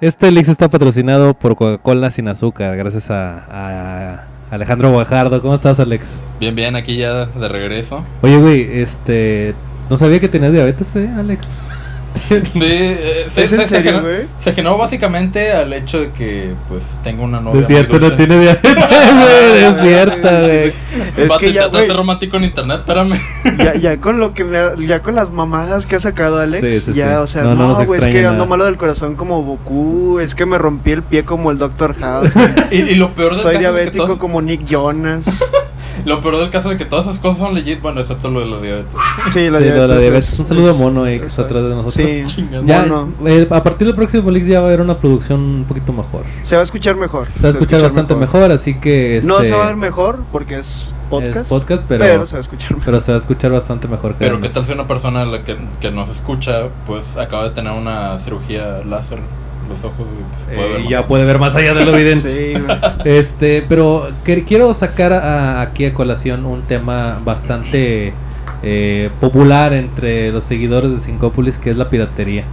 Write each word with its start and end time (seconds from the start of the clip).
Este 0.00 0.28
Elix 0.28 0.48
está 0.48 0.70
patrocinado 0.70 1.34
por 1.34 1.56
Coca-Cola 1.56 2.10
sin 2.10 2.26
azúcar, 2.28 2.74
gracias 2.74 3.10
a, 3.10 3.44
a 3.50 4.24
Alejandro 4.50 4.90
Guajardo. 4.92 5.42
¿Cómo 5.42 5.52
estás, 5.52 5.78
Alex? 5.78 6.22
Bien, 6.40 6.54
bien, 6.54 6.74
aquí 6.74 6.96
ya 6.96 7.26
de 7.26 7.48
regreso. 7.48 8.02
Oye, 8.22 8.38
güey, 8.38 8.80
este. 8.80 9.54
No 9.90 9.98
sabía 9.98 10.18
que 10.18 10.30
tenías 10.30 10.52
diabetes, 10.52 10.96
¿eh, 10.96 11.10
Alex? 11.18 11.48
Eh, 12.30 13.26
se, 13.34 13.42
¿Es 13.42 13.52
en 13.52 13.58
se- 13.60 13.64
se 13.66 13.74
serio, 13.76 13.92
generó- 13.92 14.02
güey? 14.08 14.26
se 14.44 14.52
generó 14.52 14.78
básicamente 14.78 15.50
al 15.52 15.72
hecho 15.72 16.00
de 16.00 16.10
que 16.12 16.52
pues 16.68 16.98
tengo 17.02 17.24
una 17.24 17.40
novia. 17.40 17.60
es 17.62 17.66
cierto, 17.66 17.98
no 17.98 18.12
tiene 18.14 18.38
diabetes, 18.38 18.74
güey. 18.74 19.64
Es 19.64 19.80
cierto, 19.80 20.28
güey. 20.28 20.72
Es 21.16 21.36
que 21.38 21.52
ya, 21.52 21.66
güey, 21.66 21.88
romántico 21.88 22.36
en 22.36 22.44
internet, 22.44 22.80
espérame. 22.80 23.20
ya, 23.58 23.74
ya 23.80 24.00
con 24.00 24.20
lo 24.20 24.32
que 24.32 24.44
me- 24.44 24.86
ya 24.86 25.00
con 25.02 25.16
las 25.16 25.30
mamadas 25.30 25.86
que 25.86 25.96
ha 25.96 26.00
sacado 26.00 26.38
Alex, 26.38 26.84
Sí, 26.84 26.92
sí, 26.92 26.98
ya, 26.98 27.08
sí. 27.08 27.14
o 27.14 27.26
sea, 27.26 27.42
No, 27.42 27.54
no 27.56 27.68
no, 27.78 27.84
güey, 27.84 28.00
es 28.00 28.06
que 28.06 28.18
nada. 28.22 28.30
ando 28.34 28.46
malo 28.46 28.64
del 28.64 28.76
corazón 28.76 29.16
como 29.16 29.42
Goku, 29.42 30.20
es 30.20 30.34
que 30.36 30.46
me 30.46 30.56
rompí 30.58 30.92
el 30.92 31.02
pie 31.02 31.24
como 31.24 31.50
el 31.50 31.58
Dr. 31.58 31.94
House, 31.98 32.32
Y, 32.70 32.76
y 32.76 32.94
lo 32.94 33.10
peor 33.12 33.32
del 33.32 33.40
soy 33.40 33.42
caso 33.42 33.50
es 33.50 33.54
que 33.54 33.58
diabético 33.60 34.04
todo- 34.06 34.18
como 34.18 34.40
Nick 34.40 34.66
Jonas. 34.66 35.50
Lo 36.04 36.20
peor 36.20 36.38
del 36.38 36.50
caso 36.50 36.70
es 36.72 36.78
que 36.78 36.84
todas 36.84 37.06
esas 37.06 37.18
cosas 37.18 37.38
son 37.38 37.54
legit, 37.54 37.80
bueno, 37.80 38.00
excepto 38.00 38.30
lo 38.30 38.40
de 38.40 38.46
la 38.46 38.60
diabetes. 38.60 38.90
Sí, 39.32 39.50
la 39.50 39.58
Sí, 39.58 39.64
lo 39.68 39.80
de 39.82 39.88
la 39.88 39.98
diabetes. 39.98 40.32
es- 40.34 40.40
Un 40.40 40.46
saludo 40.46 40.74
Mono, 40.74 41.06
eh, 41.06 41.18
que 41.20 41.26
es- 41.26 41.32
está 41.32 41.42
atrás 41.42 41.62
de 41.64 41.70
nosotros. 41.70 41.94
Sí, 41.94 42.22
Chingando. 42.26 42.66
Ya, 42.66 42.82
Mono. 42.82 43.12
eh, 43.26 43.46
a 43.50 43.62
partir 43.62 43.86
del 43.86 43.96
próximo 43.96 44.28
Elix 44.30 44.46
ya 44.46 44.60
va 44.60 44.66
a 44.66 44.68
haber 44.68 44.80
una 44.80 44.98
producción 44.98 45.40
un 45.40 45.64
poquito 45.64 45.92
mejor. 45.92 46.22
se 46.42 46.56
va 46.56 46.60
a 46.60 46.64
escuchar 46.64 46.96
mejor. 46.96 47.28
Se 47.36 47.42
va 47.42 47.48
a 47.48 47.50
escuchar 47.52 47.82
bastante 47.82 48.14
mejor. 48.14 48.50
así 48.52 48.74
que. 48.74 49.20
No 49.24 49.36
este, 49.36 49.48
se 49.48 49.54
va 49.54 49.64
a 49.64 49.66
ver 49.68 49.76
mejor 49.76 50.20
porque 50.32 50.58
es 50.58 50.94
podcast, 51.10 51.36
Es 51.36 51.48
podcast, 51.48 51.84
pero- 51.88 52.26
se 52.26 52.32
va 52.34 52.38
a 52.38 52.40
escuchar 52.40 52.70
mejor. 52.72 52.84
Pero 52.84 53.00
se 53.00 53.12
va 53.12 53.16
a 53.16 53.18
escuchar 53.18 53.50
bastante 53.52 53.88
mejor. 53.88 54.14
Pero 54.18 54.40
qué 54.40 54.48
tal 54.48 54.64
si 54.64 54.72
una 54.72 54.86
persona 54.86 55.22
a 55.22 55.26
la 55.26 55.42
que, 55.42 55.56
que 55.80 55.90
nos 55.90 56.08
escucha 56.08 56.68
pues 56.86 57.16
acaba 57.16 57.44
de 57.44 57.50
tener 57.50 57.72
una 57.72 58.18
cirugía 58.20 58.82
láser 58.88 59.18
los 59.70 59.78
ojos 59.84 60.06
y 60.06 60.50
se 60.50 60.54
puede 60.56 60.66
Eh, 60.68 60.70
ver 60.72 60.80
y 60.80 60.82
más. 60.84 60.90
ya 60.90 61.06
puede 61.06 61.24
ver 61.24 61.38
más 61.38 61.56
allá 61.56 61.74
de 61.74 61.84
lo 61.84 61.94
evidente. 61.96 62.28
Sí. 62.28 62.62
Este, 63.04 63.64
pero 63.68 64.08
que- 64.24 64.44
quiero 64.44 64.72
sacar 64.74 65.12
a- 65.12 65.60
aquí 65.62 65.84
a 65.86 65.94
colación 65.94 66.44
un 66.44 66.62
tema 66.62 67.18
bastante 67.24 68.12
eh, 68.62 69.08
popular 69.20 69.72
entre 69.72 70.32
los 70.32 70.44
seguidores 70.44 70.90
de 70.90 71.00
Syncópolis, 71.00 71.56
que 71.56 71.70
es 71.70 71.76
la 71.78 71.88
piratería. 71.88 72.44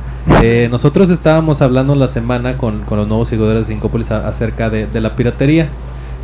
Eh, 0.42 0.68
nosotros 0.72 1.10
estábamos 1.10 1.62
hablando 1.62 1.96
la 1.96 2.08
semana 2.08 2.58
con, 2.58 2.82
con 2.84 2.98
los 2.98 3.08
nuevos 3.10 3.28
seguidores 3.28 3.68
de 3.68 3.74
Syncópolis 3.74 4.12
a- 4.12 4.26
acerca 4.28 4.70
de, 4.70 4.88
de 4.88 5.02
la 5.02 5.16
piratería. 5.18 5.68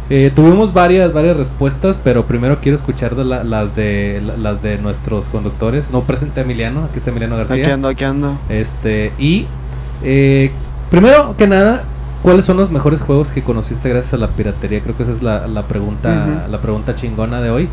Eh, 0.10 0.32
tuvimos 0.36 0.74
varias, 0.74 1.12
varias 1.14 1.36
respuestas, 1.38 2.00
pero 2.02 2.26
primero 2.28 2.60
quiero 2.62 2.76
escuchar 2.76 3.16
de 3.16 3.24
la- 3.26 3.44
las 3.44 3.76
de 3.76 4.22
la- 4.26 4.38
las 4.38 4.62
de 4.62 4.78
nuestros 4.78 5.28
conductores. 5.28 5.92
No 5.92 6.04
presente 6.04 6.40
a 6.40 6.44
Emiliano, 6.44 6.86
aquí 6.86 6.98
está 7.00 7.10
Emiliano 7.10 7.36
García. 7.38 7.62
Aquí 7.64 7.72
ando, 7.72 7.88
aquí 7.90 8.04
ando. 8.06 8.38
Este, 8.50 9.12
y 9.20 9.48
eh, 10.04 10.52
primero 10.94 11.36
que 11.36 11.48
nada, 11.48 11.86
¿cuáles 12.22 12.46
son 12.46 12.56
los 12.58 12.70
mejores 12.70 13.02
juegos 13.02 13.32
que 13.32 13.42
conociste 13.44 13.90
gracias 13.90 14.14
a 14.14 14.18
la 14.18 14.28
piratería? 14.28 14.80
Creo 14.82 14.96
que 14.96 15.02
esa 15.04 15.12
es 15.12 15.24
la, 15.24 15.48
la 15.48 15.68
pregunta, 15.68 16.46
la 16.48 16.62
pregunta 16.62 16.94
chingona 16.94 17.42
de 17.42 17.50
hoy. 17.50 17.70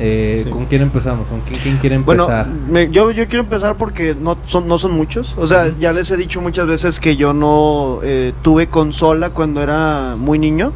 Eh, 0.00 0.42
Sí. 0.44 0.50
¿Con 0.50 0.66
quién 0.66 0.82
empezamos? 0.82 1.26
¿Con 1.28 1.40
quién, 1.40 1.60
quién 1.60 1.78
quiere 1.78 1.98
Bueno, 1.98 2.24
empezar? 2.24 2.46
me- 2.70 2.88
yo, 2.90 3.10
yo 3.10 3.26
quiero 3.26 3.42
empezar 3.42 3.76
porque 3.76 4.14
no 4.14 4.36
son, 4.46 4.68
no 4.68 4.76
son 4.78 4.92
muchos. 4.92 5.34
O 5.38 5.46
sea, 5.46 5.72
ya 5.80 5.92
les 5.94 6.08
he 6.12 6.16
dicho 6.18 6.40
muchas 6.42 6.66
veces 6.68 7.00
que 7.00 7.16
yo 7.16 7.32
no 7.32 7.98
eh, 8.04 8.32
tuve 8.42 8.68
consola 8.68 9.30
cuando 9.30 9.60
era 9.62 10.14
muy 10.16 10.38
niño. 10.38 10.72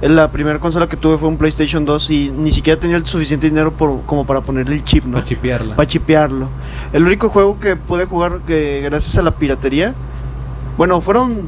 La 0.00 0.30
primera 0.30 0.58
consola 0.60 0.88
que 0.88 0.96
tuve 0.96 1.18
fue 1.18 1.28
un 1.28 1.36
PlayStation 1.38 1.84
2 1.84 2.08
y 2.10 2.30
ni 2.34 2.50
siquiera 2.52 2.78
tenía 2.80 2.96
el 2.96 3.04
suficiente 3.04 3.48
dinero 3.50 3.72
por, 3.72 4.02
como 4.06 4.24
para 4.24 4.40
ponerle 4.40 4.76
el 4.76 4.84
chip, 4.84 5.04
¿no? 5.04 5.14
Para 5.14 5.24
chipearla. 5.24 5.76
Para 5.76 5.86
chipearlo. 5.88 6.48
El 6.94 7.02
único 7.02 7.28
juego 7.28 7.58
que 7.58 7.74
pude 7.76 8.06
jugar 8.06 8.40
que 8.46 8.80
gracias 8.82 9.18
a 9.18 9.22
la 9.22 9.32
piratería, 9.32 9.92
bueno, 10.76 11.00
fueron 11.00 11.42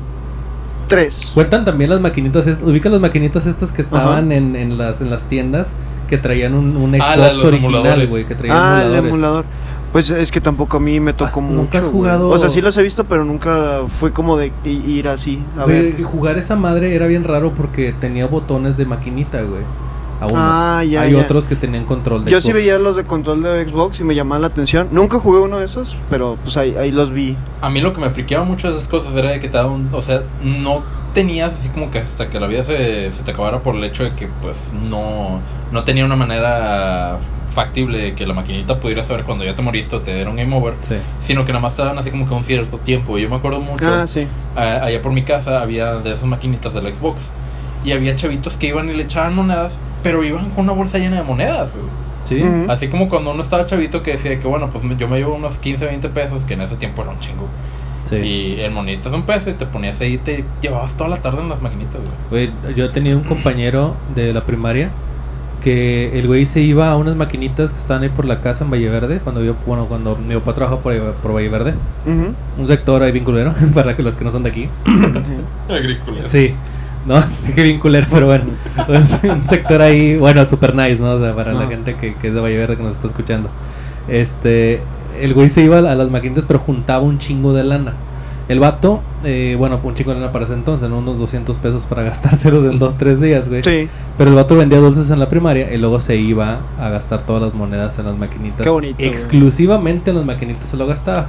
tres. 0.87 1.33
Cuentan 1.34 1.65
también 1.65 1.91
las 1.91 2.00
maquinitas, 2.00 2.47
ubica 2.62 2.89
las 2.89 3.00
maquinitas 3.00 3.47
estas 3.47 3.72
que 3.72 3.83
estaban 3.83 4.33
en, 4.33 4.56
en 4.56 4.78
las 4.78 5.00
en 5.00 5.11
las 5.11 5.25
tiendas 5.25 5.72
que 6.09 6.16
traían 6.19 6.55
un, 6.55 6.77
un 6.77 6.94
Ah, 7.00 7.15
Xbox 7.15 7.44
original, 7.44 7.75
emuladores. 7.77 8.11
güey, 8.11 8.25
que 8.25 8.34
traían 8.34 8.56
Ah, 8.56 8.77
el 8.83 8.94
emuladores. 8.94 9.09
emulador. 9.12 9.44
Pues 9.93 10.11
es 10.11 10.31
que 10.31 10.41
tampoco 10.43 10.77
a 10.77 10.81
mí 10.81 11.00
me 11.00 11.12
tocó 11.15 11.27
¿Has- 11.41 11.41
mucho. 11.43 11.55
nunca 11.56 11.78
has 11.78 11.87
jugado- 11.87 12.28
O 12.28 12.39
sea, 12.39 12.50
sí 12.50 12.61
los 12.61 12.77
he 12.77 12.83
visto, 12.83 13.05
pero 13.05 13.25
nunca 13.25 13.81
fue 14.00 14.12
como 14.12 14.37
de 14.37 14.53
ir 14.65 15.09
así. 15.09 15.43
A 15.59 15.65
ver. 15.65 16.03
jugar 16.03 16.37
esa 16.39 16.56
madre 16.56 16.95
era 16.95 17.06
bien 17.06 17.25
raro 17.25 17.53
porque 17.53 17.95
tenía 17.99 18.27
botones 18.27 18.77
de 18.77 18.84
maquinita, 18.84 19.41
güey. 19.43 19.62
A 20.21 20.27
unos. 20.27 20.37
Ah, 20.37 20.84
ya, 20.84 21.03
Hay 21.03 21.12
ya. 21.12 21.19
otros 21.21 21.47
que 21.47 21.55
tenían 21.55 21.84
control 21.84 22.25
de 22.25 22.31
Yo 22.33 22.41
sí 22.41 22.53
veía 22.53 22.79
los 22.79 22.97
de 22.97 23.05
control 23.05 23.43
de 23.43 23.69
Xbox 23.69 24.01
y 24.01 24.05
me 24.05 24.15
llamaban 24.17 24.43
la 24.43 24.49
atención. 24.49 24.89
Nunca 24.91 25.19
jugué 25.21 25.39
uno 25.41 25.59
de 25.59 25.67
esos, 25.67 25.97
pero 26.11 26.37
pues 26.43 26.56
ahí, 26.56 26.75
ahí 26.77 26.91
los 26.91 27.12
vi. 27.12 27.37
A 27.61 27.71
mí 27.71 27.81
lo 27.81 27.95
que 27.95 28.01
me 28.01 28.11
friqueaba 28.11 28.45
mucho 28.45 28.71
de 28.71 28.77
esas 28.78 28.89
cosas 28.89 29.15
era 29.15 29.31
de 29.31 29.39
que 29.41 29.49
te 29.49 29.57
daban, 29.57 29.89
o 29.93 30.03
sea, 30.03 30.23
no 30.43 30.83
tenías 31.15 31.53
así 31.55 31.69
como 31.69 31.91
que 31.91 32.01
hasta 32.01 32.28
que 32.28 32.39
la 32.41 32.47
vida 32.49 32.65
se, 32.65 33.11
se 33.12 33.23
te 33.23 33.31
acabara 33.31 33.61
por 33.61 33.75
el 33.77 33.84
hecho 33.84 34.05
de 34.05 34.11
que 34.11 34.28
pues 34.43 34.69
no, 34.91 35.41
no 35.73 35.84
tenía 35.84 36.05
una 36.05 36.17
manera 36.17 37.19
factible 37.55 37.99
de 37.99 38.15
que 38.15 38.27
la 38.27 38.34
maquinita 38.34 38.78
pudiera 38.78 39.03
saber 39.03 39.25
cuando 39.25 39.45
ya 39.45 39.55
te 39.57 39.62
moriste 39.62 39.97
o 39.97 40.01
te 40.01 40.15
dieron 40.15 40.37
game 40.37 40.55
over, 40.55 40.75
Sí. 40.83 40.97
sino 41.23 41.45
que 41.45 41.53
nada 41.53 41.62
más 41.62 41.75
te 41.75 41.83
daban 41.83 41.99
así 41.99 42.11
como 42.11 42.28
que 42.28 42.34
un 42.34 42.45
cierto 42.45 42.78
tiempo. 42.78 43.19
Yo 43.19 43.28
me 43.31 43.37
acuerdo 43.37 43.61
mucho, 43.61 43.87
Ah, 43.89 44.07
sí. 44.07 44.27
a- 44.57 44.84
allá 44.84 45.01
por 45.03 45.12
mi 45.12 45.23
casa 45.23 45.61
había 45.62 45.95
de 45.95 46.11
esas 46.12 46.25
maquinitas 46.25 46.75
del 46.75 46.95
Xbox 46.95 47.23
y 47.84 47.93
había 47.93 48.15
chavitos 48.17 48.57
que 48.57 48.67
iban 48.69 48.91
y 48.91 48.95
le 48.95 49.05
echaban 49.05 49.34
monedas, 49.34 49.77
pero 50.03 50.22
iban 50.25 50.50
con 50.50 50.64
una 50.64 50.72
bolsa 50.72 50.98
llena 50.98 51.16
de 51.16 51.22
monedas. 51.22 51.70
güey. 51.72 51.84
Sí. 52.25 52.42
Ujú. 52.42 52.70
Así 52.70 52.88
como 52.88 53.09
cuando 53.09 53.31
uno 53.32 53.42
estaba 53.42 53.64
chavito 53.66 54.03
que 54.03 54.12
decía 54.12 54.38
que 54.38 54.47
bueno, 54.47 54.69
pues 54.70 54.84
yo 54.98 55.09
me 55.09 55.16
llevo 55.19 55.34
unos 55.34 55.59
15, 55.59 55.86
20 55.86 56.09
pesos, 56.10 56.44
que 56.44 56.54
en 56.54 56.60
ese 56.62 56.76
tiempo 56.76 57.03
era 57.03 57.10
un 57.10 57.19
chingo. 57.20 57.47
sí. 58.04 58.16
Y 58.16 58.60
el 58.60 58.70
monito 58.70 59.09
es 59.09 59.14
un 59.14 59.22
peso 59.22 59.48
y 59.50 59.54
te 59.54 59.64
ponías 59.66 60.00
ahí 60.00 60.14
y 60.14 60.19
te 60.19 60.44
llevabas 60.60 60.94
toda 60.97 61.09
la 61.09 61.16
tarde 61.16 61.41
en 61.42 61.48
las 61.48 61.62
maquinitas, 61.62 62.00
güey. 62.31 62.48
Güey, 62.64 62.75
yo 62.76 62.91
tenía 62.91 63.16
un 63.16 63.22
compañero 63.25 63.94
de 64.14 64.32
la 64.34 64.42
primaria 64.44 64.91
que 65.62 66.16
el 66.19 66.26
güey 66.28 66.47
se 66.47 66.60
iba 66.60 66.88
a 66.91 66.97
unas 66.97 67.16
maquinitas 67.16 67.72
que 67.72 67.78
estaban 67.78 68.03
ahí 68.04 68.09
por 68.10 68.25
la 68.26 68.41
casa 68.41 68.62
en 68.65 68.70
Valle 68.70 68.88
Verde, 68.91 69.19
cuando 69.25 69.42
yo, 69.42 69.54
bueno, 69.66 69.86
cuando 69.86 70.15
mi 70.16 70.34
papá 70.34 70.54
trabajaba 70.54 70.80
por, 70.82 70.94
por 71.15 71.34
Valle 71.34 71.48
Verde, 71.48 71.75
Ujú. 72.06 72.34
un 72.59 72.69
sector 72.69 73.03
ahí 73.03 73.10
bien 73.10 73.25
culero, 73.25 73.53
para 73.75 73.97
que 73.97 74.03
los 74.03 74.16
que 74.16 74.25
no 74.25 74.30
son 74.30 74.42
de 74.44 74.50
aquí. 74.50 74.69
Agrícola. 75.69 76.19
Sí, 76.25 76.54
no, 77.09 77.25
que 77.55 77.63
bien 77.63 77.81
culero, 77.81 78.07
pero 78.11 78.27
bueno, 78.27 78.45
es 78.89 79.19
un 79.25 79.47
sector 79.47 79.81
ahí, 79.81 80.17
bueno, 80.17 80.45
super 80.45 80.75
nice, 80.75 81.03
¿no? 81.03 81.13
O 81.13 81.19
sea, 81.19 81.35
para 81.35 81.53
la 81.55 81.67
gente 81.67 81.97
que, 81.97 82.15
que 82.15 82.29
es 82.29 82.35
de 82.35 82.41
Valle 82.41 82.57
Verde 82.57 82.77
que 82.77 82.83
nos 82.83 82.95
está 82.95 83.07
escuchando. 83.07 83.49
Este, 84.09 84.81
el 85.21 85.35
güey 85.35 85.49
se 85.49 85.63
iba 85.63 85.79
a 85.79 85.95
las 85.95 86.11
maquinitas, 86.11 86.45
pero 86.45 86.59
juntaba 86.59 87.03
un 87.03 87.19
chingo 87.19 87.55
de 87.55 87.65
lana. 87.65 87.95
El 88.49 88.61
vato, 88.61 89.03
eh, 89.25 89.57
bueno, 89.59 89.79
un 89.83 89.95
chingo 89.95 90.13
de 90.13 90.21
lana 90.21 90.33
para 90.33 90.45
ese 90.45 90.55
entonces, 90.55 90.89
¿no? 90.89 90.99
unos 90.99 91.19
200 91.19 91.57
pesos 91.59 91.85
para 91.87 92.03
gastárselos 92.05 92.65
en 92.65 92.79
dos, 92.79 92.97
tres 92.97 93.21
días, 93.21 93.49
güey. 93.49 93.63
Sí. 93.63 93.89
Pero 94.17 94.31
el 94.31 94.37
vato 94.37 94.57
vendía 94.57 94.79
dulces 94.79 95.11
en 95.11 95.19
la 95.19 95.29
primaria 95.29 95.73
y 95.73 95.79
luego 95.79 96.01
se 96.01 96.17
iba 96.17 96.61
a 96.79 96.89
gastar 96.91 97.25
todas 97.27 97.43
las 97.43 97.55
monedas 97.55 97.99
en 97.99 98.07
las 98.07 98.17
maquinitas. 98.17 98.63
Qué 98.63 98.71
bonito, 98.71 98.97
güey. 98.99 99.09
Exclusivamente 99.09 100.11
en 100.11 100.17
las 100.17 100.25
maquinitas 100.27 100.69
se 100.69 100.77
lo 100.77 100.87
gastaba. 100.87 101.29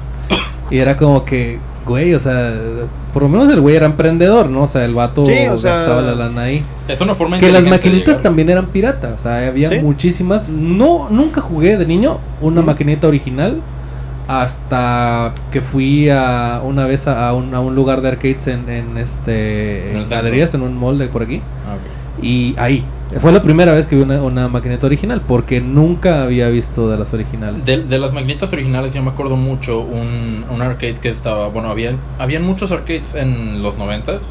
Y 0.72 0.78
era 0.78 0.98
como 0.98 1.26
que, 1.26 1.60
güey, 1.86 2.14
o 2.14 2.20
sea, 2.20 2.54
por 3.14 3.24
lo 3.24 3.30
menos 3.30 3.50
el 3.50 3.62
güey 3.62 3.76
era 3.76 3.86
emprendedor, 3.86 4.50
¿no? 4.50 4.64
O 4.64 4.68
sea, 4.68 4.86
el 4.86 4.94
vato 4.94 5.26
Sí, 5.26 5.48
o 5.48 5.58
sea, 5.58 5.78
gastaba 5.78 6.02
la 6.02 6.16
lana 6.16 6.44
ahí. 6.44 6.64
Es 6.88 7.02
una 7.02 7.16
forma 7.16 7.40
Que 7.40 7.52
las 7.52 7.66
maquinitas 7.66 8.22
también 8.22 8.50
eran 8.50 8.68
pirata, 8.68 9.14
o 9.16 9.20
sea, 9.20 9.48
había 9.48 9.70
¿Sí? 9.70 9.80
muchísimas. 9.80 10.48
No, 10.48 11.10
nunca 11.10 11.42
jugué 11.42 11.78
de 11.78 11.86
niño 11.86 12.20
una 12.42 12.62
maquinita 12.62 13.08
original 13.08 13.62
hasta 14.28 15.34
que 15.52 15.60
fui 15.60 16.08
a 16.10 16.62
una 16.64 16.86
vez 16.86 17.08
a, 17.08 17.30
a 17.30 17.34
un, 17.34 17.56
a 17.56 17.60
un 17.60 17.74
lugar 17.74 18.02
de 18.02 18.10
arcades 18.10 18.46
en, 18.46 18.70
en 18.70 18.98
este 19.00 19.98
En 19.98 20.08
galerías, 20.08 20.54
en 20.54 20.62
un 20.62 20.78
mall 20.78 21.00
de 21.00 21.08
por 21.08 21.24
aquí. 21.24 21.42
Ah. 21.68 21.78
Y 22.22 22.54
ahí, 22.60 22.86
fue 23.20 23.32
la 23.32 23.42
primera 23.42 23.74
vez 23.74 23.88
que 23.88 23.96
vi 23.96 24.04
una, 24.04 24.22
una 24.22 24.48
maquineta 24.48 24.86
original, 24.86 25.22
porque 25.28 25.62
nunca 25.62 26.24
había 26.24 26.50
visto 26.50 26.90
de 26.90 26.98
las 26.98 27.14
originales. 27.14 27.66
De, 27.66 27.84
de 27.84 28.00
las 28.00 28.14
maquinitas 28.14 28.54
originales 28.54 28.94
yo 28.94 29.02
me 29.02 29.10
acuerdo 29.10 29.36
mucho 29.36 29.80
un, 29.80 30.46
un 30.50 30.62
arcade 30.62 30.96
que 30.96 31.10
estaba, 31.10 31.48
bueno, 31.48 31.70
habían, 31.70 31.98
habían 32.20 32.46
muchos 32.46 32.72
arcades 32.72 33.16
en 33.16 33.64
los 33.64 33.78
noventas 33.78 34.24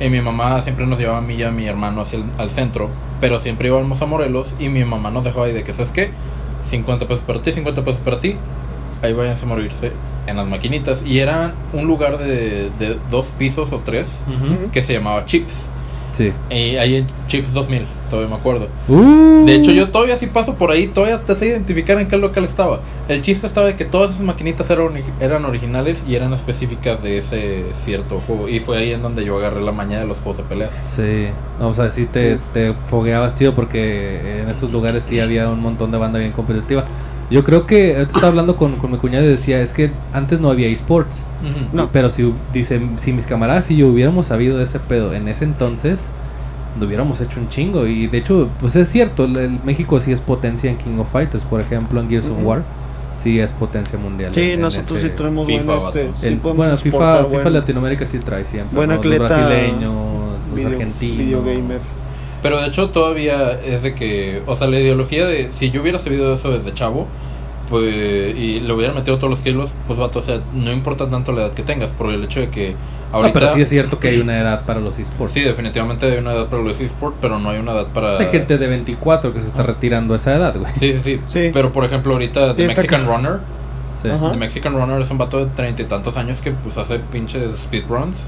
y 0.00 0.08
mi 0.08 0.20
mamá 0.20 0.60
siempre 0.62 0.86
nos 0.86 0.98
llevaba 0.98 1.18
a 1.18 1.22
mí 1.22 1.34
y 1.34 1.42
a 1.44 1.52
mi 1.52 1.66
hermano 1.66 2.00
hacia 2.00 2.18
el, 2.18 2.24
al 2.36 2.50
centro, 2.50 2.90
pero 3.20 3.38
siempre 3.38 3.68
íbamos 3.68 4.02
a 4.02 4.06
Morelos 4.06 4.52
y 4.58 4.68
mi 4.68 4.84
mamá 4.84 5.10
nos 5.10 5.22
dejaba 5.22 5.46
ahí 5.46 5.52
de 5.52 5.62
que, 5.62 5.72
¿sabes 5.72 5.92
qué? 5.92 6.10
50 6.70 7.06
pesos 7.06 7.22
para 7.22 7.40
ti, 7.40 7.52
50 7.52 7.84
pesos 7.84 8.00
para 8.00 8.18
ti, 8.20 8.36
ahí 9.02 9.12
váyanse 9.12 9.44
a 9.44 9.48
morirse 9.48 9.92
en 10.26 10.36
las 10.36 10.48
maquinitas 10.48 11.02
y 11.06 11.20
era 11.20 11.52
un 11.72 11.86
lugar 11.86 12.18
de, 12.18 12.70
de 12.78 12.98
dos 13.10 13.26
pisos 13.38 13.72
o 13.72 13.78
tres 13.84 14.20
que 14.72 14.82
se 14.82 14.94
llamaba 14.94 15.24
Chips 15.26 15.54
Sí. 16.14 16.32
y 16.48 16.76
ahí 16.76 16.94
en 16.94 17.08
Chips 17.26 17.52
2000, 17.52 17.82
todavía 18.08 18.30
me 18.30 18.36
acuerdo. 18.36 18.68
Uh. 18.86 19.44
De 19.44 19.56
hecho, 19.56 19.72
yo 19.72 19.88
todavía 19.90 20.16
si 20.16 20.28
paso 20.28 20.54
por 20.54 20.70
ahí, 20.70 20.86
todavía 20.86 21.18
te 21.20 21.34
sé 21.34 21.48
identificar 21.48 22.00
en 22.00 22.06
qué 22.06 22.16
local 22.16 22.44
estaba. 22.44 22.80
El 23.08 23.20
chiste 23.20 23.48
estaba 23.48 23.66
de 23.66 23.74
que 23.74 23.84
todas 23.84 24.12
esas 24.12 24.22
maquinitas 24.22 24.70
eran, 24.70 24.92
eran 25.18 25.44
originales 25.44 26.02
y 26.06 26.14
eran 26.14 26.32
específicas 26.32 27.02
de 27.02 27.18
ese 27.18 27.64
cierto 27.84 28.22
juego. 28.26 28.48
Y 28.48 28.60
fue 28.60 28.78
ahí 28.78 28.92
en 28.92 29.02
donde 29.02 29.24
yo 29.24 29.36
agarré 29.38 29.60
la 29.60 29.72
mañana 29.72 30.02
de 30.02 30.06
los 30.06 30.18
juegos 30.18 30.38
de 30.38 30.44
peleas. 30.44 30.70
Sí, 30.86 31.26
o 31.60 31.74
sea, 31.74 31.90
sí 31.90 32.06
te, 32.06 32.38
te 32.52 32.72
fogueabas 32.88 33.34
chido 33.34 33.54
porque 33.54 34.40
en 34.40 34.48
esos 34.48 34.70
lugares 34.70 35.04
sí 35.04 35.18
había 35.18 35.48
un 35.48 35.60
montón 35.60 35.90
de 35.90 35.98
banda 35.98 36.20
bien 36.20 36.30
competitiva. 36.30 36.84
Yo 37.30 37.42
creo 37.44 37.66
que 37.66 37.94
ahorita 37.94 38.12
estaba 38.14 38.28
hablando 38.28 38.56
con, 38.56 38.76
con 38.76 38.90
mi 38.92 38.98
cuñado 38.98 39.24
y 39.24 39.28
decía, 39.28 39.60
es 39.60 39.72
que 39.72 39.90
antes 40.12 40.40
no 40.40 40.50
había 40.50 40.68
esports. 40.68 41.26
Ujú. 41.42 41.76
No. 41.76 41.90
Pero 41.92 42.10
si 42.10 42.32
dicen, 42.52 42.92
si 42.98 43.12
mis 43.12 43.26
camaradas 43.26 43.70
y 43.70 43.76
yo 43.76 43.88
hubiéramos 43.88 44.26
sabido 44.26 44.58
de 44.58 44.64
ese 44.64 44.78
pedo 44.78 45.14
en 45.14 45.28
ese 45.28 45.44
entonces, 45.44 46.08
lo 46.78 46.86
hubiéramos 46.86 47.20
hecho 47.20 47.40
un 47.40 47.48
chingo. 47.48 47.86
Y 47.86 48.06
de 48.08 48.18
hecho, 48.18 48.48
pues 48.60 48.76
es 48.76 48.88
cierto, 48.88 49.24
el, 49.24 49.36
el 49.36 49.58
México 49.64 50.00
sí 50.00 50.12
es 50.12 50.20
potencia 50.20 50.70
en 50.70 50.76
King 50.76 50.98
of 50.98 51.10
Fighters, 51.10 51.44
por 51.44 51.60
ejemplo, 51.60 52.00
en 52.00 52.08
Gears 52.10 52.28
of 52.28 52.38
Ujú. 52.38 52.48
War, 52.48 52.62
sí 53.14 53.40
es 53.40 53.52
potencia 53.52 53.98
mundial. 53.98 54.34
Sí, 54.34 54.50
en- 54.52 54.60
nosotros 54.60 54.98
sí 55.00 55.08
tenemos 55.10 55.46
FIFA, 55.46 55.62
buena 55.64 55.88
este, 55.88 56.10
sí 56.20 56.36
podemos 56.36 56.56
bueno, 56.56 56.76
FIFA, 56.78 57.24
FIFA 57.26 57.50
Latinoamérica 57.50 58.06
sí 58.06 58.18
trae 58.18 58.44
siempre. 58.46 58.76
buen 58.76 58.90
¿no? 58.90 58.96
Los 59.02 59.18
brasileños, 59.18 59.94
los 60.48 60.54
video- 60.56 60.68
argentinos. 60.68 61.44
Pero 62.44 62.60
de 62.60 62.66
hecho 62.68 62.90
todavía 62.90 63.58
es 63.64 63.82
de 63.82 63.94
que, 63.94 64.42
o 64.46 64.54
sea, 64.54 64.66
la 64.66 64.78
ideología 64.78 65.26
de 65.26 65.50
si 65.52 65.70
yo 65.70 65.80
hubiera 65.80 65.98
sabido 65.98 66.34
eso 66.34 66.52
desde 66.52 66.74
chavo, 66.74 67.06
pues 67.70 68.36
y 68.36 68.60
le 68.60 68.70
hubieran 68.72 68.94
metido 68.94 69.16
todos 69.16 69.30
los 69.30 69.40
kilos, 69.40 69.70
pues 69.86 69.98
vato, 69.98 70.18
o 70.18 70.22
sea, 70.22 70.40
no 70.52 70.70
importa 70.70 71.08
tanto 71.08 71.32
la 71.32 71.44
edad 71.46 71.52
que 71.54 71.62
tengas, 71.62 71.90
por 71.92 72.10
el 72.10 72.22
hecho 72.22 72.40
de 72.40 72.50
que 72.50 72.72
No, 73.10 73.18
ahorita 73.18 73.32
pero 73.40 73.48
sí 73.48 73.62
es 73.62 73.68
cierto 73.70 73.98
que 73.98 74.08
hay 74.08 74.20
una 74.20 74.38
edad 74.38 74.62
para 74.66 74.80
los 74.80 74.98
esports. 74.98 75.32
Sí, 75.32 75.40
definitivamente 75.40 76.04
hay 76.04 76.18
una 76.18 76.34
edad 76.34 76.48
para 76.48 76.62
los 76.62 76.78
esports, 76.82 77.16
pero 77.18 77.38
no 77.38 77.48
hay 77.48 77.58
una 77.60 77.72
edad 77.72 77.86
para 77.94 78.18
Hay 78.18 78.26
gente 78.26 78.58
de 78.58 78.66
24 78.66 79.32
que 79.32 79.40
se 79.40 79.46
está 79.46 79.62
retirando 79.62 80.12
a 80.12 80.18
esa 80.18 80.36
edad, 80.36 80.54
güey. 80.58 80.70
Sí, 80.78 80.92
sí, 80.92 81.00
sí, 81.02 81.20
Sí. 81.28 81.50
Pero 81.50 81.72
por 81.72 81.86
ejemplo, 81.86 82.12
ahorita 82.12 82.52
Sí, 82.52 82.58
The 82.58 82.66
Mexican 82.68 83.06
ca- 83.06 83.16
Runner, 83.16 83.38
Sí. 84.02 84.08
The 84.10 84.36
Mexican 84.36 84.74
Runner 84.74 85.00
es 85.00 85.10
un 85.10 85.16
vato 85.16 85.38
de 85.42 85.46
treinta 85.56 85.80
y 85.80 85.86
tantos 85.86 86.18
años 86.18 86.42
que 86.42 86.50
pues 86.50 86.76
hace 86.76 86.98
pinches 86.98 87.54
speedruns 87.56 88.18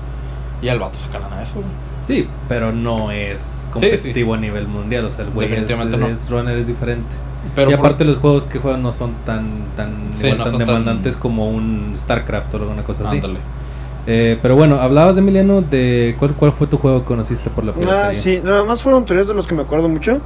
y 0.62 0.68
al 0.68 0.78
vato 0.78 0.98
se 0.98 1.08
calan 1.10 1.32
a 1.32 1.42
eso, 1.42 1.54
güey. 1.54 1.66
Sí, 2.02 2.28
pero 2.48 2.72
no 2.72 3.10
es 3.10 3.68
competitivo 3.72 4.34
a 4.34 4.36
nivel 4.38 4.68
mundial. 4.68 5.04
O 5.06 5.10
sea, 5.10 5.24
el 5.24 5.30
güey 5.32 5.46
es, 5.46 5.50
Definitivamente 5.52 5.96
no. 5.96 6.06
es 6.06 6.30
runner 6.30 6.56
es 6.56 6.66
diferente. 6.66 7.16
Pero 7.54 7.70
y 7.70 7.74
por- 7.76 7.86
aparte 7.86 8.04
los 8.04 8.18
juegos 8.18 8.44
que 8.44 8.58
juegan 8.58 8.82
no 8.82 8.92
son 8.92 9.12
tan 9.24 9.44
tan, 9.76 10.10
Sí, 10.18 10.26
igual 10.26 10.38
no 10.38 10.44
tan 10.44 10.52
son 10.52 10.58
tan- 10.60 10.66
demandantes 10.68 11.16
como 11.16 11.48
un 11.50 11.94
StarCraft 11.96 12.54
o 12.54 12.56
alguna 12.58 12.82
cosa 12.84 13.04
así. 13.04 13.16
Ándale. 13.16 13.38
Eh, 14.08 14.38
pero 14.40 14.54
bueno, 14.54 14.80
hablabas 14.80 15.16
de 15.16 15.20
Emiliano 15.20 15.62
de 15.62 16.14
cuál, 16.18 16.34
cuál 16.34 16.52
fue 16.52 16.68
tu 16.68 16.78
juego 16.78 17.00
que 17.00 17.06
conociste 17.06 17.50
por 17.50 17.64
la 17.64 17.72
piratería. 17.72 18.08
Ah, 18.08 18.14
sí, 18.14 18.40
nada 18.44 18.62
más 18.64 18.80
fueron 18.82 19.04
tres 19.04 19.26
de 19.26 19.34
los 19.34 19.46
que 19.48 19.54
me 19.56 19.62
acuerdo 19.62 19.88
mucho. 19.88 20.20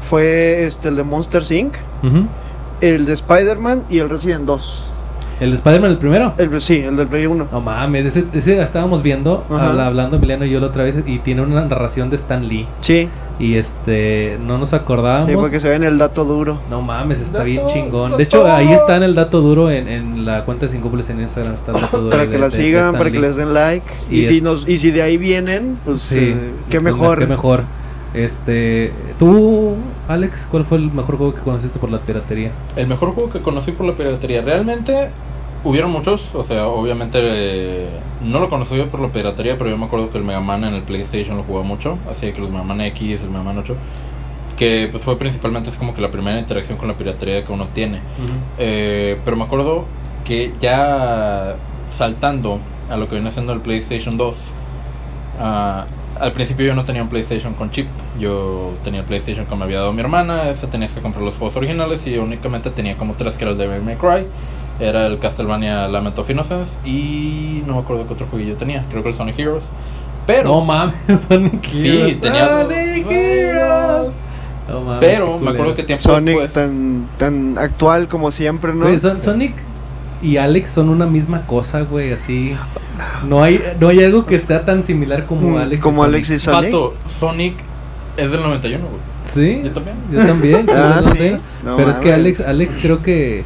Fue 0.00 0.64
este 0.64 0.88
el 0.88 0.96
de 0.96 1.02
Monster 1.02 1.42
Inc., 1.50 1.74
el 2.80 3.04
de 3.06 3.12
Spider-Man 3.12 3.84
y 3.90 3.98
el 3.98 4.08
Resident 4.08 4.44
2. 4.46 4.86
¿El 5.38 5.50
de 5.50 5.56
Spider-Man 5.56 5.90
el 5.90 5.98
primero? 5.98 6.32
El, 6.38 6.60
sí, 6.62 6.76
el 6.78 6.96
del 6.96 7.08
Play 7.08 7.26
1. 7.26 7.48
No 7.52 7.60
mames, 7.60 8.06
ese, 8.06 8.24
ese 8.32 8.60
estábamos 8.62 9.02
viendo, 9.02 9.44
habla- 9.50 9.86
hablando 9.86 10.16
Emiliano 10.16 10.44
y 10.46 10.50
yo 10.50 10.60
la 10.60 10.68
otra 10.68 10.84
vez, 10.84 10.96
y 11.06 11.18
tiene 11.18 11.42
una 11.42 11.64
narración 11.66 12.08
de 12.08 12.16
Stan 12.16 12.46
Lee. 12.48 12.66
Sí, 12.80 13.08
Y 13.38 13.56
este, 13.56 14.38
no 14.46 14.56
nos 14.56 14.72
acordábamos. 14.72 15.28
sí, 15.28 15.34
porque 15.36 15.60
se 15.60 15.68
ve 15.68 15.74
en 15.76 15.84
el 15.84 15.98
dato 15.98 16.24
duro. 16.24 16.58
No 16.70 16.80
mames, 16.80 17.20
está 17.20 17.38
Dato, 17.38 17.44
bien 17.50 17.66
chingón. 17.66 18.12
dato. 18.12 18.16
De 18.16 18.24
hecho, 18.24 18.46
ahí 18.50 18.72
está 18.72 18.96
en 18.96 19.02
el 19.02 19.14
dato 19.14 19.42
duro 19.42 19.70
en, 19.70 19.88
en 19.88 20.24
la 20.24 20.46
cuenta 20.46 20.64
de 20.64 20.72
5 20.72 20.90
en 21.10 21.20
Instagram. 21.20 21.54
Está 21.54 21.72
el 21.72 21.80
dato 21.82 21.98
duro 21.98 22.10
Para 22.10 22.24
de- 22.24 22.30
que 22.30 22.38
la 22.38 22.48
de- 22.48 22.50
sigan, 22.56 22.92
para 22.92 23.10
que 23.10 23.18
les 23.20 23.36
den 23.36 23.52
like. 23.52 23.86
Y 24.10 24.20
Y, 24.20 24.24
si 24.24 24.40
nos 24.40 24.66
y 24.66 24.78
si 24.78 24.90
de 24.90 25.02
ahí 25.02 25.18
vienen, 25.18 25.76
pues 25.84 26.00
Sí, 26.00 26.18
eh, 26.18 26.50
qué 26.70 26.80
pues, 26.80 26.94
mejor. 26.94 27.18
Qué 27.18 27.26
mejor. 27.26 27.64
Este, 28.14 28.90
tú, 29.18 29.74
Alex, 30.08 30.46
¿cuál 30.50 30.64
fue 30.64 30.78
el 30.78 30.92
mejor 30.92 31.16
juego 31.16 31.34
que 31.34 31.40
conociste 31.40 31.78
por 31.78 31.90
la 31.90 31.98
piratería? 31.98 32.52
El 32.76 32.86
mejor 32.86 33.12
juego 33.12 33.30
que 33.30 33.40
conocí 33.42 33.72
por 33.72 33.86
la 33.86 33.94
piratería, 33.94 34.40
realmente 34.40 35.10
hubieron 35.64 35.90
muchos, 35.90 36.32
o 36.34 36.44
sea, 36.44 36.68
obviamente 36.68 37.18
eh, 37.22 37.88
no 38.22 38.38
lo 38.38 38.48
conocí 38.48 38.76
yo 38.76 38.88
por 38.88 39.00
la 39.00 39.08
piratería, 39.08 39.58
pero 39.58 39.70
yo 39.70 39.76
me 39.76 39.86
acuerdo 39.86 40.10
que 40.10 40.18
el 40.18 40.24
Mega 40.24 40.40
Man 40.40 40.62
en 40.64 40.74
el 40.74 40.82
PlayStation 40.82 41.36
lo 41.36 41.42
jugaba 41.42 41.64
mucho, 41.64 41.98
así 42.08 42.32
que 42.32 42.40
los 42.40 42.50
Mega 42.50 42.62
Man 42.62 42.80
X, 42.82 43.20
el 43.22 43.30
Mega 43.30 43.42
Man 43.42 43.58
8, 43.58 43.74
que 44.56 44.88
pues 44.90 45.02
fue 45.02 45.18
principalmente 45.18 45.70
es 45.70 45.76
como 45.76 45.92
que 45.92 46.00
la 46.00 46.10
primera 46.10 46.38
interacción 46.38 46.78
con 46.78 46.86
la 46.86 46.94
piratería 46.94 47.44
que 47.44 47.52
uno 47.52 47.66
tiene. 47.74 48.00
Eh, 48.58 49.18
pero 49.24 49.36
me 49.36 49.44
acuerdo 49.44 49.86
que 50.24 50.54
ya 50.60 51.56
saltando 51.92 52.60
a 52.88 52.96
lo 52.96 53.08
que 53.08 53.16
viene 53.16 53.30
siendo 53.32 53.52
el 53.52 53.60
PlayStation 53.60 54.16
2, 54.16 54.36
ah, 55.40 55.84
al 56.20 56.32
principio 56.32 56.66
yo 56.66 56.74
no 56.74 56.84
tenía 56.84 57.02
un 57.02 57.08
PlayStation 57.08 57.54
con 57.54 57.70
chip, 57.70 57.86
yo 58.18 58.72
tenía 58.84 59.00
el 59.00 59.06
PlayStation 59.06 59.46
que 59.46 59.54
me 59.56 59.64
había 59.64 59.78
dado 59.78 59.92
mi 59.92 60.00
hermana, 60.00 60.48
ese 60.50 60.66
tenías 60.66 60.92
que 60.92 61.00
comprar 61.00 61.24
los 61.24 61.34
juegos 61.36 61.56
originales 61.56 62.06
y 62.06 62.12
yo 62.12 62.22
únicamente 62.22 62.70
tenía 62.70 62.96
como 62.96 63.14
tres 63.14 63.36
que 63.36 63.44
era 63.44 63.52
el 63.52 63.58
Devil 63.58 63.82
May 63.82 63.96
Cry, 63.96 64.26
era 64.80 65.06
el 65.06 65.18
Castlevania 65.18 65.88
Lament 65.88 66.18
of 66.18 66.28
Innocence 66.28 66.76
y 66.84 67.62
no 67.66 67.74
me 67.74 67.80
acuerdo 67.80 68.06
qué 68.06 68.12
otro 68.14 68.26
juego 68.30 68.46
yo 68.46 68.54
tenía, 68.56 68.84
creo 68.90 69.02
que 69.02 69.10
el 69.10 69.14
Sonic 69.14 69.38
Heroes. 69.38 69.64
Pero, 70.26 70.48
no 70.50 70.60
mames, 70.60 70.94
Sonic 71.28 71.64
Sí, 71.64 71.88
Heroes. 71.88 72.20
tenías- 72.20 72.48
Sonic 72.48 73.06
Heroes. 73.10 74.08
No 74.68 74.80
mames, 74.80 74.98
pero 75.00 75.38
me 75.38 75.50
acuerdo 75.52 75.74
que 75.76 75.84
tiempo 75.84 76.02
Sonic 76.02 76.28
después... 76.40 76.52
tan, 76.52 77.06
tan 77.18 77.56
actual 77.58 78.08
como 78.08 78.30
siempre, 78.32 78.74
¿no? 78.74 78.98
Son- 78.98 79.20
Sonic 79.20 79.54
y 80.22 80.36
Alex 80.38 80.70
son 80.70 80.88
una 80.88 81.06
misma 81.06 81.46
cosa, 81.46 81.82
güey, 81.82 82.12
así. 82.12 82.54
No 83.28 83.42
hay, 83.42 83.62
no 83.80 83.88
hay 83.88 84.02
algo 84.04 84.24
que 84.26 84.38
sea 84.38 84.64
tan 84.64 84.82
similar 84.82 85.26
como 85.26 85.50
Mm, 85.50 85.56
Alex. 85.56 85.78
y 85.78 85.82
como 85.82 85.96
Sonic. 86.02 86.14
Alex 86.14 86.30
y 86.30 86.38
Sonic. 86.38 86.64
Vato, 86.72 86.94
Sonic 87.08 87.54
es 88.16 88.30
del 88.30 88.40
91, 88.42 88.84
güey. 88.86 89.00
Sí, 89.22 89.60
Yo 89.64 89.72
también. 89.72 89.96
Yo 90.12 90.24
también. 90.24 90.66
sí, 90.66 90.72
Ah, 90.74 91.00
sí. 91.02 91.36
No 91.64 91.76
Pero 91.76 91.90
es 91.90 91.98
que. 91.98 92.12
Alex, 92.12 92.40
Alex 92.40 92.78
creo 92.80 93.02
que 93.02 93.44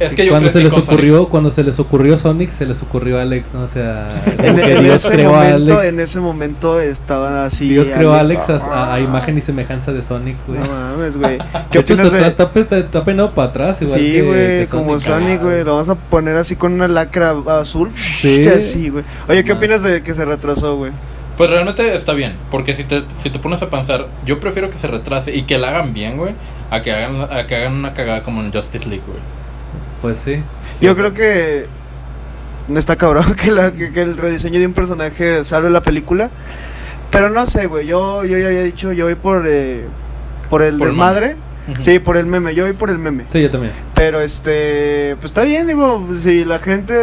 Es 0.00 0.14
que 0.14 0.24
yo 0.24 0.32
cuando 0.32 0.48
se 0.48 0.60
les 0.60 0.72
con 0.72 0.82
Sonic. 0.82 0.90
ocurrió, 0.92 1.28
cuando 1.28 1.50
se 1.50 1.62
les 1.62 1.78
ocurrió 1.78 2.16
Sonic, 2.18 2.50
se 2.50 2.66
les 2.66 2.82
ocurrió 2.82 3.18
Alex, 3.20 3.54
¿no? 3.54 3.62
O 3.62 3.68
sea, 3.68 4.08
En, 4.26 4.56
que 4.56 4.72
en 4.72 4.82
Dios 4.82 5.04
ese 5.04 5.10
creó 5.14 5.30
a 5.34 5.44
momento, 5.44 5.74
Alex. 5.78 5.92
en 5.92 6.00
ese 6.00 6.20
momento 6.20 6.80
estaban 6.80 7.36
así. 7.36 7.68
Dios 7.68 7.88
creó 7.94 8.14
a 8.14 8.20
Alex 8.20 8.48
a, 8.50 8.94
a 8.94 9.00
imagen 9.00 9.36
y 9.38 9.40
semejanza 9.42 9.92
de 9.92 10.02
Sonic, 10.02 10.36
güey. 10.46 10.58
No 10.60 10.66
mames, 10.66 11.16
güey. 11.16 11.38
De 11.38 11.44
¿Qué 11.70 11.78
hecho, 11.80 11.96
de.? 11.96 12.26
está, 12.26 12.50
está, 12.54 12.78
está 12.78 13.04
peinado 13.04 13.30
para 13.32 13.48
atrás, 13.48 13.82
igual 13.82 14.00
Sí, 14.00 14.20
güey, 14.22 14.66
como 14.66 14.98
Sonic. 14.98 15.42
Güey. 15.42 15.64
Lo 15.64 15.72
vamos 15.72 15.88
a 15.90 15.94
poner 15.94 16.36
así 16.36 16.56
con 16.56 16.72
una 16.72 16.88
lacra 16.88 17.34
azul. 17.60 17.90
Sí. 17.94 18.46
Así, 18.48 18.88
güey. 18.88 19.04
Oye, 19.28 19.44
¿qué 19.44 19.52
No. 19.52 19.58
opinas 19.58 19.82
de 19.82 20.02
que 20.02 20.14
se 20.14 20.24
retrasó, 20.24 20.76
güey? 20.76 20.92
Pues 21.36 21.48
realmente 21.48 21.94
está 21.94 22.12
bien, 22.12 22.34
porque 22.50 22.74
si 22.74 22.84
te, 22.84 23.02
si 23.22 23.30
te 23.30 23.38
pones 23.38 23.62
a 23.62 23.70
pensar, 23.70 24.08
yo 24.26 24.40
prefiero 24.40 24.70
que 24.70 24.76
se 24.78 24.86
retrase 24.88 25.34
y 25.34 25.42
que 25.42 25.56
la 25.56 25.68
hagan 25.68 25.94
bien, 25.94 26.18
güey, 26.18 26.34
a 26.70 26.82
que 26.82 26.92
hagan, 26.92 27.22
a 27.32 27.46
que 27.46 27.56
hagan 27.56 27.72
una 27.74 27.94
cagada 27.94 28.22
como 28.22 28.42
en 28.42 28.52
Justice 28.52 28.86
League, 28.86 29.02
güey. 29.06 29.18
Pues 30.00 30.18
sí. 30.18 30.42
Yo 30.80 30.96
creo 30.96 31.12
que. 31.12 31.66
Está 32.74 32.96
cabrón 32.96 33.34
que, 33.42 33.50
la, 33.50 33.72
que, 33.72 33.92
que 33.92 34.02
el 34.02 34.16
rediseño 34.16 34.60
de 34.60 34.66
un 34.66 34.74
personaje 34.74 35.44
salve 35.44 35.70
la 35.70 35.82
película. 35.82 36.30
Pero 37.10 37.28
no 37.30 37.46
sé, 37.46 37.66
güey. 37.66 37.86
Yo, 37.86 38.24
yo 38.24 38.38
ya 38.38 38.46
había 38.46 38.62
dicho, 38.62 38.92
yo 38.92 39.06
voy 39.06 39.16
por. 39.16 39.44
eh, 39.46 39.84
por 40.48 40.62
el 40.62 40.78
Por 40.78 40.88
el 40.88 40.94
sí, 41.80 41.98
por 41.98 42.16
el 42.16 42.26
meme. 42.26 42.54
Yo 42.54 42.64
voy 42.64 42.72
por 42.72 42.90
el 42.90 42.98
meme. 42.98 43.24
Sí, 43.28 43.40
yo 43.42 43.50
también. 43.50 43.72
Pero 43.94 44.20
este, 44.20 45.14
pues 45.16 45.26
está 45.26 45.42
bien, 45.44 45.66
digo, 45.66 46.06
si 46.20 46.44
la 46.44 46.58
gente 46.58 46.94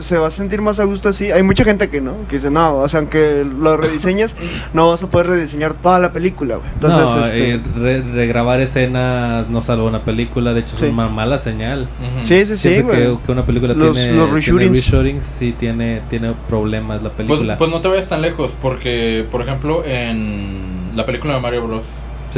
se 0.00 0.16
va 0.16 0.28
a 0.28 0.30
sentir 0.30 0.62
más 0.62 0.80
a 0.80 0.84
gusto 0.84 1.08
así, 1.10 1.30
hay 1.30 1.42
mucha 1.42 1.64
gente 1.64 1.88
que 1.88 2.00
no, 2.00 2.14
que 2.28 2.36
dice, 2.36 2.50
no, 2.50 2.76
o 2.78 2.88
sea, 2.88 3.00
aunque 3.00 3.44
lo 3.44 3.76
rediseñes, 3.76 4.34
no 4.72 4.88
vas 4.90 5.02
a 5.02 5.10
poder 5.10 5.26
rediseñar 5.28 5.74
toda 5.74 5.98
la 5.98 6.12
película, 6.12 6.56
güey. 6.56 6.68
Entonces, 6.72 7.00
no, 7.14 7.22
este, 7.24 7.54
eh, 7.54 7.60
re- 7.76 8.02
regrabar 8.12 8.60
escenas 8.60 9.48
no 9.50 9.62
salva 9.62 9.84
una 9.84 10.00
película, 10.02 10.54
de 10.54 10.60
hecho 10.60 10.76
Sí. 10.76 10.86
es 10.86 10.92
una 10.92 11.08
mala 11.08 11.38
señal. 11.38 11.88
Sí, 12.24 12.44
sí, 12.46 12.56
sí, 12.56 12.68
Siempre 12.70 13.06
güey. 13.06 13.18
que, 13.18 13.26
que 13.26 13.32
una 13.32 13.44
película 13.44 13.74
Los- 13.74 13.96
tiene, 13.96 14.12
los 14.16 14.28
tiene 14.44 14.68
reshootings. 14.70 15.24
sí 15.24 15.54
tiene, 15.58 16.00
tiene 16.08 16.32
problemas 16.48 17.02
la 17.02 17.10
Pues, 17.10 17.26
película. 17.28 17.58
pues 17.58 17.70
no 17.70 17.80
te 17.80 17.88
vayas 17.88 18.08
tan 18.08 18.22
lejos, 18.22 18.52
porque, 18.62 19.26
por 19.30 19.42
ejemplo, 19.42 19.84
en 19.84 20.92
la 20.94 21.04
película 21.04 21.34
de 21.34 21.40
Mario 21.40 21.66
Bros. 21.66 21.84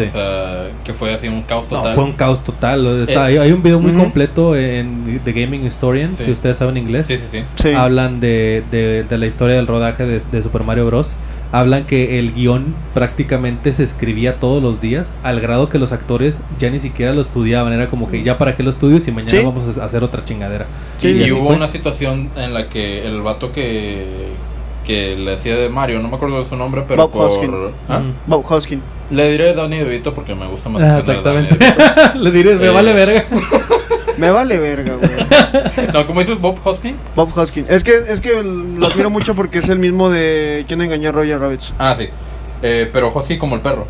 Sí. 0.02 0.08
O 0.08 0.12
sea, 0.12 0.68
que 0.84 0.92
fue 0.94 1.12
así 1.14 1.28
un 1.28 1.42
caos 1.42 1.70
No, 1.70 1.78
total. 1.78 1.94
fue 1.94 2.04
un 2.04 2.12
caos 2.12 2.44
total. 2.44 2.86
está- 3.02 3.30
Eh, 3.30 3.38
hay, 3.40 3.52
un 3.52 3.62
video 3.62 3.80
muy 3.80 3.92
completo 3.92 4.56
en 4.56 5.20
The 5.24 5.32
Gaming 5.32 5.64
Historian, 5.66 6.16
Sí. 6.16 6.24
si 6.24 6.30
ustedes 6.32 6.56
saben 6.56 6.76
inglés. 6.76 7.06
Sí, 7.06 7.16
sí, 7.18 7.24
sí. 7.30 7.42
Sí. 7.56 7.70
Hablan 7.70 8.20
de, 8.20 8.62
de- 8.70 9.04
de 9.04 9.18
la 9.18 9.26
historia 9.26 9.56
del 9.56 9.66
rodaje 9.66 10.04
de, 10.06 10.20
de 10.20 10.42
Super 10.42 10.62
Mario 10.64 10.86
Bros. 10.86 11.14
Hablan 11.50 11.84
que 11.86 12.18
el 12.18 12.34
guion 12.34 12.74
prácticamente 12.92 13.72
se 13.72 13.82
escribía 13.82 14.36
todos 14.36 14.62
los 14.62 14.82
días, 14.82 15.14
al 15.22 15.40
grado 15.40 15.70
que 15.70 15.78
los 15.78 15.92
actores 15.92 16.42
ya 16.58 16.68
ni 16.68 16.78
siquiera 16.78 17.14
lo 17.14 17.22
estudiaban. 17.22 17.72
Era 17.72 17.88
como 17.88 18.10
que 18.10 18.22
ya 18.22 18.36
para 18.36 18.54
qué 18.54 18.62
lo 18.62 18.68
estudio 18.68 19.00
si 19.00 19.12
mañana 19.12 19.30
Sí. 19.30 19.42
vamos 19.42 19.78
a 19.78 19.84
hacer 19.84 20.04
otra 20.04 20.24
chingadera. 20.26 20.66
Sí, 20.98 21.08
y 21.08 21.32
hubo 21.32 21.46
fue. 21.46 21.56
una 21.56 21.66
situación 21.68 22.28
en 22.36 22.52
la 22.52 22.68
que 22.68 23.06
el 23.06 23.22
vato 23.22 23.52
que, 23.52 24.26
que 24.88 25.14
le 25.16 25.34
hacía 25.34 25.54
de 25.54 25.68
Mario, 25.68 26.00
no 26.00 26.08
me 26.08 26.16
acuerdo 26.16 26.42
de 26.42 26.48
su 26.48 26.56
nombre, 26.56 26.82
pero 26.88 27.02
Bob 27.06 27.12
por... 27.12 27.26
Hoskin. 27.30 27.54
¿Ah? 27.88 27.98
Mm. 28.00 28.14
Bob 28.26 28.44
Hoskin. 28.50 28.82
Le 29.10 29.30
diré 29.30 29.54
Danny 29.54 29.78
DeVito 29.78 30.14
porque 30.14 30.34
me 30.34 30.46
gusta 30.48 30.68
más. 30.70 30.82
Ah, 30.82 30.98
exactamente. 30.98 31.56
Le 32.14 32.30
diré, 32.32 32.56
me 32.56 32.66
Eh. 32.66 32.70
vale 32.70 32.92
verga. 32.92 33.24
Me 34.18 34.30
vale 34.32 34.58
verga, 34.58 34.94
güey. 34.96 35.10
No, 35.94 36.04
¿cómo 36.08 36.18
dices 36.18 36.40
Bob 36.40 36.56
Hoskin? 36.64 36.96
Bob 37.14 37.30
Hoskin. 37.38 37.66
Es 37.68 37.84
que, 37.84 37.92
es 38.08 38.20
que 38.20 38.42
lo 38.42 38.84
admiro 38.86 39.10
mucho 39.10 39.36
porque 39.36 39.58
es 39.60 39.68
el 39.68 39.78
mismo 39.78 40.10
de 40.10 40.64
quien 40.66 40.80
engañó 40.82 41.10
a 41.10 41.12
Roger 41.12 41.38
Rabbits. 41.38 41.72
Ah, 41.78 41.94
sí. 41.96 42.08
Eh, 42.62 42.90
pero 42.92 43.12
Hoskin 43.14 43.38
como 43.38 43.54
el 43.54 43.60
perro. 43.60 43.86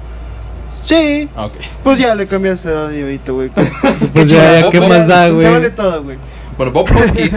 Sí, 0.84 1.28
Ah, 1.36 1.48
pues 1.82 1.98
ya 1.98 2.14
le 2.14 2.26
cambiaste 2.26 2.68
a 2.68 2.72
Danny 2.72 2.96
DeVito, 2.98 3.34
güey. 3.36 3.48
Pues 3.48 4.30
ya, 4.30 4.60
ya, 4.60 4.70
¿qué 4.70 4.80
más 4.80 5.06
da, 5.08 5.26
Se 5.38 5.46
vale 5.48 5.58
güey? 5.60 5.74
todo, 5.74 6.02
güey. 6.02 6.18
Bueno, 6.58 6.72
Bob 6.72 6.88
Hoskin, 6.94 7.30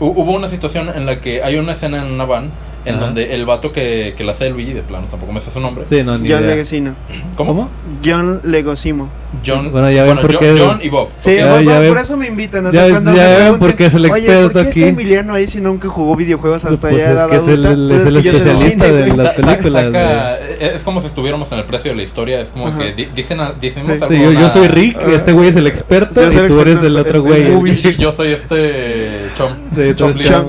hu- 0.00 0.12
hubo 0.16 0.32
una 0.32 0.48
situación 0.48 0.90
en 0.94 1.04
la 1.04 1.20
que 1.20 1.42
hay 1.42 1.56
una 1.56 1.72
escena 1.72 1.98
en 1.98 2.12
una 2.12 2.24
van 2.24 2.50
en 2.88 2.96
Ajá. 2.96 3.04
donde 3.06 3.34
el 3.34 3.44
vato 3.46 3.72
que, 3.72 4.14
que 4.16 4.24
la 4.24 4.32
hace 4.32 4.44
de 4.44 4.50
Luigi, 4.50 4.72
de 4.72 4.82
plano, 4.82 5.06
tampoco 5.10 5.32
me 5.32 5.40
sé 5.40 5.50
su 5.50 5.60
nombre. 5.60 5.84
Sí, 5.86 6.02
no, 6.02 6.18
ni 6.18 6.28
John 6.28 6.40
idea. 6.42 6.54
Leguizino. 6.54 6.94
¿Cómo? 7.36 7.50
¿Cómo? 7.54 7.70
John 8.04 8.40
Legosimo. 8.44 9.10
John, 9.46 9.70
Bueno, 9.70 9.90
ya 9.90 10.04
ven 10.04 10.16
por 10.16 10.32
John, 10.32 10.38
qué- 10.40 10.56
John 10.58 10.80
y 10.82 10.88
Bob. 10.88 11.08
Sí, 11.18 11.36
Ya- 11.36 11.50
por, 11.52 11.60
ya 11.62 11.72
por- 11.72 11.80
ven- 11.82 11.88
por 11.92 11.98
eso 12.02 12.16
me 12.16 12.26
invitan. 12.28 12.66
o 12.66 12.72
ya 12.72 12.80
sea, 12.80 12.82
ves- 12.84 12.92
cuando 12.92 13.14
ya 13.14 13.28
me 13.28 13.50
ven 13.50 13.58
por 13.58 13.76
qué 13.76 13.86
es 13.86 13.94
el 13.94 14.04
Oye, 14.06 14.16
experto 14.24 14.52
¿por 14.52 14.62
qué 14.62 14.68
aquí?" 14.70 14.80
está 14.80 14.88
Emiliano 14.90 15.34
ahí 15.34 15.46
si 15.46 15.60
nunca 15.60 15.88
jugó 15.88 16.16
videojuegos 16.16 16.64
hasta 16.64 16.88
Pues 16.88 17.02
ya 17.02 17.08
es 17.10 17.14
edad 17.14 17.28
que 17.30 17.36
es 17.36 17.48
el- 17.48 17.62
Pues 17.62 18.02
es 18.02 18.06
el 18.12 18.16
especialista 18.16 18.84
de 18.92 19.16
las 19.16 19.34
películas, 19.34 19.84
saca- 19.84 20.38
eh, 20.40 20.72
es 20.76 20.82
como 20.82 21.00
si 21.02 21.08
estuviéramos 21.08 21.52
en 21.52 21.58
el 21.58 21.64
precio 21.64 21.90
de 21.90 21.96
la 21.98 22.02
historia. 22.04 22.40
Es 22.40 22.48
como 22.48 22.68
Ajá. 22.68 22.78
que 22.78 22.92
di- 22.94 23.08
dicen, 23.14 23.40
a- 23.40 23.52
Sí. 23.60 23.70
Sí, 23.70 24.22
yo, 24.40 24.48
soy 24.48 24.68
Rick, 24.68 24.96
Ah. 24.98 25.10
este 25.12 25.32
güey 25.32 25.48
es 25.48 25.56
el 25.56 25.66
experto 25.66 26.22
Yo 26.30 26.44
y 26.44 26.48
tú 26.48 26.60
eres 26.60 26.82
el 26.82 26.96
otro 26.96 27.22
güey. 27.22 27.44
Yo 27.98 28.12
soy 28.12 28.28
este 28.32 29.26
Chom. 29.36 29.52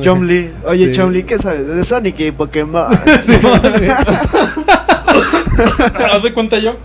Chom 0.01 0.24
Lee. 0.24 0.51
Oye. 0.65 0.91
Chom 0.91 1.12
Lee, 1.12 1.24
¿qué 1.24 1.38
sabes? 1.38 1.67
De 1.67 1.84
Sonic 1.84 2.19
y 2.29 2.31
Pokémon. 2.31 2.88
Güey. 3.27 3.89
Haz 6.12 6.24
de 6.24 6.33
cuenta 6.33 6.59
yo. 6.59 6.75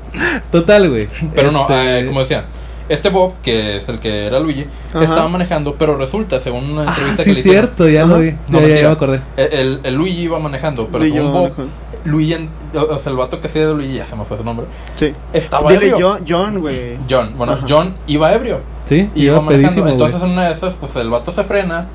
Total, 0.51 0.89
güey. 0.91 1.09
Pero 1.35 1.51
no, 1.53 1.63
Este, 1.63 2.01
eh, 2.01 2.07
como 2.07 2.21
decía, 2.21 2.45
este 2.89 3.09
Bob, 3.09 3.35
que 3.43 3.77
es 3.77 3.89
el 3.89 3.99
que 4.01 4.27
era 4.27 4.41
Luigi, 4.41 4.67
Ajá. 4.93 5.05
estaba 5.05 5.29
manejando, 5.29 5.77
pero 5.79 5.97
resulta, 5.97 6.41
según 6.41 6.71
una 6.71 6.83
Ah, 6.83 6.87
entrevista 6.89 7.23
sí, 7.23 7.29
que 7.31 7.35
le 7.35 7.41
hicieron, 7.41 7.63
cierto, 7.67 7.89
ya 7.89 8.05
lo 8.05 8.19
vi. 8.19 8.35
No, 8.49 8.61
ya, 8.61 8.69
ya, 8.69 8.75
ya 8.83 8.89
me 8.89 8.93
acordé. 8.95 9.21
el, 9.37 9.53
el- 9.53 9.81
el 9.85 9.95
Luigi 9.95 10.23
iba 10.23 10.39
manejando, 10.39 10.87
pero 10.89 10.99
Luigi 11.01 11.15
según 11.17 11.33
Bob, 11.33 11.43
manejando. 11.43 11.71
Luigi, 12.05 12.49
o, 12.75 12.99
sea, 12.99 13.11
el 13.13 13.17
vato 13.17 13.41
que 13.41 13.47
hacía 13.47 13.67
de 13.67 13.75
Luigi, 13.75 13.95
ya 13.95 14.07
se 14.07 14.17
me 14.17 14.25
fue 14.25 14.37
su 14.37 14.45
nombre, 14.45 14.67
Sí. 14.97 15.13
estaba 15.33 15.71
Dile 15.73 15.89
ebrio. 15.91 16.09
John, 16.11 16.25
John, 16.29 16.61
güey. 16.61 16.99
John, 17.09 17.35
bueno, 17.39 17.55
Ajá. 17.55 17.65
John 17.69 17.95
iba 18.07 18.33
ebrio. 18.35 18.61
Sí, 18.85 19.09
Y 19.15 19.25
iba 19.25 19.37
iba 19.37 19.41
manejando. 19.41 19.69
pedísimo, 19.69 19.89
Entonces 19.89 20.23
en 20.23 20.31
una 20.31 20.47
de 20.47 20.53
esas, 20.53 20.75
pues 20.75 20.95
el 20.97 21.09
vato 21.11 21.33
se 21.33 21.45
frena. 21.45 21.87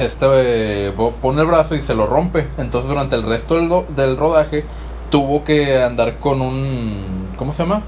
Este 0.00 0.26
eh, 0.86 0.90
Bob 0.96 1.14
pone 1.14 1.40
el 1.42 1.46
brazo 1.46 1.74
y 1.74 1.80
se 1.82 1.94
lo 1.94 2.06
rompe. 2.06 2.46
Entonces 2.58 2.88
durante 2.88 3.16
el 3.16 3.22
resto 3.22 3.56
del, 3.56 3.68
do- 3.68 3.86
del 3.94 4.16
rodaje 4.16 4.64
tuvo 5.10 5.44
que 5.44 5.82
andar 5.82 6.18
con 6.18 6.40
un... 6.40 7.28
¿Cómo 7.36 7.52
se 7.52 7.62
llama? 7.64 7.82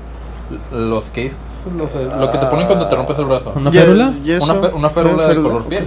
Los 0.71 1.07
cases. 1.07 1.37
los, 1.77 1.95
lo 1.95 2.31
que 2.31 2.39
te 2.39 2.47
ponen 2.47 2.67
cuando 2.67 2.89
te 2.89 2.97
rompes 2.97 3.19
el 3.19 3.25
brazo. 3.25 3.53
¿Una 3.55 3.71
férula? 3.71 4.13
Una, 4.43 4.55
fe- 4.55 4.75
una 4.75 4.91
férula 4.91 5.29
de 5.29 5.35
color 5.37 5.65
piel. 5.65 5.87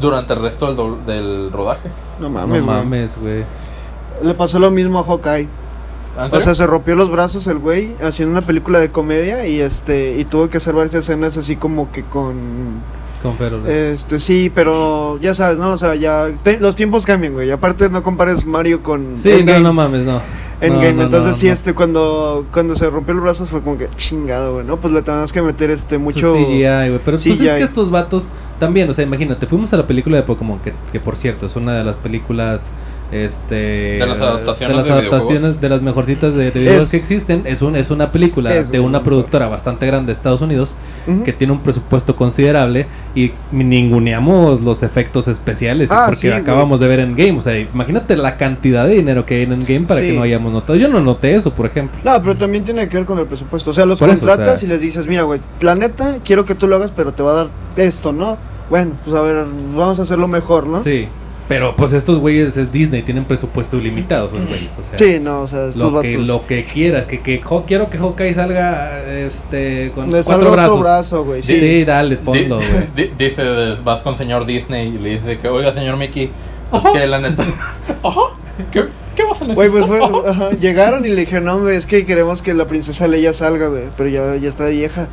Durante 0.00 0.32
el 0.32 0.40
resto 0.40 0.66
del, 0.66 0.76
do- 0.76 0.98
del 1.06 1.52
rodaje. 1.52 1.88
No 2.20 2.30
mames, 2.30 2.48
güey. 2.48 2.62
mames, 2.62 3.18
güey. 3.20 3.44
Le 4.22 4.34
pasó 4.34 4.58
lo 4.58 4.70
mismo 4.70 4.98
a 4.98 5.04
Hawkeye. 5.04 5.48
¿Ah, 6.18 6.28
O 6.32 6.40
sea, 6.40 6.54
se 6.54 6.66
rompió 6.66 6.96
los 6.96 7.10
brazos 7.10 7.46
el 7.46 7.58
güey 7.58 7.94
haciendo 8.02 8.32
una 8.36 8.44
película 8.44 8.80
de 8.80 8.90
comedia 8.90 9.46
y 9.46 9.60
este 9.60 10.16
y 10.18 10.24
tuvo 10.24 10.48
que 10.50 10.56
hacer 10.56 10.74
varias 10.74 10.94
escenas 10.94 11.36
así 11.36 11.54
como 11.56 11.92
que 11.92 12.02
con 12.02 12.34
Con 13.22 13.36
férula. 13.36 13.70
este 13.70 14.18
sí, 14.18 14.50
pero 14.54 15.18
ya 15.20 15.34
sabes, 15.34 15.58
¿no? 15.58 15.72
O 15.72 15.78
sea, 15.78 15.94
ya 15.94 16.28
te- 16.42 16.58
los 16.58 16.74
tiempos 16.76 17.04
cambian, 17.04 17.34
güey. 17.34 17.50
Aparte 17.50 17.88
no 17.90 18.02
compares 18.02 18.46
Mario 18.46 18.82
con 18.82 19.18
sí, 19.18 19.30
Endgame. 19.30 19.60
no, 19.60 19.68
no 19.68 19.72
mames, 19.74 20.06
no. 20.06 20.20
Endgame. 20.62 20.92
No, 20.92 20.96
no, 20.98 21.02
Entonces 21.04 21.28
no, 21.28 21.34
sí, 21.34 21.48
este 21.48 21.72
cuando 21.74 22.46
cuando 22.52 22.76
se 22.76 22.88
rompió 22.90 23.14
los 23.14 23.22
brazos 23.22 23.48
fue 23.50 23.60
como 23.62 23.78
que 23.78 23.88
chingado, 23.90 24.54
güey, 24.54 24.66
¿no? 24.66 24.76
Pues 24.78 24.92
le 24.94 25.02
tenemos 25.02 25.32
que 25.32 25.40
meter 25.42 25.70
este 25.70 25.98
Pues 25.98 26.16
mucho 26.16 26.34
CGI, 26.34 26.60
güey. 26.62 26.98
Pero 27.04 27.16
pues 27.16 27.26
es 27.26 27.38
CGI. 27.38 27.46
que 27.56 27.62
estos 27.62 27.90
vatos 27.90 28.28
también, 28.58 28.88
o 28.90 28.94
sea, 28.94 29.04
imagínate, 29.04 29.46
fuimos 29.46 29.72
a 29.72 29.76
la 29.78 29.86
película 29.86 30.16
de 30.16 30.22
Pokémon, 30.22 30.58
que, 30.58 30.72
que 30.92 31.00
por 31.00 31.16
cierto 31.16 31.46
es 31.46 31.56
una 31.56 31.74
de 31.74 31.84
las 31.84 31.96
películas. 31.96 32.70
Este, 33.12 33.54
De 33.98 34.06
las 34.06 34.20
adaptaciones 34.20 34.68
de 34.68 34.76
las 34.76 34.86
de 34.86 34.92
adaptaciones 34.92 35.28
videojuegos. 35.30 35.60
de 35.60 35.68
las 35.68 35.82
mejorcitas 35.82 36.34
de, 36.34 36.44
de 36.44 36.50
videojuegos 36.52 36.84
Es- 36.86 36.90
que 36.92 36.96
existen 36.96 37.42
es 37.44 37.60
un 37.60 37.74
es 37.74 37.90
una 37.90 38.12
película 38.12 38.54
Es 38.54 38.70
de 38.70 38.78
una 38.78 39.02
productora 39.02 39.48
bastante 39.48 39.84
grande 39.86 40.06
de 40.08 40.12
Estados 40.12 40.40
Unidos 40.42 40.76
que 41.24 41.32
tiene 41.32 41.52
un 41.52 41.58
presupuesto 41.60 42.14
considerable 42.14 42.86
y 43.16 43.32
ninguneamos 43.50 44.60
los 44.60 44.82
efectos 44.82 45.26
especiales 45.28 45.90
Ah, 45.90 46.04
porque 46.06 46.20
sí, 46.20 46.28
güey. 46.28 46.38
acabamos 46.40 46.78
de 46.80 46.86
ver 46.88 47.00
Endgame, 47.00 47.38
o 47.38 47.40
sea, 47.40 47.58
imagínate 47.58 48.16
la 48.16 48.36
cantidad 48.36 48.86
de 48.86 48.94
dinero 48.94 49.26
que 49.26 49.36
hay 49.36 49.42
en 49.42 49.52
Endgame 49.52 49.86
para 49.86 50.00
que 50.00 50.12
no 50.12 50.22
hayamos 50.22 50.52
notado. 50.52 50.76
Yo 50.78 50.88
no 50.88 51.00
noté 51.00 51.34
eso, 51.34 51.52
por 51.52 51.66
ejemplo. 51.66 51.98
No, 52.04 52.20
pero 52.22 52.36
también 52.36 52.64
tiene 52.64 52.88
que 52.88 52.96
ver 52.96 53.06
con 53.06 53.18
el 53.18 53.26
presupuesto. 53.26 53.70
O 53.70 53.72
sea, 53.72 53.86
los 53.86 53.98
Por 53.98 54.08
eso, 54.10 54.24
o 54.24 54.28
contratas 54.28 54.60
sea- 54.60 54.66
y 54.68 54.70
les 54.70 54.80
dices, 54.80 55.06
mira, 55.06 55.22
güey, 55.24 55.40
la 55.60 55.74
neta, 55.74 56.18
quiero 56.24 56.44
que 56.44 56.54
tú 56.54 56.66
lo 56.68 56.76
hagas, 56.76 56.92
pero 56.94 57.12
te 57.12 57.22
va 57.22 57.32
a 57.32 57.34
dar 57.34 57.48
esto, 57.76 58.12
¿no? 58.12 58.36
Bueno, 58.68 58.92
pues 59.04 59.16
a 59.16 59.20
ver, 59.22 59.44
vamos 59.76 59.98
a 59.98 60.02
hacerlo 60.02 60.28
mejor, 60.28 60.66
¿no? 60.66 60.80
Sí. 60.80 61.08
Pero 61.50 61.74
pues 61.74 61.92
estos 61.92 62.18
güeyes 62.18 62.56
es 62.56 62.70
Disney, 62.70 63.02
tienen 63.02 63.24
presupuesto 63.24 63.76
ilimitado 63.76 64.28
esos 64.28 64.46
güeyes, 64.48 64.72
o 64.78 64.84
sea. 64.84 64.96
Sí, 64.96 65.18
no, 65.20 65.42
o 65.42 65.48
sea, 65.48 65.66
estos 65.66 65.92
Lo 65.92 66.00
que, 66.00 66.16
lo 66.16 66.46
que 66.46 66.64
quieras, 66.64 67.06
que, 67.06 67.20
que 67.20 67.42
quiero 67.66 67.90
que 67.90 67.98
Hawkeye 67.98 68.32
salga 68.34 69.02
este 69.04 69.90
con 69.92 70.12
Le 70.12 70.22
cuatro 70.22 70.52
brazos. 70.52 70.70
otro 70.74 70.82
brazo, 70.84 71.24
güey. 71.24 71.42
Sí, 71.42 71.58
Sí. 71.58 71.84
dale, 71.84 72.16
Di- 72.16 72.22
ponlo, 72.24 72.56
güey. 72.56 72.86
di- 72.94 73.10
dice, 73.18 73.42
vas 73.84 74.00
con 74.02 74.16
señor 74.16 74.46
Disney 74.46 74.94
y 74.94 74.98
le 74.98 75.08
dice 75.18 75.38
que, 75.38 75.48
oiga, 75.48 75.72
señor 75.72 75.96
Mickey, 75.96 76.30
es 76.72 76.82
que 76.92 77.06
la 77.08 77.18
neta... 77.18 77.42
Ajá, 78.04 78.20
¿qué, 78.70 78.84
qué 79.16 79.24
vas 79.24 79.42
a 79.42 79.46
necesitar? 79.46 79.54
Güey, 79.56 79.68
pues 79.70 79.86
fue, 79.86 79.98
Ajá. 79.98 80.30
ajá, 80.30 80.50
llegaron 80.52 81.04
y 81.04 81.08
le 81.08 81.16
dijeron, 81.22 81.46
no, 81.46 81.58
güey, 81.58 81.76
es 81.76 81.84
que 81.86 82.06
queremos 82.06 82.42
que 82.42 82.54
la 82.54 82.66
princesa 82.68 83.08
Leia 83.08 83.32
salga, 83.32 83.66
güey, 83.66 83.84
pero 83.96 84.08
ya, 84.08 84.36
ya 84.36 84.48
está 84.48 84.66
vieja. 84.66 85.08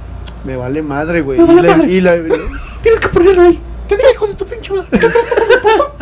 Me 0.45 0.55
vale 0.55 0.83
madre, 0.83 1.21
güey. 1.21 1.39
Y, 1.41 1.61
la- 1.61 1.77
madre. 1.77 1.91
y 1.91 1.99
la- 1.99 2.15
Tienes 2.83 2.99
que 2.99 3.07
ponerlo 3.09 3.41
ahí. 3.41 3.59
¿Qué 3.89 3.95
te 3.95 4.03
hijo 4.11 4.27
de 4.27 4.33
tu 4.35 4.45
pinche 4.45 4.71
madre? 4.73 4.87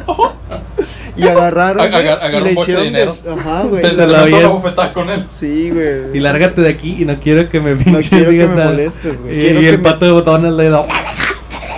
y 1.18 1.24
agarraron, 1.28 1.82
agar- 1.82 2.20
agarra 2.22 2.38
y 2.38 2.44
le 2.44 2.50
un 2.50 2.56
boche 2.56 2.76
de 2.76 2.84
dinero. 2.84 3.12
des- 3.12 3.24
Ajá, 3.28 3.64
güey. 3.64 3.82
Te, 3.82 3.90
te 3.90 3.96
la 3.96 4.06
levantó 4.06 4.26
bien. 4.28 4.42
la 4.44 4.48
bofetada 4.50 4.94
con 4.94 5.10
él. 5.10 5.26
Sí, 5.40 5.70
güey. 5.72 6.18
Y 6.18 6.20
lárgate 6.20 6.62
de 6.62 6.70
aquí 6.70 6.98
y 7.02 7.06
no 7.06 7.16
quiero 7.20 7.50
que 7.50 7.60
me 7.62 7.72
No 7.76 7.78
pinches 7.84 8.10
quiero 8.10 8.32
que 8.32 8.48
me 8.48 8.56
nada. 8.56 8.72
molestes, 8.72 9.22
güey. 9.22 9.36
Y, 9.40 9.44
y 9.62 9.66
el 9.68 9.78
me- 9.78 9.84
pato 9.84 10.06
de 10.06 10.22
Donald 10.22 10.58
le 10.58 10.70
da. 10.70 10.86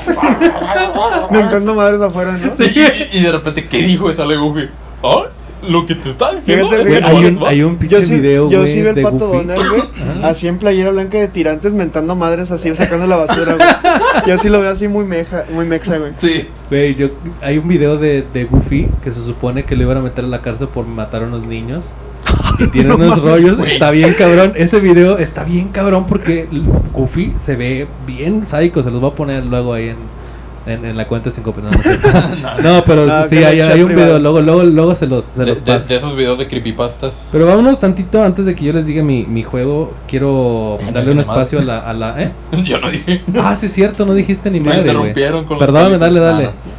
Mentando 1.32 1.76
madres 1.76 2.02
afuera, 2.02 2.32
¿no? 2.32 2.54
Sí, 2.54 2.72
y, 3.14 3.18
y 3.18 3.22
de 3.22 3.32
repente, 3.32 3.68
¿qué 3.68 3.80
dijo 3.80 4.10
esa 4.10 4.24
Goofy? 4.24 4.70
¿Ah? 5.04 5.24
Lo 5.68 5.86
que 5.86 5.96
te 5.96 6.12
está 6.12 6.34
diciendo 6.34 6.70
Fíjate, 6.70 6.98
es 6.98 7.04
hay 7.04 7.26
un, 7.26 7.40
hay 7.46 7.64
un 7.64 7.78
pinche 7.78 7.98
Yo 7.98 8.04
sí, 8.04 8.16
video, 8.16 8.50
yo 8.50 8.60
güey, 8.60 8.72
sí 8.72 8.82
vi 8.82 8.88
el 8.88 8.96
de 8.96 9.02
pato 9.02 9.28
Goofy. 9.28 9.38
Donald, 9.38 9.70
güey. 9.70 9.82
Ajá. 9.82 10.28
Así 10.30 10.48
en 10.48 10.58
playera 10.58 10.92
blanca 10.92 11.18
de 11.18 11.28
tirantes 11.28 11.74
mentando 11.74 12.16
madres 12.16 12.52
así, 12.52 12.74
sacando 12.76 13.08
la 13.08 13.18
basura, 13.18 13.56
güey. 13.56 13.68
Yo 14.28 14.38
sí 14.38 14.50
lo 14.50 14.60
veo 14.62 14.72
así 14.72 14.88
muy 14.88 15.06
meja, 15.06 15.46
muy 15.52 15.66
mexa, 15.66 15.98
güey. 15.98 16.14
Sí. 16.20 16.48
Güey, 16.70 16.96
yo, 16.96 17.10
hay 17.42 17.58
un 17.58 17.68
video 17.68 17.98
de, 17.98 18.24
de 18.34 18.46
Goofy 18.46 18.90
que 19.04 19.14
se 19.14 19.24
supone 19.24 19.64
que 19.64 19.76
le 19.76 19.84
iban 19.84 19.98
a 19.98 20.02
meter 20.02 20.26
a 20.26 20.28
la 20.28 20.42
cárcel 20.42 20.68
por 20.68 20.86
matar 20.86 21.24
a 21.24 21.28
unos 21.28 21.46
niños. 21.46 21.96
Y 22.60 22.68
tiene 22.72 22.94
unos 22.94 23.22
rollos, 23.22 23.58
está 23.60 23.92
bien 23.92 24.14
cabrón. 24.18 24.54
Ese 24.56 24.80
video 24.80 25.18
está 25.18 25.44
bien 25.44 25.70
cabrón 25.70 26.06
porque 26.08 26.48
Goofy 26.94 27.34
se 27.38 27.56
ve 27.56 27.88
bien 28.06 28.44
sádico. 28.46 28.84
Se 28.84 28.92
los 28.92 29.00
voy 29.00 29.12
a 29.12 29.16
poner 29.16 29.46
luego 29.46 29.74
ahí 29.74 29.90
en, 29.90 29.98
en, 30.68 30.86
en 30.86 30.98
la 30.98 31.08
cuenta 31.08 31.32
5 31.32 31.54
no, 31.64 31.72
no, 31.72 31.84
sé. 31.84 32.00
no, 32.64 32.84
pero 32.86 33.08
Ah, 33.12 33.26
sí, 33.30 33.38
hay, 33.38 33.62
hay 33.62 33.82
un 33.82 33.88
privado. 33.88 34.08
video. 34.08 34.20
Luego, 34.20 34.42
luego, 34.42 34.64
luego 34.64 34.96
se 34.96 35.08
los, 35.08 35.26
se 35.26 35.40
De, 35.40 35.46
los 35.48 35.64
de- 35.64 35.72
paso. 35.74 35.88
de 35.88 35.96
esos 35.96 36.16
videos 36.16 36.38
de 36.38 36.48
creepypastas. 36.48 37.14
Pero 37.32 37.46
vámonos 37.46 37.80
tantito 37.80 38.22
antes 38.24 38.46
de 38.46 38.56
que 38.56 38.66
yo 38.66 38.74
les 38.74 38.86
diga 38.86 39.04
mi, 39.04 39.24
mi 39.26 39.44
juego. 39.44 39.94
Quiero 40.08 40.78
no 40.84 40.92
darle 40.92 41.12
un 41.12 41.20
espacio 41.20 41.60
a 41.60 41.64
la, 41.64 41.80
a 41.80 41.94
la. 41.94 42.22
¿eh? 42.22 42.32
Yo 42.64 42.80
no 42.80 42.90
dije. 42.90 43.22
Ah, 43.42 43.56
sí, 43.56 43.68
es 43.68 43.74
cierto, 43.74 44.06
no 44.06 44.14
dijiste 44.14 44.50
ni 44.52 44.60
Me 44.60 44.66
madre. 44.66 44.80
güey. 44.82 44.90
interrumpieron 44.92 45.46
con 45.46 45.58
los 45.58 45.66
Perdóname, 45.66 45.98
dale, 45.98 46.20
dale. 46.20 46.46
Ah, 46.46 46.52
no. 46.74 46.78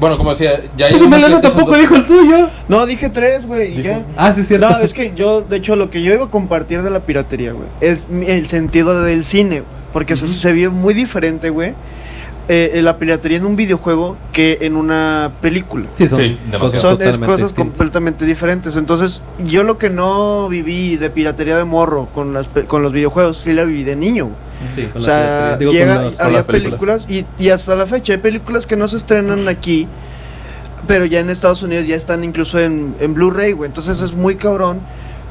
Bueno, 0.00 0.16
como 0.16 0.30
decía, 0.30 0.52
ya 0.76 0.86
hay 0.86 0.92
Pues 0.92 1.02
PlayStation 1.02 1.42
tampoco 1.42 1.72
2. 1.72 1.80
dijo 1.80 1.96
el 1.96 2.06
suyo. 2.06 2.48
No, 2.68 2.86
dije 2.86 3.10
tres, 3.10 3.46
güey, 3.46 3.80
y 3.80 3.82
ya. 3.82 4.04
Ah, 4.16 4.32
sí, 4.32 4.42
es 4.42 4.46
cierto. 4.48 4.70
No, 4.70 4.78
es 4.78 4.94
que 4.94 5.12
yo, 5.16 5.40
de 5.40 5.56
hecho, 5.56 5.74
lo 5.74 5.90
que 5.90 6.02
yo 6.02 6.14
iba 6.14 6.26
a 6.26 6.30
compartir 6.30 6.82
de 6.82 6.90
la 6.90 7.00
piratería, 7.00 7.50
güey, 7.52 7.66
es 7.80 8.08
mi- 8.08 8.26
el 8.26 8.46
sentido 8.46 9.02
del 9.02 9.24
cine, 9.24 9.64
porque 9.92 10.14
se, 10.14 10.26
Ujú. 10.26 10.34
se 10.34 10.52
vio 10.52 10.70
muy 10.70 10.94
diferente, 10.94 11.50
güey, 11.50 11.72
eh, 12.48 12.70
eh, 12.74 12.82
la 12.82 12.96
piratería 12.98 13.36
en 13.38 13.44
un 13.44 13.56
videojuego 13.56 14.16
que 14.32 14.58
en 14.62 14.74
una 14.76 15.32
película. 15.42 15.86
Sí, 15.94 16.06
son 16.06 16.18
Sí, 16.20 16.38
cosas 16.58 16.80
Son 16.80 16.92
es 16.92 16.98
totalmente 16.98 17.26
cosas 17.26 17.40
distintas. 17.48 17.54
completamente 17.78 18.24
diferentes. 18.24 18.76
Entonces, 18.76 19.22
yo 19.44 19.64
lo 19.64 19.76
que 19.76 19.90
no 19.90 20.48
viví 20.48 20.96
de 20.96 21.10
piratería 21.10 21.56
de 21.58 21.64
morro 21.64 22.08
con 22.14 22.32
las 22.32 22.48
pe- 22.48 22.64
con 22.64 22.82
los 22.82 22.92
videojuegos, 22.92 23.38
sí 23.38 23.52
la 23.52 23.64
viví 23.64 23.84
de 23.84 23.96
niño. 23.96 24.24
güey. 24.26 24.36
Sí, 24.74 24.86
con 24.92 25.02
O 25.02 25.04
sea, 25.04 25.56
con 25.58 25.70
llega, 25.70 25.96
con 25.96 26.04
había 26.20 26.38
las 26.38 26.46
películas. 26.46 27.04
películas, 27.06 27.06
y, 27.10 27.24
y 27.38 27.50
hasta 27.50 27.76
la 27.76 27.84
fecha 27.86 28.14
hay 28.14 28.18
películas 28.18 28.66
que 28.66 28.76
no 28.76 28.88
se 28.88 28.96
estrenan 28.96 29.46
aquí, 29.46 29.86
pero 30.86 31.04
ya 31.04 31.20
en 31.20 31.28
Estados 31.30 31.62
Unidos 31.62 31.86
ya 31.86 31.96
están 31.96 32.24
incluso 32.24 32.58
en, 32.58 32.94
en 32.98 33.12
Blu-ray, 33.14 33.52
güey. 33.52 33.68
Entonces 33.68 34.00
es 34.00 34.12
muy 34.14 34.36
cabrón 34.36 34.80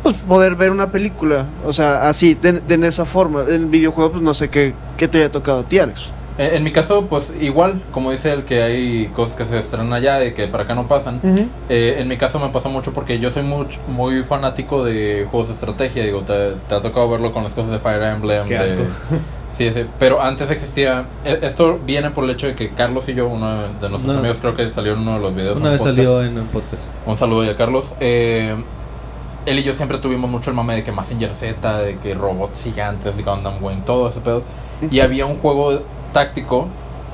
pues 0.04 0.16
poder 0.18 0.56
ver 0.56 0.70
una 0.72 0.92
película, 0.92 1.48
o 1.66 1.74
sea, 1.74 2.08
así, 2.08 2.36
de, 2.36 2.54
de 2.62 2.74
en 2.76 2.84
esa 2.84 3.04
forma. 3.06 3.44
En 3.50 3.72
videojuego, 3.72 4.12
pues 4.12 4.24
no 4.24 4.34
sé 4.36 4.50
qué, 4.50 4.74
qué 4.96 5.08
te 5.08 5.18
haya 5.18 5.32
tocado 5.32 5.60
a 5.62 5.64
ti, 5.64 5.80
Alex. 5.80 6.02
Eh, 6.38 6.52
En 6.56 6.64
mi 6.64 6.72
caso, 6.72 7.06
pues 7.08 7.34
igual, 7.42 7.82
como 7.92 8.12
dice 8.12 8.32
el 8.34 8.44
que 8.46 8.62
hay 8.64 9.08
cosas 9.08 9.36
que 9.36 9.46
se 9.46 9.58
estrenan 9.58 9.92
allá 9.94 10.24
y 10.24 10.34
que 10.34 10.48
para 10.48 10.64
acá 10.66 10.76
no 10.76 10.88
pasan. 10.88 11.20
Eh, 11.70 11.96
en 11.98 12.08
mi 12.08 12.18
caso 12.18 12.40
me 12.40 12.50
pasa 12.50 12.70
mucho 12.70 12.94
porque 12.94 13.20
yo 13.20 13.32
soy 13.32 13.44
muy 13.44 14.24
fanático 14.24 14.84
de 14.84 15.28
juegos 15.30 15.48
de 15.50 15.54
estrategia. 15.56 16.04
Digo, 16.04 16.22
te, 16.22 16.52
te 16.68 16.76
ha 16.76 16.82
tocado 16.82 17.10
verlo 17.10 17.32
con 17.32 17.44
las 17.44 17.54
cosas 17.54 17.72
de 17.72 17.80
Fire 17.80 18.04
Emblem. 18.04 18.48
Qué 18.48 18.54
de- 18.54 18.60
asco. 18.60 18.82
Sí, 19.58 19.72
sí, 19.72 19.86
pero 19.98 20.22
antes 20.22 20.52
existía. 20.52 21.08
e- 21.26 21.40
Esto 21.42 21.80
viene 21.84 22.12
por 22.12 22.26
el 22.26 22.30
hecho 22.30 22.46
de 22.46 22.54
que 22.54 22.74
Carlos 22.76 23.10
y 23.10 23.16
yo, 23.16 23.28
uno 23.28 23.64
de 23.64 23.90
nuestros 23.90 24.04
No. 24.04 24.20
amigos, 24.20 24.38
creo 24.40 24.56
que 24.56 24.70
salió 24.70 24.94
en 24.94 25.00
uno 25.00 25.16
de 25.16 25.20
los 25.20 25.34
videos. 25.36 25.58
Una 25.58 25.70
en 25.70 25.74
vez 25.74 25.82
podcast. 25.82 25.98
salió 25.98 26.22
en 26.24 26.38
un 26.40 26.46
podcast. 26.50 26.94
Un 27.08 27.18
saludo 27.18 27.50
a 27.50 27.56
Carlos. 27.56 27.92
Eh, 28.00 28.56
él 29.48 29.58
y 29.58 29.64
yo 29.64 29.74
siempre 29.74 29.98
tuvimos 29.98 30.30
mucho 30.30 30.52
el 30.52 30.56
mame 30.56 30.76
de 30.76 30.84
que 30.84 30.92
Massinger 30.92 31.34
Z, 31.34 31.80
de 31.82 31.98
que 31.98 32.14
robots 32.14 32.66
gigantes, 32.66 33.18
de 33.18 33.24
Gundam 33.24 33.56
Wing, 33.64 33.82
todo 33.84 34.10
ese 34.10 34.20
pedo. 34.20 34.44
Y 34.92 35.00
había 35.00 35.26
un 35.26 35.38
juego 35.40 35.82
táctico 36.14 36.68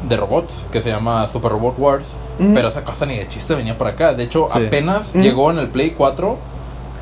de 0.07 0.17
robots 0.17 0.65
que 0.71 0.81
se 0.81 0.89
llama 0.89 1.25
Super 1.27 1.51
Robot 1.51 1.75
Wars. 1.77 2.15
Pero 2.37 2.67
esa 2.67 2.83
cosa 2.83 3.05
ni 3.05 3.17
de 3.17 3.27
chiste 3.27 3.53
venía 3.55 3.77
para 3.77 3.91
acá. 3.91 4.13
De 4.13 4.23
hecho, 4.23 4.47
Sí. 4.49 4.57
apenas 4.65 5.13
llegó 5.13 5.51
en 5.51 5.59
el 5.59 5.69
Play 5.69 5.91
4. 5.91 6.37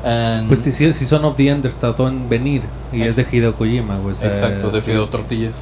en- 0.04 0.48
Pues 0.48 0.60
si, 0.60 0.72
si 0.72 1.06
Son 1.06 1.24
of 1.24 1.36
the 1.36 1.48
Enders 1.48 1.76
tardó 1.76 2.08
en 2.08 2.28
venir 2.28 2.62
y 2.92 3.02
es 3.02 3.14
de 3.14 3.24
Hideo 3.30 3.54
Kojima, 3.54 3.98
güey. 3.98 4.12
o 4.12 4.14
sea, 4.16 4.28
Exacto, 4.30 4.70
de 4.70 4.80
sí. 4.80 4.86
Fideo 4.90 5.08
Tortillas. 5.08 5.54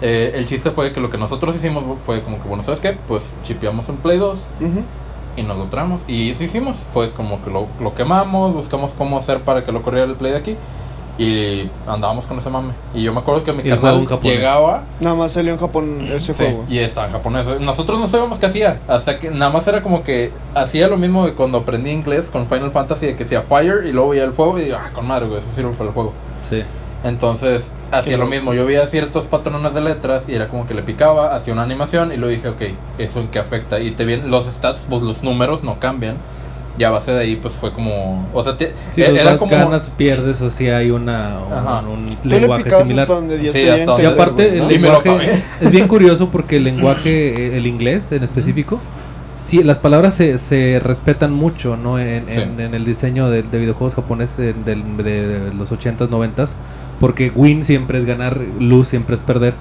Eh, 0.00 0.32
el 0.34 0.46
chiste 0.46 0.70
fue 0.70 0.92
que 0.94 1.00
lo 1.00 1.10
que 1.10 1.18
nosotros 1.18 1.54
hicimos 1.54 1.84
fue 2.00 2.22
como 2.22 2.40
que, 2.42 2.48
bueno, 2.48 2.62
¿sabes 2.62 2.80
qué? 2.80 2.96
Pues 3.06 3.22
chipeamos 3.44 3.88
un 3.90 3.98
Play 3.98 4.16
2 4.18 4.46
Ujú. 4.60 4.80
y 5.36 5.42
nos 5.42 5.58
lo 5.58 5.64
traemos. 5.66 6.00
Y 6.08 6.30
eso 6.30 6.42
hicimos. 6.42 6.76
Fue 6.92 7.12
como 7.12 7.42
que 7.44 7.50
lo, 7.50 7.66
lo 7.80 7.94
quemamos, 7.94 8.54
buscamos 8.54 8.92
cómo 8.96 9.18
hacer 9.18 9.42
para 9.42 9.62
que 9.64 9.72
lo 9.72 9.82
corriera 9.82 10.06
el 10.06 10.14
Play 10.16 10.32
de 10.32 10.38
aquí. 10.38 10.56
Y 11.22 11.70
andábamos 11.86 12.26
con 12.26 12.38
ese 12.38 12.50
mame. 12.50 12.72
Y 12.94 13.02
yo 13.02 13.12
me 13.12 13.20
acuerdo 13.20 13.44
que 13.44 13.52
mi 13.52 13.62
carnal 13.62 14.06
llegaba 14.22 14.82
Nada 15.00 15.14
más 15.14 15.32
salió 15.32 15.52
en 15.52 15.58
Japón 15.58 15.98
ese 16.02 16.32
Sí, 16.32 16.44
juego. 16.44 16.64
y 16.68 16.78
estaba 16.78 17.06
en 17.06 17.12
japonés. 17.12 17.46
Nosotros 17.60 18.00
no 18.00 18.08
sabíamos 18.08 18.38
qué 18.38 18.46
hacía. 18.46 18.80
Hasta 18.88 19.18
que 19.18 19.30
nada 19.30 19.50
más 19.52 19.66
era 19.66 19.82
como 19.82 20.02
que 20.02 20.32
hacía 20.54 20.88
lo 20.88 20.96
mismo 20.96 21.24
de 21.26 21.34
cuando 21.34 21.58
aprendí 21.58 21.90
inglés 21.90 22.28
con 22.30 22.48
Final 22.48 22.70
Fantasy, 22.72 23.06
de 23.06 23.16
que 23.16 23.24
hacía 23.24 23.42
fire 23.42 23.84
y 23.86 23.92
luego 23.92 24.10
veía 24.10 24.24
el 24.24 24.32
fuego 24.32 24.58
y 24.58 24.62
digo, 24.64 24.76
ah, 24.80 24.90
con 24.92 25.06
madre, 25.06 25.26
güey, 25.26 25.38
eso 25.38 25.48
sirve 25.54 25.70
para 25.72 25.84
el 25.88 25.94
juego. 25.94 26.12
Sí. 26.48 26.62
Entonces 27.04 27.70
hacía 27.90 28.16
lo 28.16 28.26
mismo. 28.26 28.54
Yo 28.54 28.64
veía 28.64 28.86
ciertos 28.86 29.26
patrones 29.26 29.74
de 29.74 29.80
letras 29.80 30.24
y 30.28 30.34
era 30.34 30.48
como 30.48 30.66
que 30.66 30.74
le 30.74 30.82
picaba, 30.82 31.34
hacía 31.34 31.52
una 31.52 31.62
animación 31.62 32.12
y 32.12 32.16
luego 32.16 32.34
dije, 32.34 32.48
ok, 32.48 32.62
¿eso 32.98 33.20
en 33.20 33.28
qué 33.28 33.38
afecta? 33.38 33.80
Y 33.80 33.90
te 33.92 34.04
vienen 34.04 34.30
los 34.30 34.46
stats, 34.46 34.86
pues 34.88 35.02
los 35.02 35.22
números 35.22 35.62
no 35.64 35.78
cambian. 35.78 36.16
Y 36.78 36.84
a 36.84 36.90
base 36.90 37.12
de 37.12 37.20
ahí, 37.20 37.36
pues 37.36 37.54
fue 37.54 37.72
como. 37.72 38.26
O 38.32 38.42
sea, 38.42 38.56
te- 38.56 38.72
Sí, 38.90 39.02
e- 39.02 39.10
era 39.14 39.30
vas, 39.32 39.38
como. 39.38 39.52
ganas, 39.52 39.90
pierdes, 39.90 40.40
o 40.40 40.50
si 40.50 40.68
hay 40.70 40.90
una, 40.90 41.38
un, 41.86 42.08
un 42.08 42.16
lenguaje 42.24 42.70
similar. 42.70 43.02
hasta 43.04 43.14
donde 43.14 43.52
Sí, 43.52 43.68
hasta 43.68 43.84
donde- 43.84 44.02
Y 44.02 44.06
aparte, 44.06 44.48
el 44.48 44.58
¿no? 44.58 44.70
Y 44.70 44.78
me 44.78 44.88
lo 44.88 45.02
lenguaje 45.02 45.42
es 45.60 45.70
bien 45.70 45.86
curioso 45.86 46.30
porque 46.30 46.56
el 46.56 46.64
lenguaje, 46.64 47.48
eh, 47.48 47.56
el 47.58 47.66
inglés 47.66 48.10
en 48.10 48.22
específico, 48.24 48.80
sí, 49.36 49.62
las 49.62 49.78
palabras 49.78 50.14
se, 50.14 50.38
se 50.38 50.80
respetan 50.82 51.32
mucho, 51.32 51.76
¿no? 51.76 51.98
En, 51.98 52.24
Sí. 52.28 52.40
en- 52.40 52.58
en 52.60 52.74
el 52.74 52.84
diseño 52.86 53.28
de, 53.28 53.42
de 53.42 53.58
videojuegos 53.58 53.94
japoneses 53.94 54.38
de, 54.38 54.52
del- 54.54 54.96
de 54.96 55.52
los 55.56 55.70
80s, 55.72 56.08
90s, 56.08 56.54
porque 57.00 57.30
win 57.34 57.64
siempre 57.64 57.98
es 57.98 58.06
ganar, 58.06 58.40
lose 58.58 58.90
siempre 58.90 59.14
es 59.16 59.20
perder. 59.20 59.52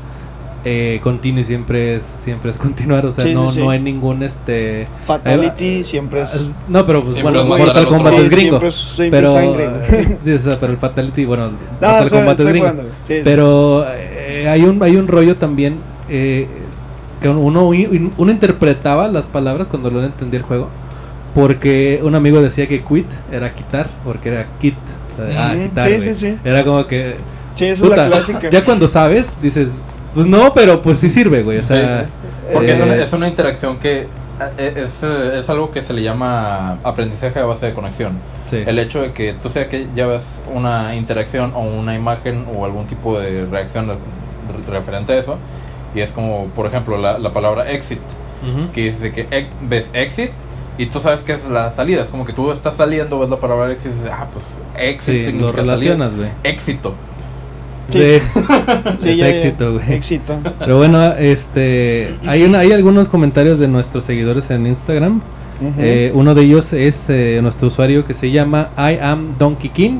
Eh, 0.63 0.99
continue 1.01 1.43
siempre 1.43 1.95
es 1.95 2.03
siempre 2.05 2.51
es 2.51 2.57
continuar, 2.65 3.03
o 3.07 3.11
sea, 3.11 3.25
Sí, 3.25 3.33
no, 3.33 3.47
sí, 3.49 3.55
sí. 3.55 3.59
no 3.61 3.71
hay 3.71 3.79
ningún 3.79 4.21
este 4.21 4.85
Fatality 5.05 5.83
siempre 5.83 6.21
es. 6.21 6.39
no, 6.67 6.85
pero 6.85 7.01
pues 7.01 7.15
Siempre 7.15 7.41
bueno, 7.41 7.65
Mortal. 7.65 7.87
Kombat 7.87 8.13
Sí, 8.13 8.19
es 8.21 8.29
gringo. 8.29 8.49
siempre 8.59 8.67
es- 8.69 8.75
siempre 8.75 9.19
pero 9.21 9.59
eh, 9.59 10.17
sí, 10.19 10.33
o 10.33 10.37
sea, 10.37 10.59
pero 10.59 10.71
el 10.73 10.77
Fatality, 10.77 11.25
bueno, 11.25 11.47
No, 11.81 11.87
Mortal 11.87 12.05
o 12.05 12.09
sea, 12.09 12.19
Kombat 12.19 12.39
es 12.41 12.47
gringo. 12.47 12.67
jugando, 12.69 12.83
sí, 13.07 13.13
sí. 13.15 13.21
Pero 13.23 13.85
eh, 13.91 14.47
hay 14.49 14.63
un 14.63 14.83
hay 14.83 14.97
un 14.97 15.07
rollo 15.07 15.35
también 15.37 15.77
eh, 16.09 16.47
que 17.19 17.27
uno 17.29 17.69
uno 18.17 18.31
interpretaba 18.31 19.07
las 19.07 19.25
palabras 19.25 19.67
cuando 19.67 19.89
no 19.89 20.03
entendía 20.03 20.39
el 20.39 20.45
juego 20.45 20.69
porque 21.33 22.01
un 22.03 22.13
amigo 22.15 22.41
decía 22.41 22.67
que 22.67 22.83
quit 22.83 23.07
era 23.31 23.53
quitar 23.53 23.89
porque 24.03 24.29
era 24.29 24.47
quit 24.59 24.75
o 25.17 25.25
sea, 25.25 25.49
ah, 25.51 25.55
quitar 25.55 25.87
sí, 25.87 25.95
güey. 25.95 26.01
sí, 26.01 26.13
sí. 26.13 26.35
era 26.43 26.63
como 26.63 26.85
que 26.85 27.15
Sí, 27.55 27.65
esa 27.65 27.83
puta, 27.83 27.95
es 28.05 28.09
la 28.09 28.15
clásica. 28.17 28.49
ya 28.49 28.63
cuando 28.65 28.87
sabes 28.87 29.31
dices 29.41 29.69
pues 30.13 30.27
no 30.27 30.53
pero 30.53 30.81
pues 30.81 30.99
sí 30.99 31.09
sirve 31.09 31.43
güey 31.43 31.59
o 31.59 31.63
sea 31.63 32.05
Sí, 32.05 32.09
Porque 32.53 32.73
es, 32.73 32.79
eh, 32.79 32.83
una, 32.83 32.95
es 32.95 33.13
una 33.13 33.27
interacción 33.27 33.77
que 33.77 34.07
eh, 34.57 34.73
es, 34.77 35.03
eh, 35.03 35.39
es 35.39 35.49
algo 35.49 35.71
que 35.71 35.81
se 35.81 35.93
le 35.93 36.01
llama 36.03 36.79
aprendizaje 36.83 37.39
a 37.39 37.45
base 37.45 37.67
de 37.67 37.73
conexión. 37.73 38.13
sí. 38.49 38.63
El 38.65 38.79
hecho 38.79 39.01
de 39.01 39.11
que 39.13 39.33
tú 39.33 39.49
sea 39.49 39.69
que 39.69 39.87
ya 39.95 40.07
ves 40.07 40.41
una 40.53 40.95
interacción 40.95 41.51
o 41.55 41.59
una 41.61 41.93
imagen 41.95 42.45
o 42.55 42.65
algún 42.65 42.87
tipo 42.87 43.19
de 43.19 43.45
reacción 43.45 43.87
re- 43.87 43.95
referente 44.73 45.13
a 45.13 45.17
eso, 45.19 45.37
y 45.95 45.99
es 46.01 46.11
como, 46.11 46.45
por 46.55 46.65
ejemplo, 46.65 46.97
la, 46.97 47.19
la 47.19 47.31
palabra 47.33 47.69
exit, 47.71 47.99
que 48.73 48.81
dice 48.85 49.11
que 49.13 49.27
ex- 49.29 49.49
ves 49.61 49.89
exit 49.93 50.31
y 50.77 50.87
tú 50.87 50.99
sabes 50.99 51.23
que 51.23 51.33
es 51.33 51.47
la 51.47 51.69
salida, 51.69 52.01
es 52.01 52.07
como 52.07 52.25
que 52.25 52.33
tú 52.33 52.51
estás 52.51 52.75
saliendo, 52.75 53.19
ves 53.19 53.29
la 53.29 53.37
palabra 53.37 53.71
exit 53.71 53.91
y 53.91 53.95
dices, 53.95 54.11
ah, 54.11 54.25
pues 54.33 54.45
exit 54.75 55.13
sí, 55.13 55.19
lo 55.19 55.51
significa 55.51 55.51
salida. 55.57 55.63
relacionas 55.75 56.15
güey 56.15 56.29
Éxito. 56.43 56.95
Sí, 57.91 57.99
Sí. 57.99 58.03
es 58.15 58.23
Sí, 59.01 59.15
ya, 59.15 59.15
ya. 59.15 59.29
éxito 59.29 59.73
güey 59.73 59.93
Éxito. 59.93 60.39
Pero 60.59 60.77
bueno, 60.77 61.13
este, 61.13 62.15
hay, 62.25 62.43
una, 62.43 62.59
hay 62.59 62.71
algunos 62.71 63.07
comentarios 63.07 63.59
de 63.59 63.67
nuestros 63.67 64.05
seguidores 64.05 64.49
en 64.51 64.67
Instagram. 64.67 65.21
Eh, 65.77 66.11
uno 66.15 66.33
de 66.33 66.41
ellos 66.41 66.73
es 66.73 67.07
eh, 67.09 67.39
nuestro 67.43 67.67
usuario 67.67 68.03
que 68.03 68.15
se 68.15 68.31
llama 68.31 68.69
I 68.77 68.97
am 68.99 69.37
Donkey 69.37 69.69
King, 69.69 69.99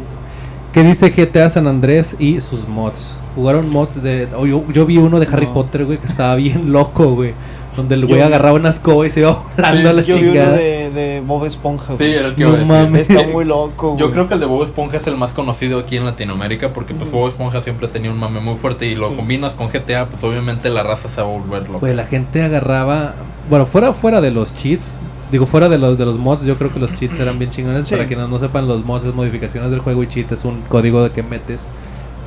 que 0.73 0.83
dice 0.83 1.11
GTA 1.11 1.49
San 1.49 1.67
Andrés 1.67 2.15
y 2.17 2.41
sus 2.41 2.67
mods. 2.67 3.19
Jugaron 3.35 3.69
mods 3.69 4.01
de... 4.01 4.27
oh, 4.35 4.47
yo, 4.47 4.63
yo 4.73 4.85
vi 4.87 4.97
uno 4.97 5.19
de 5.19 5.27
Harry 5.31 5.45
No. 5.45 5.53
Potter, 5.53 5.85
güey, 5.85 5.99
que 5.99 6.07
estaba 6.07 6.35
bien 6.35 6.71
loco, 6.71 7.13
güey. 7.13 7.33
Donde 7.75 7.95
el 7.95 8.05
güey 8.05 8.19
agarraba 8.21 8.55
una 8.55 8.69
escoba 8.69 9.07
y 9.07 9.09
se 9.11 9.21
iba 9.21 9.31
volando 9.57 9.81
Sí, 9.81 9.87
a 9.87 9.93
la 9.93 10.01
Yo 10.01 10.15
vi 10.17 10.21
uno 10.23 10.31
chingada. 10.33 10.57
de, 10.57 10.89
de 10.91 11.21
Bob 11.25 11.45
Esponja. 11.45 11.95
Sí, 11.97 12.03
era 12.03 12.27
el 12.27 12.35
que 12.35 12.43
No 12.43 12.49
iba 12.49 12.57
a 12.57 12.59
decir. 12.59 12.67
mames. 12.89 13.09
Está 13.09 13.27
muy 13.27 13.45
loco, 13.45 13.95
Yo 13.97 14.11
creo 14.11 14.27
que 14.27 14.33
el 14.33 14.39
de 14.41 14.45
Bob 14.45 14.63
Esponja 14.63 14.97
es 14.97 15.07
el 15.07 15.15
más 15.17 15.31
conocido 15.33 15.79
aquí 15.79 15.95
en 15.97 16.05
Latinoamérica 16.05 16.73
porque 16.73 16.93
pues 16.93 17.09
Ujú. 17.09 17.19
Bob 17.19 17.29
Esponja 17.29 17.61
siempre 17.61 17.87
tenía 17.87 18.11
un 18.11 18.17
mame 18.19 18.39
muy 18.41 18.55
fuerte 18.55 18.85
y 18.87 18.95
lo 18.95 19.09
Sí. 19.09 19.15
combinas 19.15 19.55
con 19.55 19.67
GTA, 19.69 20.07
pues 20.07 20.23
obviamente 20.23 20.69
la 20.69 20.83
raza 20.83 21.07
se 21.09 21.21
va 21.21 21.27
a 21.27 21.31
volver 21.31 21.63
loca. 21.67 21.79
Güey, 21.79 21.95
la 21.95 22.05
gente 22.05 22.43
agarraba... 22.43 23.13
Bueno, 23.49 23.65
fuera, 23.65 23.93
fuera 23.93 24.21
de 24.21 24.31
los 24.31 24.53
cheats... 24.55 25.01
Digo, 25.31 25.45
fuera 25.45 25.69
de 25.69 25.77
los 25.77 25.97
de 25.97 26.03
los 26.03 26.17
mods, 26.17 26.43
yo 26.43 26.57
creo 26.57 26.73
que 26.73 26.79
los 26.79 26.93
cheats 26.93 27.17
eran 27.17 27.39
bien 27.39 27.51
chingones. 27.51 27.85
Sí. 27.87 27.91
Para 27.95 28.05
quienes 28.05 28.27
no 28.27 28.37
sepan, 28.37 28.67
los 28.67 28.83
mods 28.83 29.05
es 29.05 29.15
modificaciones 29.15 29.71
del 29.71 29.79
juego 29.79 30.03
y 30.03 30.07
cheat 30.07 30.29
es 30.33 30.43
un 30.43 30.59
código 30.67 31.01
de 31.05 31.11
que 31.11 31.23
metes 31.23 31.69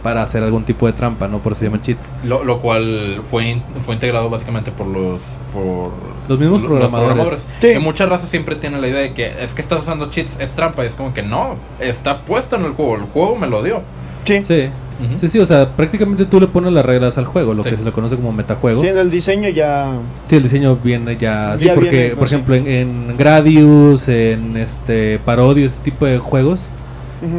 para 0.04 0.22
hacer 0.22 0.42
algún 0.44 0.62
tipo 0.64 0.86
de 0.86 0.92
trampa, 0.92 1.26
¿no? 1.26 1.38
Por 1.38 1.52
eso 1.52 1.60
se 1.60 1.64
llaman 1.64 1.82
cheats. 1.82 2.06
Lo, 2.24 2.44
lo 2.44 2.60
cual 2.60 3.22
fue, 3.28 3.48
in- 3.50 3.62
fue 3.84 3.94
integrado 3.96 4.30
básicamente 4.30 4.70
por 4.70 4.86
los 4.86 5.18
por 5.52 5.90
Los 6.28 6.38
mismos 6.38 6.62
lo- 6.62 6.68
programadores. 6.68 7.38
Sí. 7.60 7.68
Que 7.68 7.78
mucha 7.80 8.06
raza 8.06 8.26
siempre 8.28 8.54
tiene 8.56 8.80
la 8.80 8.86
idea 8.88 9.00
de 9.00 9.12
que 9.14 9.32
es 9.42 9.54
que 9.54 9.62
estás 9.62 9.80
usando 9.82 10.10
cheats, 10.10 10.36
es 10.38 10.52
trampa. 10.52 10.84
Y 10.84 10.88
es 10.88 10.94
como 10.94 11.12
que 11.14 11.22
no, 11.22 11.56
está 11.80 12.18
puesto 12.18 12.54
en 12.56 12.64
el 12.66 12.72
juego. 12.72 12.96
El 12.96 13.02
juego 13.02 13.34
me 13.36 13.46
lo 13.48 13.62
dio. 13.62 13.82
Sí. 14.24 14.40
Sí. 14.40 14.68
Ujú. 15.04 15.18
Sí, 15.18 15.26
sí, 15.26 15.38
o 15.40 15.46
sea, 15.46 15.70
prácticamente 15.70 16.24
tú 16.24 16.38
le 16.40 16.46
pones 16.46 16.72
las 16.72 16.86
reglas 16.86 17.18
al 17.18 17.24
juego, 17.24 17.52
lo 17.52 17.64
Sí. 17.64 17.70
que 17.70 17.76
se 17.78 17.84
le 17.84 17.90
conoce 17.90 18.14
como 18.14 18.30
metajuego. 18.32 18.80
Sí, 18.80 18.86
Sí, 18.86 18.92
en 18.92 18.98
el 18.98 19.10
diseño 19.10 19.48
ya. 19.48 19.98
el 20.30 20.42
diseño 20.42 20.76
viene 20.76 21.16
ya 21.16 21.56
Ya 21.56 21.74
porque, 21.74 21.90
viene, 21.90 22.16
por 22.16 22.28
sí. 22.28 22.34
ejemplo, 22.36 22.54
en, 22.54 22.68
en 22.68 23.16
Gradius, 23.16 24.06
en 24.08 24.56
este 24.56 25.18
Parodius, 25.24 25.72
ese 25.72 25.82
tipo 25.82 26.06
de 26.06 26.18
juegos 26.18 26.68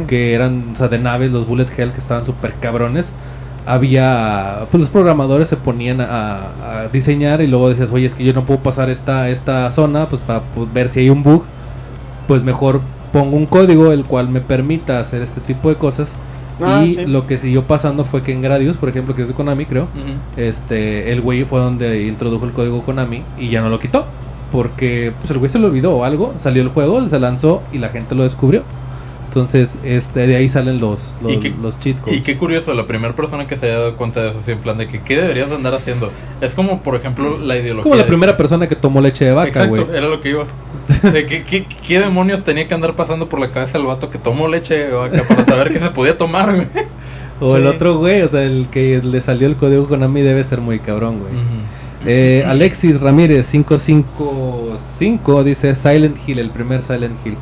Que 0.06 0.34
eran, 0.34 0.64
o 0.72 0.76
sea, 0.76 0.88
de 0.88 0.98
naves, 0.98 1.30
los 1.32 1.46
Bullet 1.46 1.66
Hell, 1.76 1.92
que 1.92 1.98
estaban 1.98 2.24
súper 2.24 2.54
cabrones, 2.54 3.12
había, 3.66 4.66
pues 4.70 4.80
los 4.80 4.90
programadores 4.90 5.48
se 5.48 5.56
ponían 5.56 6.00
a, 6.00 6.36
a 6.84 6.88
diseñar 6.92 7.40
y 7.42 7.48
luego 7.48 7.68
decías, 7.68 7.90
oye, 7.90 8.06
es 8.06 8.14
que 8.14 8.24
yo 8.24 8.32
no 8.32 8.44
puedo 8.44 8.60
pasar 8.60 8.90
esta, 8.90 9.28
esta 9.28 9.70
zona, 9.72 10.08
pues 10.08 10.20
para 10.22 10.40
pues, 10.40 10.72
ver 10.72 10.88
si 10.88 11.00
hay 11.00 11.10
un 11.10 11.22
bug, 11.22 11.44
pues 12.28 12.42
mejor 12.42 12.80
pongo 13.12 13.36
un 13.36 13.46
código 13.46 13.92
el 13.92 14.04
cual 14.04 14.28
me 14.28 14.40
permita 14.40 15.00
hacer 15.00 15.22
este 15.22 15.40
tipo 15.40 15.68
de 15.68 15.76
cosas. 15.76 16.14
Ah, 16.60 16.84
y 16.86 16.94
sí. 16.94 17.06
lo 17.06 17.26
que 17.26 17.36
siguió 17.36 17.64
pasando 17.64 18.04
fue 18.04 18.22
que 18.22 18.32
en 18.32 18.40
Gradius, 18.40 18.78
por 18.78 18.88
ejemplo, 18.88 19.14
que 19.14 19.22
es 19.22 19.28
de 19.28 19.34
Konami, 19.34 19.66
creo, 19.66 19.84
Ujú. 19.84 20.40
este, 20.40 21.12
el 21.12 21.20
güey 21.20 21.44
fue 21.44 21.60
donde 21.60 22.06
introdujo 22.06 22.46
el 22.46 22.52
código 22.52 22.82
Konami 22.82 23.22
y 23.38 23.48
ya 23.50 23.60
no 23.60 23.68
lo 23.68 23.78
quitó. 23.78 24.06
Porque 24.52 25.12
pues 25.18 25.30
el 25.32 25.38
güey 25.38 25.50
se 25.50 25.58
lo 25.58 25.66
olvidó 25.66 25.94
o 25.96 26.04
algo, 26.04 26.32
salió 26.36 26.62
el 26.62 26.68
juego, 26.68 27.06
se 27.08 27.18
lanzó 27.18 27.62
y 27.72 27.78
la 27.78 27.88
gente 27.88 28.14
lo 28.14 28.22
descubrió. 28.22 28.62
Entonces, 29.36 29.76
este, 29.84 30.26
de 30.26 30.34
ahí 30.34 30.48
salen 30.48 30.80
los, 30.80 31.14
los, 31.22 31.30
¿Y 31.30 31.36
qué- 31.36 31.52
los 31.60 31.78
cheat 31.78 32.00
codes. 32.00 32.16
Y 32.16 32.22
qué 32.22 32.38
curioso, 32.38 32.72
la 32.72 32.86
primera 32.86 33.14
persona 33.14 33.46
que 33.46 33.54
se 33.58 33.66
haya 33.66 33.80
dado 33.80 33.96
cuenta 33.96 34.22
de 34.22 34.30
eso, 34.30 34.38
así 34.38 34.50
en 34.50 34.60
plan 34.60 34.78
de 34.78 34.88
que 34.88 35.02
qué 35.02 35.14
deberías 35.20 35.50
de 35.50 35.56
andar 35.56 35.74
haciendo. 35.74 36.10
Es 36.40 36.54
como, 36.54 36.82
por 36.82 36.96
ejemplo, 36.96 37.36
la 37.38 37.54
ideología. 37.58 37.80
es 37.80 37.82
como 37.82 37.96
la 37.96 38.04
de- 38.04 38.08
primera 38.08 38.34
persona 38.38 38.66
que 38.66 38.76
tomó 38.76 39.02
leche 39.02 39.26
de 39.26 39.32
vaca, 39.32 39.48
Exacto, 39.48 39.84
güey. 39.84 39.94
era 39.94 40.08
lo 40.08 40.22
que 40.22 40.30
iba. 40.30 40.46
De 41.12 41.26
qué, 41.26 41.42
qué, 41.44 41.66
qué 41.86 41.98
demonios 42.00 42.44
tenía 42.44 42.66
que 42.66 42.72
andar 42.72 42.96
pasando 42.96 43.28
por 43.28 43.38
la 43.40 43.50
cabeza 43.50 43.76
el 43.76 43.84
vato 43.84 44.08
que 44.08 44.16
tomó 44.16 44.48
leche 44.48 44.74
de 44.86 44.92
vaca 44.94 45.22
para 45.28 45.44
saber 45.44 45.70
que 45.70 45.80
se 45.80 45.90
podía 45.90 46.16
tomar, 46.16 46.54
güey. 46.54 46.66
O 47.38 47.56
el 47.56 47.66
otro 47.66 47.98
güey, 47.98 48.22
o 48.22 48.28
sea, 48.28 48.42
el 48.44 48.68
que 48.70 49.02
le 49.04 49.20
salió 49.20 49.46
el 49.46 49.56
código 49.56 49.86
Konami 49.86 50.22
debe 50.22 50.42
ser 50.44 50.62
muy 50.62 50.78
cabrón, 50.78 51.18
güey. 51.20 51.34
Ujú. 51.34 51.42
Eh, 52.06 52.42
Alexis 52.46 53.02
Ramírez 53.02 53.50
555 53.50 55.44
dice 55.44 55.74
Silent 55.74 56.16
Hill, 56.26 56.38
el 56.38 56.48
primer 56.50 56.82
Silent 56.82 57.14
Hill. 57.26 57.36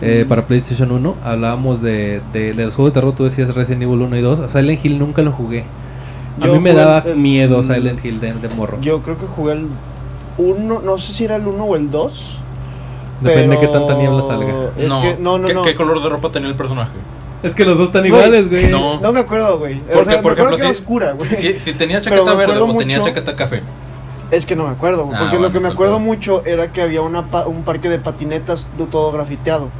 Eh, 0.00 0.22
Mm. 0.24 0.28
para 0.28 0.46
PlayStation 0.46 0.90
1 0.92 1.14
hablábamos 1.24 1.80
de, 1.82 2.20
de, 2.32 2.52
de 2.52 2.64
los 2.64 2.74
juegos 2.74 2.92
de 2.92 3.00
terror, 3.00 3.14
tú 3.14 3.24
decías 3.24 3.54
Resident 3.54 3.82
Evil 3.82 4.02
1 4.02 4.16
y 4.16 4.20
2. 4.20 4.40
A 4.40 4.48
Silent 4.48 4.84
Hill 4.84 4.98
nunca 4.98 5.22
lo 5.22 5.32
jugué. 5.32 5.64
A 6.40 6.46
Yo 6.46 6.54
mí 6.54 6.60
me 6.60 6.74
daba 6.74 6.98
el- 6.98 7.16
miedo 7.16 7.62
Silent 7.62 8.04
Hill 8.04 8.20
de, 8.20 8.34
de 8.34 8.48
morro. 8.54 8.78
Yo 8.80 9.00
creo 9.02 9.16
que 9.16 9.26
jugué 9.26 9.54
el 9.54 9.66
1, 10.38 10.80
no 10.80 10.98
sé 10.98 11.12
si 11.12 11.24
era 11.24 11.36
el 11.36 11.46
1 11.46 11.64
o 11.64 11.76
el 11.76 11.90
2. 11.90 12.38
Depende 13.22 13.42
de 13.42 13.48
pero 13.56 13.60
qué 13.60 13.66
tanta 13.78 13.94
niebla 13.94 14.22
salga. 14.22 14.52
Es 14.76 14.92
que, 14.92 15.16
no, 15.18 15.38
no, 15.38 15.46
¿Qué, 15.48 15.54
no. 15.54 15.62
qué 15.62 15.74
color 15.74 16.02
de 16.02 16.08
ropa 16.10 16.30
tenía 16.30 16.50
el 16.50 16.54
personaje? 16.56 16.92
Es 17.42 17.54
que 17.54 17.64
los 17.64 17.78
dos 17.78 17.86
están 17.88 18.04
iguales, 18.04 18.50
güey. 18.50 18.68
no. 18.70 19.00
No 19.00 19.12
me 19.12 19.20
acuerdo, 19.20 19.58
güey. 19.58 19.78
O 19.80 19.92
Porque, 19.94 20.10
sea, 20.10 20.22
por 20.22 20.32
me 20.36 20.40
acuerdo 20.42 20.56
ejemplo, 20.56 20.56
que 20.56 20.62
era 20.62 20.72
sí- 20.74 20.80
oscura, 20.80 21.12
güey. 21.12 21.30
Si, 21.54 21.58
si 21.60 21.72
tenía 21.72 22.00
chaqueta 22.00 22.34
verde 22.34 22.60
o 22.60 22.76
tenía 22.76 22.98
mucho- 22.98 23.08
chaqueta 23.08 23.34
café. 23.36 23.62
Es 24.30 24.44
que 24.44 24.56
no 24.56 24.64
me 24.64 24.70
acuerdo, 24.72 25.02
Ah, 25.12 25.16
porque 25.20 25.36
bueno, 25.36 25.40
lo 25.46 25.52
que 25.52 25.60
me 25.60 25.66
pues, 25.68 25.74
acuerdo 25.74 25.98
mucho 26.00 26.44
era 26.44 26.72
que 26.72 26.82
había 26.82 27.00
una 27.00 27.22
pa- 27.26 27.46
un 27.46 27.62
parque 27.62 27.88
de 27.88 27.98
patinetas 27.98 28.66
de 28.76 28.84
todo 28.86 29.12
grafiteado. 29.12 29.70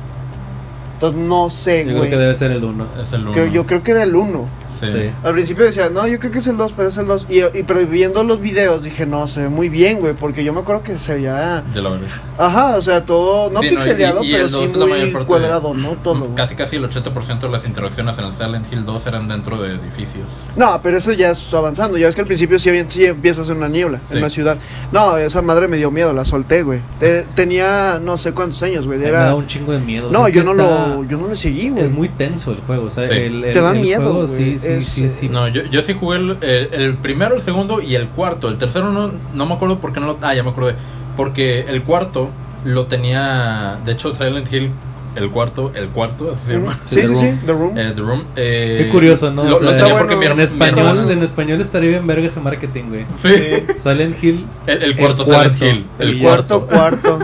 Entonces 0.96 1.20
no 1.20 1.50
sé, 1.50 1.80
Yo 1.80 1.84
creo 1.88 1.98
güey. 1.98 2.10
que 2.10 2.16
debe 2.16 2.34
ser 2.34 2.50
el 2.52 2.64
1. 2.64 2.86
Es 3.02 3.12
el 3.12 3.20
uno. 3.22 3.32
Creo- 3.32 3.46
yo 3.48 3.66
creo 3.66 3.82
que 3.82 3.90
era 3.90 4.02
el 4.02 4.14
1. 4.16 4.48
Sí. 4.80 4.86
Sí. 4.86 5.10
Al 5.22 5.32
principio 5.32 5.64
decía, 5.64 5.88
no, 5.90 6.06
yo 6.06 6.18
creo 6.18 6.30
que 6.32 6.38
es 6.38 6.46
el 6.46 6.56
2, 6.56 6.72
pero 6.76 6.88
es 6.88 6.96
el 6.98 7.06
2. 7.06 7.26
Y, 7.30 7.40
y 7.58 7.62
pero 7.66 7.86
viendo 7.86 8.22
los 8.24 8.40
videos 8.40 8.82
dije, 8.82 9.06
no, 9.06 9.26
se 9.26 9.42
ve 9.42 9.48
muy 9.48 9.68
bien, 9.68 9.98
güey, 10.00 10.14
porque 10.14 10.44
yo 10.44 10.52
me 10.52 10.60
acuerdo 10.60 10.82
que 10.82 10.98
se 10.98 11.14
veía... 11.14 11.62
De 11.74 11.82
la 11.82 11.90
verga. 11.90 12.08
Ajá, 12.38 12.76
o 12.76 12.82
sea, 12.82 13.04
todo, 13.04 13.50
no 13.50 13.60
Sí, 13.62 13.68
pixeleado, 13.70 14.22
y- 14.22 14.30
y 14.30 14.32
pero 14.34 14.48
sí 14.48 14.64
es 14.64 14.74
la 14.76 14.86
mayor 14.86 15.04
muy 15.06 15.12
parte 15.12 15.26
cuadrado, 15.26 15.72
de- 15.74 15.80
¿no? 15.80 15.90
Todo. 16.02 16.20
güey. 16.20 16.34
Casi 16.34 16.54
casi 16.54 16.76
el 16.76 16.84
80% 16.88 17.40
de 17.40 17.48
las 17.48 17.64
interacciones 17.64 18.18
en 18.18 18.24
el 18.24 18.32
Silent 18.32 18.72
Hill 18.72 18.84
2 18.84 19.06
eran 19.06 19.28
dentro 19.28 19.60
de 19.62 19.74
edificios. 19.74 20.26
No, 20.56 20.80
pero 20.82 20.96
eso 20.98 21.12
ya 21.12 21.30
es 21.30 21.54
avanzando. 21.54 21.96
Ya 21.98 22.08
es 22.08 22.14
que 22.14 22.20
al 22.20 22.26
principio 22.26 22.58
sí, 22.58 22.68
había- 22.68 22.88
sí 22.88 23.04
empieza 23.06 23.42
a 23.42 23.44
ser 23.44 23.56
una 23.56 23.68
niebla 23.68 24.00
Sí. 24.10 24.16
en 24.16 24.22
la 24.22 24.28
ciudad. 24.28 24.58
No, 24.92 25.16
esa 25.16 25.42
madre 25.42 25.68
me 25.68 25.76
dio 25.76 25.90
miedo, 25.90 26.12
la 26.12 26.24
solté, 26.24 26.62
güey. 26.62 26.80
Te- 27.00 27.22
tenía 27.34 27.98
no 28.02 28.16
sé 28.16 28.32
cuántos 28.32 28.62
años, 28.62 28.86
güey. 28.86 28.98
Me 28.98 29.06
Era... 29.08 29.26
da 29.26 29.34
un 29.34 29.46
chingo 29.46 29.72
de 29.72 29.78
miedo. 29.80 30.10
No, 30.10 30.28
yo 30.28 30.42
no, 30.44 30.52
está- 30.52 30.86
lo, 30.96 31.04
yo 31.04 31.16
no 31.18 31.28
le 31.28 31.36
seguí, 31.36 31.70
güey. 31.70 31.84
Es 31.86 31.90
muy 31.90 32.08
tenso 32.08 32.50
el 32.52 32.58
juego, 32.58 32.86
o 32.86 32.90
sea, 32.90 33.08
Sí. 33.08 33.14
el, 33.14 33.44
el- 33.44 33.52
Te 33.52 33.60
da 33.60 33.72
el 33.72 33.80
miedo, 33.80 34.02
juego, 34.02 34.26
güey. 34.26 34.58
sí, 34.58 34.65
sí, 34.66 34.72
Es, 34.72 34.86
sí, 34.88 35.08
sí. 35.08 35.28
No, 35.28 35.48
yo, 35.48 35.62
yo 35.64 35.82
sí 35.82 35.94
jugué 35.98 36.18
el, 36.18 36.36
el- 36.42 36.74
el 36.74 36.94
primero, 36.94 37.34
el 37.34 37.40
segundo 37.42 37.80
y 37.80 37.94
el 37.94 38.08
cuarto. 38.08 38.48
El 38.48 38.58
tercero 38.58 38.92
no, 38.92 39.12
no 39.34 39.46
me 39.46 39.54
acuerdo 39.54 39.78
por 39.78 39.92
qué 39.92 40.00
no 40.00 40.06
lo... 40.06 40.18
Ah, 40.22 40.34
ya 40.34 40.42
me 40.42 40.50
acordé. 40.50 40.74
Porque 41.16 41.60
el 41.68 41.82
cuarto 41.82 42.30
lo 42.64 42.86
tenía... 42.86 43.78
De 43.84 43.92
hecho, 43.92 44.14
Silent 44.14 44.52
Hill, 44.52 44.70
el 45.14 45.30
cuarto, 45.30 45.72
el 45.74 45.88
cuarto, 45.88 46.32
así 46.32 46.46
se 46.48 46.52
llama. 46.54 46.78
Sí, 46.90 47.00
sí, 47.00 47.16
sí. 47.16 47.38
The 47.46 47.52
Room. 47.52 47.78
Eh, 47.78 47.92
The 47.94 48.00
Room. 48.02 48.24
eh, 48.36 48.82
Qué 48.84 48.90
curioso, 48.90 49.30
¿no? 49.30 49.44
Lo, 49.44 49.56
O 49.56 49.58
sea, 49.60 49.64
lo 49.66 49.70
está 49.72 49.84
tenía 49.84 49.94
bueno. 50.02 50.08
porque 50.10 50.26
mi, 50.26 50.32
en 50.32 50.40
español, 50.40 51.10
en 51.10 51.22
español 51.22 51.60
estaría 51.62 51.88
bien 51.90 52.06
verga 52.06 52.26
ese 52.26 52.40
marketing, 52.40 52.84
güey. 52.88 53.06
Sí. 53.22 53.64
Silent 53.78 54.22
Hill. 54.22 54.44
El, 54.66 54.82
el 54.82 54.96
cuarto 54.96 55.22
El 55.22 55.28
Silent 55.28 55.58
cuarto. 55.58 55.64
Hill. 55.66 55.86
El, 56.00 56.18
cuarto, 56.20 56.66
cuarto. 56.66 57.18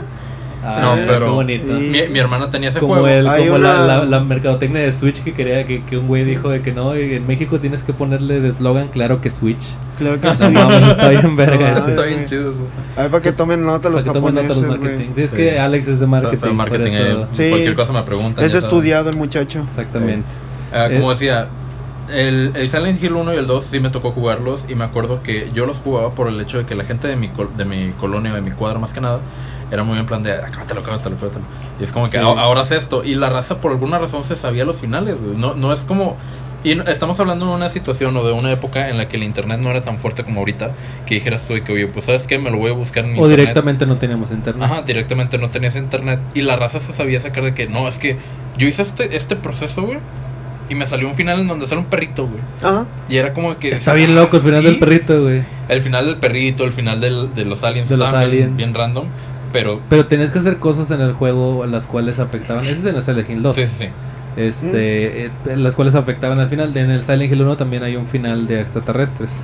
Ah, 0.64 0.78
No, 0.80 0.94
pero- 1.06 1.26
Qué 1.26 1.30
bonito. 1.32 1.72
Mi, 1.72 2.06
mi 2.08 2.18
hermana 2.20 2.50
tenía 2.50 2.68
ese 2.68 2.78
Como, 2.78 2.94
juego. 2.94 3.08
el, 3.08 3.24
como 3.26 3.58
la, 3.58 3.74
una- 3.74 3.86
la, 3.86 4.04
la 4.04 4.20
mercadotecnia 4.20 4.80
de 4.82 4.92
Switch 4.92 5.22
que 5.24 5.32
quería 5.32 5.66
que, 5.66 5.82
que 5.82 5.96
un 5.98 6.06
güey 6.06 6.24
dijo 6.24 6.48
de 6.50 6.62
que 6.62 6.70
no, 6.72 6.94
en 6.94 7.26
México 7.26 7.58
tienes 7.58 7.82
que 7.82 7.92
ponerle 7.92 8.40
de 8.40 8.48
eslogan 8.48 8.88
claro 8.88 9.20
que 9.20 9.30
Switch. 9.30 9.62
Claro 9.98 10.20
que 10.20 10.26
No 10.28 10.34
sí. 10.34 10.48
mames, 10.48 10.82
está 10.82 11.08
bien 11.08 11.34
verga 11.36 11.72
No, 11.72 11.78
ese. 11.78 11.90
Está 11.90 12.06
bien 12.06 12.24
chido 12.26 12.50
eso. 12.52 12.60
A 12.96 13.02
ver, 13.02 13.10
para 13.10 13.22
que 13.22 13.32
tomen 13.32 13.64
nota 13.64 13.88
los 13.88 14.02
Para 14.04 14.12
que 14.14 14.18
tomen 14.20 14.34
nota 14.36 14.48
los 14.48 14.60
marketing. 14.60 15.08
Sí, 15.16 15.22
es 15.22 15.30
Sí. 15.30 15.36
que 15.36 15.58
Alex 15.58 15.88
es 15.88 15.98
de 16.00 16.06
marketing. 16.06 16.36
O 16.36 16.40
sea, 16.40 16.52
marketing, 16.52 16.82
por 16.82 16.90
eso- 16.90 17.22
eh, 17.22 17.26
Sí. 17.32 17.50
Cualquier 17.50 17.74
cosa 17.74 17.92
me 17.92 18.02
preguntan. 18.04 18.44
Es 18.44 18.54
estudiado 18.54 19.10
el 19.10 19.16
muchacho. 19.16 19.62
Exactamente. 19.66 20.28
Ah, 20.72 20.88
como 20.92 21.10
Eh, 21.10 21.14
decía, 21.14 21.48
el, 22.10 22.52
el 22.54 22.68
Silent 22.68 23.02
Hill 23.02 23.12
1 23.12 23.34
y 23.34 23.36
el 23.36 23.46
2 23.46 23.64
sí 23.64 23.80
me 23.80 23.90
tocó 23.90 24.10
jugarlos 24.12 24.64
y 24.68 24.74
me 24.74 24.84
acuerdo 24.84 25.22
que 25.22 25.50
yo 25.54 25.66
los 25.66 25.78
jugaba 25.78 26.10
por 26.12 26.28
el 26.28 26.40
hecho 26.40 26.58
de 26.58 26.66
que 26.66 26.74
la 26.74 26.84
gente 26.84 27.08
de 27.08 27.16
mi, 27.16 27.28
col- 27.28 27.56
de 27.56 27.64
mi 27.64 27.90
colonia, 27.92 28.32
de 28.34 28.40
mi 28.40 28.50
cuadra 28.50 28.78
más 28.78 28.92
que 28.92 29.00
nada, 29.00 29.20
era 29.70 29.84
muy 29.84 29.98
en 29.98 30.06
plan 30.06 30.22
de, 30.22 30.32
acábatelo, 30.32 30.80
acábatelo, 30.80 31.16
acábatelo. 31.16 31.44
Y 31.80 31.84
es 31.84 31.92
como 31.92 32.04
que 32.06 32.12
Sí. 32.12 32.16
"Ah, 32.18 32.34
ahora 32.42 32.62
es 32.62 32.70
esto. 32.72 33.04
Y 33.04 33.14
la 33.14 33.30
raza 33.30 33.60
por 33.60 33.72
alguna 33.72 33.98
razón 33.98 34.24
se 34.24 34.36
sabía 34.36 34.64
los 34.64 34.76
finales. 34.78 35.16
No, 35.20 35.54
no 35.54 35.72
es 35.72 35.80
como... 35.80 36.16
Y 36.64 36.78
estamos 36.88 37.18
hablando 37.18 37.46
de 37.46 37.52
una 37.54 37.70
situación 37.70 38.16
o 38.16 38.22
de 38.24 38.32
una 38.32 38.52
época 38.52 38.88
en 38.88 38.96
la 38.96 39.08
que 39.08 39.16
el 39.16 39.24
internet 39.24 39.58
no 39.58 39.70
era 39.70 39.82
tan 39.82 39.98
fuerte 39.98 40.22
como 40.22 40.38
ahorita, 40.40 40.70
que 41.06 41.16
dijeras 41.16 41.42
tú 41.42 41.54
de 41.54 41.64
que, 41.64 41.72
oye, 41.72 41.86
pues 41.88 42.04
sabes 42.04 42.28
qué, 42.28 42.38
me 42.38 42.52
lo 42.52 42.58
voy 42.58 42.70
a 42.70 42.74
buscar 42.74 43.04
en 43.04 43.10
O 43.10 43.14
internet. 43.14 43.38
directamente 43.38 43.84
no 43.86 43.96
teníamos 43.96 44.30
internet. 44.30 44.62
Ajá, 44.62 44.82
directamente 44.82 45.38
no 45.38 45.48
tenías 45.48 45.74
internet. 45.74 46.20
Y 46.34 46.42
la 46.42 46.54
raza 46.54 46.78
se 46.78 46.92
sabía 46.92 47.20
sacar 47.20 47.42
de 47.42 47.54
que, 47.54 47.66
no, 47.66 47.88
es 47.88 47.98
que 47.98 48.16
yo 48.58 48.68
hice 48.68 48.82
este, 48.82 49.16
este 49.16 49.34
proceso, 49.34 49.82
güey. 49.82 49.98
Y 50.68 50.74
me 50.74 50.86
salió 50.86 51.08
un 51.08 51.14
final 51.14 51.40
en 51.40 51.48
donde 51.48 51.66
sale 51.66 51.80
un 51.80 51.86
perrito, 51.86 52.26
güey. 52.26 52.40
Ajá. 52.62 52.86
Y 53.08 53.16
era 53.16 53.34
como 53.34 53.58
que... 53.58 53.70
Está 53.72 53.92
bien 53.94 54.14
loco 54.14 54.36
el 54.36 54.42
final 54.42 54.60
Sí. 54.62 54.66
del 54.68 54.78
perrito, 54.78 55.22
güey. 55.22 55.42
El 55.68 55.82
final 55.82 56.06
del 56.06 56.16
perrito, 56.16 56.64
el 56.64 56.72
final 56.72 57.00
del- 57.00 57.34
de 57.34 57.44
los 57.44 57.62
aliens. 57.62 57.88
De 57.88 57.96
los 57.96 58.10
bien- 58.10 58.22
aliens. 58.22 58.56
Bien, 58.56 58.72
random. 58.74 59.06
Pero... 59.52 59.80
Pero 59.90 60.06
tenías 60.06 60.30
que 60.30 60.38
hacer 60.38 60.56
cosas 60.56 60.90
en 60.90 61.00
el 61.02 61.12
juego 61.12 61.66
las 61.66 61.86
cuales 61.86 62.18
afectaban. 62.18 62.64
Ese 62.64 62.80
es 62.80 62.84
en 62.86 62.96
el 62.96 63.02
Silent 63.02 63.28
Hill 63.28 63.42
2. 63.42 63.56
Sí, 63.56 63.62
sí, 63.66 63.72
sí. 63.80 63.88
Este, 64.36 65.26
eh, 65.26 65.30
las 65.56 65.76
cuales 65.76 65.94
afectaban 65.94 66.38
al 66.38 66.48
final. 66.48 66.74
En 66.76 66.90
el 66.90 67.04
Silent 67.04 67.30
Hill 67.32 67.42
1 67.42 67.56
también 67.56 67.82
hay 67.82 67.96
un 67.96 68.06
final 68.06 68.46
de 68.46 68.60
extraterrestres. 68.60 69.40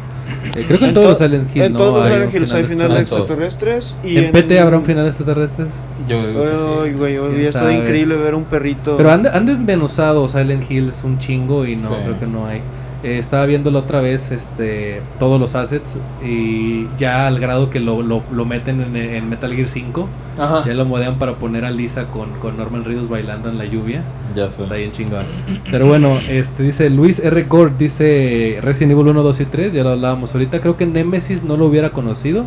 Eh, 0.57 0.65
creo 0.67 0.79
que 0.79 0.85
en, 0.85 0.89
En 0.91 0.95
todos 0.95 1.09
los 1.09 1.19
Silent 1.19 1.55
Hill 1.55 1.63
En 1.63 1.73
¿no? 1.73 1.79
todos 1.79 1.95
los 1.95 2.03
hay 2.05 2.13
Silent 2.13 2.35
Hills 2.35 2.53
hay 2.55 2.65
final 2.65 2.89
finales 2.89 2.97
En 3.13 3.19
extraterrestres. 3.19 3.97
Y 4.05 4.17
¿En 4.19 4.33
PT 4.33 4.59
habrá 4.61 4.79
un 4.79 4.85
final 4.85 5.05
de 5.05 5.09
extraterrestres? 5.11 5.69
Yo 6.09 6.27
digo 6.27 6.43
que 6.43 6.49
Ay, 6.49 6.91
sí. 6.91 6.95
güey, 6.97 7.17
¿Quién 7.19 7.31
hubiera 7.31 7.49
estado 7.49 7.71
increíble 7.71 8.17
ver 8.17 8.35
un 8.35 8.45
perrito. 8.45 8.97
Pero 8.97 9.11
han, 9.11 9.27
han 9.27 9.45
desmenuzado 9.47 10.29
Silent 10.29 10.71
Hills 10.71 11.05
un 11.05 11.19
chingo 11.19 11.67
y 11.67 11.77
no, 11.77 11.89
Sí. 11.91 11.95
creo 12.05 12.19
que 12.21 12.27
no 12.27 12.47
hay. 12.47 12.61
Eh, 13.05 13.19
estaba 13.19 13.47
viéndolo 13.47 13.79
otra 13.79 14.01
vez, 14.01 14.33
este, 14.33 15.01
todos 15.21 15.39
los 15.41 15.55
assets 15.55 15.99
y 16.25 16.89
ya 16.99 17.29
al 17.29 17.39
grado 17.39 17.71
que 17.71 17.79
lo, 17.79 18.03
lo, 18.03 18.25
lo 18.33 18.45
meten 18.45 18.81
en, 18.83 18.97
en 18.97 19.29
Metal 19.29 19.55
Gear 19.55 19.69
5, 19.69 20.09
Ajá. 20.37 20.65
ya 20.67 20.75
lo 20.75 20.85
modean 20.85 21.17
para 21.17 21.37
poner 21.37 21.65
a 21.65 21.71
Lisa 21.71 22.07
con, 22.07 22.31
con 22.41 22.57
Norman 22.57 22.85
Reedus 22.85 23.09
bailando 23.09 23.51
en 23.51 23.57
la 23.59 23.67
lluvia. 23.67 24.03
Ya 24.35 24.51
sé. 24.51 24.63
Está 24.65 24.75
bien 24.75 24.91
chingón. 24.91 25.25
Pero 25.71 25.87
bueno, 25.87 26.19
este 26.29 26.65
dice 26.65 26.91
Luis 26.91 27.21
R. 27.21 27.45
Gord, 27.45 27.79
dice 27.79 28.59
Resident 28.63 28.93
Evil 28.93 29.07
1, 29.07 29.23
2 29.23 29.41
y 29.41 29.45
3, 29.45 29.73
ya 29.75 29.85
lo 29.85 29.91
hablábamos 29.91 30.35
ahorita. 30.35 30.61
Creo 30.61 30.77
que 30.77 30.85
Nemesis 30.85 31.45
no 31.45 31.57
lo 31.57 31.67
hubiera 31.67 31.91
conocido. 31.91 32.45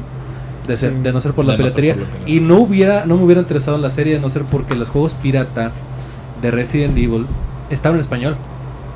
De, 0.67 0.75
ser- 0.77 0.91
Sí. 0.93 0.99
de 1.01 1.11
no 1.13 1.21
ser 1.21 1.31
por 1.31 1.45
la 1.45 1.53
De 1.53 1.57
no 1.59 1.63
piratería. 1.63 1.95
por 1.95 2.03
piratería. 2.03 2.35
y 2.37 2.39
no 2.41 2.59
hubiera, 2.59 3.05
no 3.05 3.15
me 3.17 3.23
hubiera 3.23 3.41
interesado 3.41 3.77
en 3.77 3.81
la 3.83 3.89
serie 3.89 4.13
de 4.15 4.19
no 4.19 4.29
ser 4.29 4.43
porque 4.43 4.75
los 4.75 4.89
juegos 4.89 5.13
pirata 5.15 5.71
de 6.41 6.51
Resident 6.51 6.95
Evil 6.97 7.25
estaban 7.69 7.95
en 7.95 8.01
español. 8.01 8.35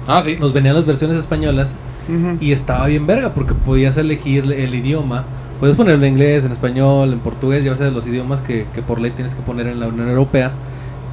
Ah, 0.08 0.22
sí. 0.24 0.38
Nos 0.40 0.54
venían 0.54 0.76
las 0.76 0.86
versiones 0.86 1.18
españolas 1.18 1.76
y 2.40 2.52
estaba 2.52 2.86
bien 2.86 3.08
verga 3.08 3.34
porque 3.34 3.54
podías 3.54 3.98
elegir 3.98 4.52
el 4.52 4.76
idioma. 4.76 5.24
Puedes 5.60 5.76
ponerlo 5.76 6.06
en 6.06 6.14
inglés, 6.14 6.44
en 6.44 6.52
español, 6.52 7.14
en 7.14 7.20
portugués, 7.20 7.64
ya 7.64 7.76
sabes 7.76 7.94
los 7.94 8.06
idiomas 8.06 8.42
que, 8.42 8.66
que 8.76 8.82
por 8.82 9.00
ley 9.00 9.12
tienes 9.12 9.34
que 9.34 9.42
poner 9.42 9.68
en 9.68 9.80
la 9.80 9.88
Unión 9.88 10.10
Europea. 10.10 10.52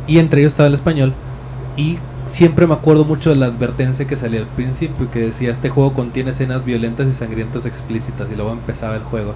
Y 0.07 0.18
entre 0.18 0.40
ellos 0.40 0.52
estaba 0.52 0.66
el 0.66 0.74
español. 0.74 1.14
Y 1.76 1.98
siempre 2.26 2.66
me 2.66 2.74
acuerdo 2.74 3.05
mucho 3.05 3.31
de 3.31 3.37
la 3.37 3.46
advertencia 3.46 4.07
que 4.07 4.16
salía 4.16 4.40
al 4.40 4.46
principio, 4.46 5.11
que 5.11 5.20
decía, 5.20 5.50
este 5.50 5.70
juego 5.70 5.94
contiene 5.94 6.31
escenas 6.31 6.64
violentas 6.64 7.09
y 7.09 7.12
sangrientas 7.12 7.66
explícitas. 7.66 8.28
Y 8.31 8.37
luego 8.37 8.52
empezaba 8.52 8.96
el 8.96 9.02
juego. 9.02 9.35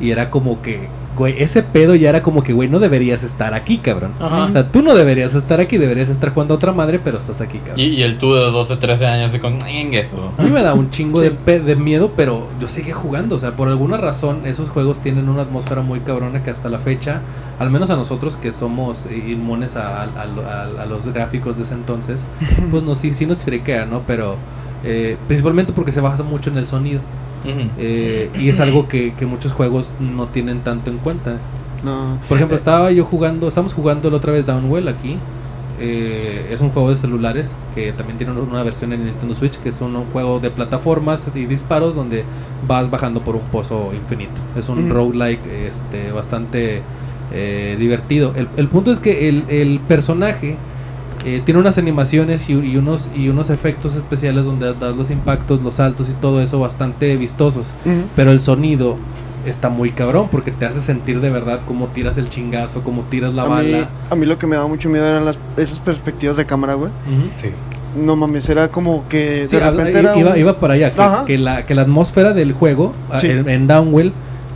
Y 0.00 0.10
era 0.10 0.30
como 0.30 0.62
que, 0.62 0.88
güey, 1.16 1.40
ese 1.42 1.62
pedo 1.62 1.94
ya 1.94 2.08
era 2.08 2.22
como 2.22 2.42
que, 2.42 2.52
güey, 2.52 2.68
no 2.68 2.78
deberías 2.80 3.22
estar 3.22 3.54
aquí, 3.54 3.78
cabrón. 3.78 4.12
Ajá. 4.20 4.44
O 4.44 4.52
sea, 4.52 4.70
tú 4.70 4.82
no 4.82 4.94
deberías 4.94 5.34
estar 5.34 5.60
aquí, 5.60 5.78
deberías 5.78 6.08
estar 6.08 6.32
jugando 6.34 6.54
a 6.54 6.56
otra 6.56 6.72
madre, 6.72 6.98
pero 7.02 7.18
estás 7.18 7.40
aquí, 7.40 7.58
cabrón. 7.58 7.78
Y, 7.80 7.84
y 7.84 8.02
el 8.02 8.18
tú 8.18 8.34
de 8.34 8.40
12, 8.40 8.76
13 8.76 9.06
años 9.06 9.34
y 9.34 9.38
con... 9.38 9.58
"En 9.66 9.94
eso. 9.94 10.32
A 10.38 10.42
mí 10.42 10.50
me 10.50 10.62
da 10.62 10.74
un 10.74 10.90
chingo 10.90 11.18
Sí. 11.18 11.24
de, 11.24 11.30
pe- 11.30 11.60
de 11.60 11.76
miedo, 11.76 12.12
pero 12.16 12.48
yo 12.60 12.68
seguí 12.68 12.90
jugando. 12.92 13.36
O 13.36 13.38
sea, 13.38 13.52
por 13.56 13.68
alguna 13.68 13.96
razón, 13.96 14.40
esos 14.46 14.68
juegos 14.70 14.98
tienen 15.00 15.28
una 15.28 15.42
atmósfera 15.42 15.82
muy 15.82 16.00
cabrona 16.00 16.42
que 16.42 16.50
hasta 16.50 16.68
la 16.68 16.78
fecha, 16.78 17.20
al 17.58 17.70
menos 17.70 17.90
a 17.90 17.96
nosotros 17.96 18.36
que 18.36 18.52
somos 18.52 19.06
inmunes 19.10 19.76
a, 19.76 20.02
a- 20.02 20.06
a- 20.06 20.82
a 20.82 20.86
los 20.86 21.06
gráficos 21.12 21.56
de 21.56 21.62
ese 21.62 21.74
entonces, 21.74 22.26
pues 22.70 22.82
nos, 22.84 22.98
sí, 22.98 23.14
sí 23.14 23.26
nos 23.26 23.44
friquea, 23.44 23.86
¿no? 23.86 24.00
Pero 24.06 24.36
eh, 24.82 25.16
principalmente 25.26 25.72
porque 25.72 25.92
se 25.92 26.00
basa 26.00 26.22
mucho 26.22 26.50
en 26.50 26.58
el 26.58 26.66
sonido. 26.66 27.00
Eh, 27.78 28.30
y 28.38 28.48
es 28.48 28.60
algo 28.60 28.88
que, 28.88 29.14
que 29.14 29.26
muchos 29.26 29.52
juegos 29.52 29.92
no 30.00 30.26
tienen 30.26 30.60
tanto 30.60 30.90
en 30.90 30.98
cuenta. 30.98 31.38
No. 31.84 32.18
Por 32.28 32.38
ejemplo, 32.38 32.54
estaba 32.54 32.90
yo 32.90 33.04
jugando, 33.04 33.48
estamos 33.48 33.74
jugando 33.74 34.10
la 34.10 34.16
otra 34.16 34.32
vez 34.32 34.46
Downwell 34.46 34.88
aquí. 34.88 35.18
Eh, 35.80 36.50
es 36.52 36.60
un 36.60 36.70
juego 36.70 36.90
de 36.90 36.96
celulares 36.96 37.54
que 37.74 37.92
también 37.92 38.16
tiene 38.16 38.32
una 38.32 38.62
versión 38.62 38.92
en 38.92 39.04
Nintendo 39.04 39.34
Switch, 39.34 39.58
que 39.58 39.70
es 39.70 39.80
un, 39.80 39.94
juego 40.12 40.38
de 40.38 40.50
plataformas 40.50 41.26
y 41.34 41.46
disparos 41.46 41.96
donde 41.96 42.24
vas 42.66 42.90
bajando 42.90 43.20
por 43.20 43.34
un 43.34 43.42
pozo 43.42 43.90
infinito. 43.92 44.40
Es 44.56 44.68
un 44.68 44.84
Ujú. 44.84 44.94
roguelike 44.94 45.46
este, 45.68 46.12
bastante 46.12 46.80
eh, 47.32 47.76
divertido. 47.78 48.32
El, 48.36 48.48
el 48.56 48.68
punto 48.68 48.92
es 48.92 49.00
que 49.00 49.28
el, 49.28 49.44
el 49.48 49.80
personaje 49.80 50.56
eh, 51.24 51.40
tiene 51.44 51.60
unas 51.60 51.78
animaciones 51.78 52.48
y, 52.50 52.52
y 52.54 52.76
unos, 52.76 53.08
y 53.14 53.28
unos 53.28 53.50
efectos 53.50 53.96
especiales 53.96 54.44
donde 54.44 54.74
das 54.74 54.94
los 54.96 55.10
impactos, 55.10 55.62
los 55.62 55.74
saltos 55.74 56.08
y 56.08 56.12
todo 56.12 56.42
eso 56.42 56.58
bastante 56.60 57.16
vistosos. 57.16 57.66
Pero 58.16 58.30
el 58.32 58.40
sonido 58.40 58.96
está 59.46 59.68
muy 59.68 59.90
cabrón 59.90 60.28
porque 60.30 60.50
te 60.50 60.64
hace 60.66 60.80
sentir 60.80 61.20
de 61.20 61.28
verdad 61.30 61.60
cómo 61.66 61.88
tiras 61.88 62.16
el 62.18 62.28
chingazo, 62.28 62.82
cómo 62.82 63.02
tiras 63.10 63.34
la 63.34 63.42
a, 63.42 63.60
mí, 63.60 63.72
bala. 63.72 63.88
a 64.10 64.16
mí 64.16 64.24
lo 64.26 64.38
que 64.38 64.46
me 64.46 64.56
daba 64.56 64.68
mucho 64.68 64.88
miedo 64.88 65.06
eran 65.06 65.24
las, 65.24 65.38
esas 65.56 65.80
perspectivas 65.80 66.36
de 66.36 66.46
cámara, 66.46 66.74
güey. 66.74 66.90
Sí. 67.36 67.48
No 68.02 68.16
mames, 68.16 68.48
era 68.48 68.68
como 68.72 69.04
que 69.08 69.46
Sí, 69.46 69.56
de 69.56 69.62
habla- 69.62 69.84
repente 69.84 69.98
era 70.00 70.18
iba, 70.18 70.30
un- 70.32 70.38
iba 70.38 70.58
para 70.58 70.74
allá, 70.74 70.92
que, 71.26 71.38
la, 71.38 71.64
que 71.66 71.74
la 71.74 71.82
atmósfera 71.82 72.32
del 72.32 72.52
juego 72.52 72.92
Sí. 73.20 73.28
en, 73.28 73.48
en 73.48 73.66
Downwell 73.66 74.12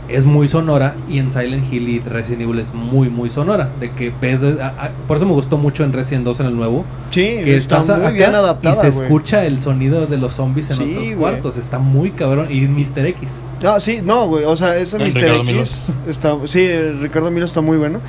es 0.09 0.25
muy 0.25 0.47
sonora 0.47 0.95
y 1.07 1.19
en 1.19 1.29
Silent 1.31 1.71
Hill 1.71 1.87
y 1.89 1.99
Resident 1.99 2.41
Evil 2.41 2.59
es 2.59 2.73
muy 2.73 3.09
muy 3.09 3.29
sonora. 3.29 3.69
De 3.79 3.91
que 3.91 4.11
ves, 4.21 4.41
de- 4.41 4.61
a- 4.61 4.67
a- 4.67 4.89
por 5.07 5.17
eso 5.17 5.25
me 5.25 5.33
gustó 5.33 5.57
mucho 5.57 5.83
en 5.83 5.93
Resident 5.93 6.25
2 6.25 6.39
en 6.39 6.45
el 6.47 6.55
nuevo, 6.55 6.83
Sí, 7.11 7.21
que 7.43 7.57
está 7.57 7.81
muy 7.81 8.13
bien 8.13 8.33
adaptada, 8.35 8.75
y 8.75 8.79
se 8.79 8.87
escucha 9.03 9.45
el 9.45 9.59
sonido 9.59 10.07
de 10.07 10.17
los 10.17 10.33
zombies 10.33 10.69
en 10.71 10.77
Sí, 10.77 10.91
otros 10.97 11.11
cuartos. 11.17 11.57
Está 11.57 11.79
muy 11.79 12.11
cabrón. 12.11 12.47
Y 12.51 12.61
Mr. 12.67 13.05
X. 13.05 13.41
Ah, 13.63 13.79
sí, 13.79 13.99
no, 14.03 14.27
güey, 14.27 14.45
o 14.45 14.55
sea, 14.55 14.75
ese 14.77 14.97
Mr. 14.97 15.05
Ricardo 15.13 15.41
X 15.43 15.93
está, 16.07 16.35
sí, 16.45 16.67
Ricardo 17.01 17.29
Milo 17.31 17.45
está 17.45 17.61
muy 17.61 17.77
bueno, 17.77 17.99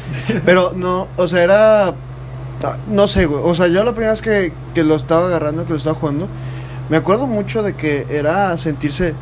pero 0.44 0.72
no, 0.76 1.08
o 1.16 1.26
sea, 1.28 1.42
era, 1.42 1.88
ah, 1.88 1.94
no 2.88 3.08
sé, 3.08 3.26
güey, 3.26 3.42
o 3.44 3.54
sea, 3.54 3.66
yo 3.66 3.82
la 3.84 3.92
primera 3.92 4.12
vez 4.12 4.22
que, 4.22 4.52
que 4.74 4.84
lo 4.84 4.94
estaba 4.94 5.26
agarrando, 5.26 5.64
que 5.64 5.70
lo 5.70 5.76
estaba 5.76 5.94
jugando, 5.96 6.28
me 6.88 6.96
acuerdo 6.96 7.26
mucho 7.26 7.62
de 7.62 7.74
que 7.74 8.06
era 8.10 8.56
sentirse 8.58 9.14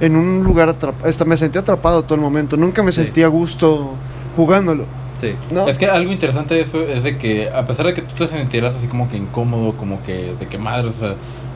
en 0.00 0.16
un 0.16 0.42
lugar 0.44 0.68
atrapado, 0.68 1.08
hasta 1.08 1.24
me 1.24 1.36
sentía 1.36 1.60
atrapado 1.60 2.02
todo 2.02 2.14
el 2.16 2.20
momento, 2.20 2.56
nunca 2.56 2.82
me 2.82 2.92
Sí. 2.92 3.02
sentía 3.02 3.26
a 3.26 3.28
gusto 3.28 3.92
jugándolo, 4.36 4.84
Sí. 5.14 5.34
¿no? 5.52 5.68
Es 5.68 5.78
que 5.78 5.86
algo 5.86 6.10
interesante 6.12 6.54
de 6.54 6.62
eso 6.62 6.82
es 6.82 7.02
de 7.04 7.16
que 7.18 7.48
a 7.50 7.66
pesar 7.66 7.86
de 7.86 7.94
que 7.94 8.02
tú 8.02 8.14
te 8.16 8.26
sintieras 8.28 8.74
así 8.74 8.86
como 8.88 9.08
que 9.08 9.16
incómodo, 9.16 9.72
como 9.76 10.02
que 10.02 10.34
de 10.38 10.46
que 10.46 10.58
madre, 10.58 10.88
o 10.88 10.92
sea, 10.92 11.10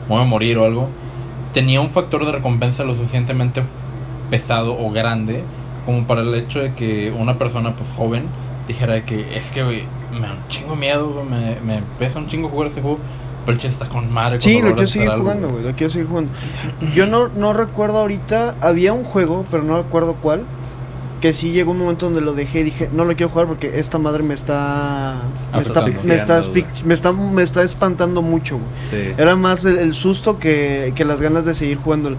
me 0.07 0.15
voy 0.15 0.21
a 0.21 0.25
morir 0.25 0.57
o 0.57 0.65
algo, 0.65 0.87
tenía 1.53 1.81
un 1.81 1.89
factor 1.89 2.25
de 2.25 2.31
recompensa 2.31 2.83
lo 2.83 2.95
suficientemente 2.95 3.63
pesado 4.29 4.77
o 4.79 4.91
grande 4.91 5.43
como 5.85 6.05
para 6.05 6.21
el 6.21 6.33
hecho 6.35 6.59
de 6.61 6.73
que 6.73 7.11
una 7.11 7.37
persona 7.37 7.75
pues 7.75 7.89
joven 7.97 8.25
dijera 8.67 9.03
que 9.05 9.35
es 9.35 9.47
que 9.47 9.63
me 9.63 10.19
da 10.21 10.33
un 10.33 10.47
chingo 10.47 10.75
miedo, 10.75 11.23
me, 11.27 11.57
me 11.65 11.81
pesa 11.97 12.19
un 12.19 12.27
chingo 12.27 12.47
jugar 12.47 12.67
este 12.67 12.81
juego, 12.81 12.99
chiste 13.57 13.83
está 13.83 13.89
con 13.89 14.11
madre. 14.11 14.39
Sí, 14.41 14.61
lo 14.61 14.73
quiero 14.73 14.87
seguir 14.87 15.09
jugando, 15.09 15.49
güey. 15.49 15.63
Lo 15.63 15.71
quiero 15.73 15.91
seguir 15.91 16.07
jugando. 16.07 16.31
Yo 16.93 17.05
no, 17.07 17.27
no 17.29 17.53
recuerdo 17.53 17.97
ahorita. 17.99 18.55
Había 18.61 18.93
un 18.93 19.03
juego, 19.03 19.45
pero 19.49 19.63
no 19.63 19.77
recuerdo 19.81 20.15
cuál. 20.15 20.43
Que 21.21 21.33
sí 21.33 21.51
llegó 21.51 21.71
un 21.71 21.79
momento 21.79 22.05
donde 22.05 22.21
lo 22.21 22.31
dejé 22.31 22.61
y 22.61 22.63
dije, 22.63 22.89
no 22.93 23.03
lo 23.03 23.13
quiero 23.15 23.29
jugar 23.29 23.47
porque 23.47 23.77
esta 23.79 23.97
madre 23.97 24.23
me 24.23 24.33
está. 24.33 25.21
Me 25.53 25.61
está, 25.61 25.81
me 25.85 26.15
está, 26.15 26.41
me 26.85 26.93
está, 26.93 27.11
me 27.11 27.43
está 27.43 27.63
espantando 27.63 28.21
mucho, 28.21 28.57
güey. 28.57 28.69
Sí. 28.89 29.13
Era 29.17 29.35
más 29.35 29.65
el, 29.65 29.79
el 29.79 29.93
susto 29.93 30.39
que, 30.39 30.93
que 30.95 31.03
las 31.03 31.19
ganas 31.19 31.43
de 31.43 31.53
seguir 31.53 31.77
jugándolo. 31.77 32.15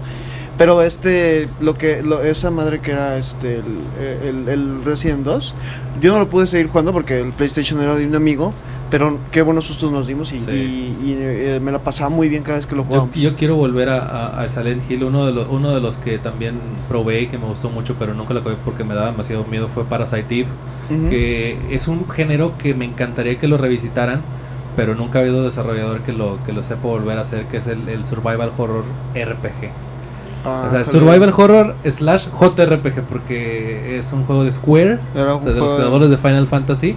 Pero 0.57 0.83
este, 0.83 1.47
lo 1.59 1.75
que, 1.75 2.03
lo- 2.03 2.21
esa 2.21 2.51
madre 2.51 2.79
que 2.81 2.91
era 2.91 3.17
este, 3.17 3.55
el, 3.55 3.79
el, 4.23 4.47
el 4.49 4.85
Resident 4.85 5.23
2, 5.23 5.55
yo 5.99 6.13
no 6.13 6.19
lo 6.19 6.29
pude 6.29 6.45
seguir 6.45 6.67
jugando 6.67 6.93
porque 6.93 7.19
el 7.21 7.31
PlayStation 7.31 7.81
era 7.81 7.95
de 7.95 8.05
un 8.05 8.13
amigo. 8.13 8.53
Pero 8.91 9.17
qué 9.31 9.41
buenos 9.41 9.65
sustos 9.65 9.91
nos 9.91 10.05
dimos 10.05 10.31
y, 10.33 10.39
Sí. 10.41 10.51
y- 10.51 11.09
y, 11.11 11.17
eh, 11.17 11.59
me 11.63 11.71
la 11.71 11.79
pasaba 11.79 12.09
muy 12.09 12.27
bien 12.29 12.43
cada 12.43 12.57
vez 12.57 12.67
que 12.67 12.75
lo 12.75 12.81
Yo, 12.83 12.87
jugábamos. 12.87 13.15
yo 13.15 13.35
quiero 13.35 13.55
volver 13.55 13.87
a, 13.89 13.99
a- 13.99 14.41
a 14.41 14.49
Silent 14.49 14.83
Hill. 14.91 15.05
Uno 15.05 15.25
de, 15.25 15.31
los, 15.31 15.47
uno 15.49 15.71
de 15.71 15.79
los 15.81 15.97
que 15.97 16.19
también 16.19 16.59
probé 16.89 17.21
y 17.21 17.27
que 17.27 17.37
me 17.37 17.45
gustó 17.45 17.69
mucho, 17.69 17.95
pero 17.97 18.13
nunca 18.13 18.33
lo 18.33 18.41
acabé 18.41 18.57
porque 18.65 18.83
me 18.83 18.93
daba 18.93 19.07
demasiado 19.11 19.45
miedo, 19.45 19.69
fue 19.69 19.85
Parasite 19.85 20.39
Eve. 20.41 20.47
Ujú. 20.89 21.09
Que 21.09 21.57
es 21.71 21.87
un 21.87 22.07
género 22.09 22.53
que 22.57 22.73
me 22.73 22.83
encantaría 22.85 23.39
que 23.39 23.47
lo 23.47 23.57
revisitaran, 23.57 24.21
pero 24.75 24.93
nunca 24.93 25.19
ha 25.19 25.21
habido 25.21 25.43
desarrollador 25.43 26.01
que 26.01 26.11
lo, 26.11 26.37
que 26.45 26.51
lo 26.53 26.61
sepa 26.61 26.87
volver 26.87 27.17
a 27.17 27.21
hacer, 27.21 27.45
que 27.45 27.57
es 27.57 27.67
el, 27.67 27.87
el 27.87 28.05
Survival 28.05 28.51
Horror 28.57 28.83
RPG. 29.15 29.71
Ah, 30.43 30.65
o 30.67 30.71
sea. 30.71 30.83
Survival 30.85 31.33
Horror 31.37 31.75
slash 31.89 32.27
JRPG, 32.37 33.03
porque 33.07 33.97
es 33.99 34.11
un 34.11 34.25
juego 34.25 34.43
de 34.43 34.51
Square, 34.51 34.95
o 35.15 35.39
sea, 35.39 35.51
de 35.53 35.59
los 35.59 35.73
creadores 35.75 36.09
de 36.09 36.17
Final 36.17 36.47
Fantasy. 36.47 36.95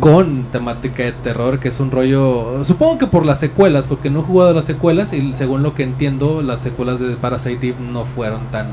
Con 0.00 0.44
temática 0.44 1.02
de 1.02 1.12
terror, 1.12 1.58
que 1.58 1.68
es 1.68 1.80
un 1.80 1.90
rollo, 1.90 2.64
supongo 2.64 2.98
que 2.98 3.06
por 3.06 3.24
las 3.26 3.38
secuelas, 3.40 3.86
porque 3.86 4.10
no 4.10 4.20
he 4.20 4.22
jugado 4.22 4.52
las 4.54 4.64
secuelas 4.64 5.12
y 5.12 5.32
según 5.34 5.62
lo 5.62 5.74
que 5.74 5.82
entiendo, 5.82 6.42
las 6.42 6.60
secuelas 6.60 7.00
de 7.00 7.16
Parasite 7.16 7.68
Eve 7.68 7.76
no 7.92 8.04
fueron 8.04 8.40
tan, 8.50 8.68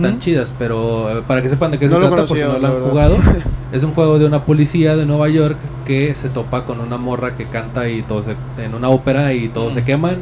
tan 0.00 0.18
chidas, 0.20 0.52
pero 0.58 1.18
eh, 1.18 1.22
para 1.26 1.42
que 1.42 1.48
sepan 1.48 1.70
de 1.72 1.78
qué 1.78 1.88
No 1.88 1.92
se 1.92 2.00
trata, 2.08 2.26
por 2.26 2.36
si 2.36 2.42
no 2.44 2.52
lo 2.54 2.58
la 2.58 2.68
han 2.68 2.74
verdad. 2.74 2.90
jugado, 2.90 3.16
es 3.72 3.82
un 3.82 3.92
juego 3.92 4.18
de 4.18 4.26
una 4.26 4.44
policía 4.44 4.96
de 4.96 5.06
Nueva 5.06 5.28
York 5.28 5.56
que 5.84 6.14
se 6.14 6.28
topa 6.28 6.64
con 6.64 6.80
una 6.80 6.98
morra 6.98 7.34
que 7.36 7.44
canta 7.46 7.88
y 7.88 8.02
todo 8.02 8.22
se, 8.22 8.36
en 8.58 8.74
una 8.74 8.88
ópera 8.88 9.32
y 9.32 9.48
todos 9.48 9.74
se 9.74 9.84
queman 9.84 10.18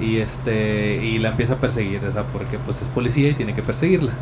y 0.00 0.16
este 0.16 1.00
y 1.04 1.18
la 1.18 1.30
empieza 1.30 1.54
a 1.54 1.56
perseguir, 1.56 2.00
o 2.04 2.12
sea, 2.12 2.24
porque 2.24 2.58
pues 2.58 2.82
es 2.82 2.88
policía 2.88 3.30
y 3.30 3.34
tiene 3.34 3.54
que 3.54 3.62
perseguirla. 3.62 4.12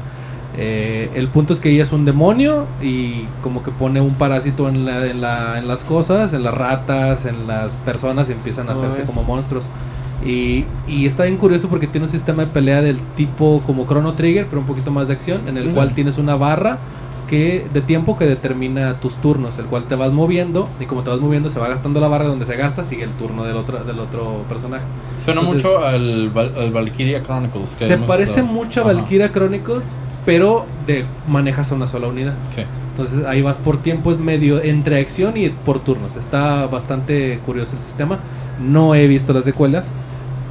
Eh, 0.58 1.10
el 1.14 1.28
punto 1.28 1.52
es 1.54 1.60
que 1.60 1.70
ella 1.70 1.82
es 1.82 1.92
un 1.92 2.04
demonio 2.04 2.66
y 2.82 3.24
como 3.42 3.62
que 3.62 3.70
pone 3.70 4.00
un 4.02 4.14
parásito 4.14 4.68
en, 4.68 4.84
la, 4.84 5.06
en, 5.06 5.20
la- 5.22 5.58
en 5.58 5.66
las 5.66 5.82
cosas, 5.84 6.34
en 6.34 6.42
las 6.42 6.52
ratas, 6.54 7.24
en 7.24 7.46
las 7.46 7.76
personas 7.78 8.28
y 8.28 8.32
empiezan 8.32 8.68
a 8.68 8.74
No 8.74 8.78
hacerse 8.78 9.00
ves. 9.02 9.06
como 9.10 9.22
monstruos. 9.24 9.66
Y, 10.24 10.66
y 10.86 11.06
está 11.06 11.24
bien 11.24 11.36
curioso 11.38 11.68
porque 11.68 11.86
tiene 11.86 12.04
un 12.04 12.10
sistema 12.10 12.44
de 12.44 12.50
pelea 12.52 12.80
del 12.82 12.98
tipo 13.16 13.62
como 13.66 13.86
Chrono 13.86 14.12
Trigger, 14.14 14.46
pero 14.46 14.60
un 14.60 14.66
poquito 14.66 14.90
más 14.90 15.08
de 15.08 15.14
acción, 15.14 15.48
en 15.48 15.56
el 15.56 15.70
cual 15.70 15.92
tienes 15.94 16.18
una 16.18 16.36
barra 16.36 16.78
que 17.26 17.66
de 17.72 17.80
tiempo 17.80 18.18
que 18.18 18.26
determina 18.26 19.00
tus 19.00 19.16
turnos, 19.16 19.58
el 19.58 19.64
cual 19.64 19.84
te 19.84 19.94
vas 19.94 20.12
moviendo 20.12 20.68
y 20.78 20.84
como 20.84 21.02
te 21.02 21.08
vas 21.08 21.18
moviendo 21.18 21.48
se 21.48 21.58
va 21.58 21.66
gastando 21.68 21.98
la 21.98 22.06
barra 22.08 22.26
donde 22.26 22.44
se 22.44 22.56
gasta, 22.56 22.84
sigue 22.84 23.04
el 23.04 23.10
turno 23.10 23.44
del 23.44 23.56
otro 23.56 23.82
del 23.84 23.98
otro 23.98 24.42
personaje. 24.50 24.84
Suena 25.24 25.40
Entonces- 25.40 25.64
mucho 25.64 25.84
al, 25.86 26.30
al 26.58 26.70
Valkyria 26.72 27.22
Chronicles. 27.22 27.70
que 27.78 27.86
Se 27.86 27.96
parece 27.96 28.40
estado- 28.40 28.48
mucho 28.52 28.80
a 28.82 28.84
Ajá. 28.90 28.92
Valkyria 28.92 29.32
Chronicles, 29.32 29.94
pero 30.24 30.66
de 30.86 31.04
manejas 31.28 31.72
a 31.72 31.74
una 31.74 31.86
sola 31.86 32.08
unidad. 32.08 32.34
Sí. 32.54 32.62
Entonces 32.92 33.24
ahí 33.24 33.40
vas 33.42 33.58
por 33.58 33.78
tiempos 33.78 34.18
medio 34.18 34.62
entre 34.62 35.00
acción 35.00 35.36
y 35.36 35.48
por 35.48 35.80
turnos. 35.80 36.14
Está 36.16 36.66
bastante 36.66 37.38
curioso 37.46 37.76
el 37.76 37.82
sistema. 37.82 38.18
No 38.60 38.94
he 38.94 39.06
visto 39.06 39.32
las 39.32 39.44
secuelas, 39.44 39.90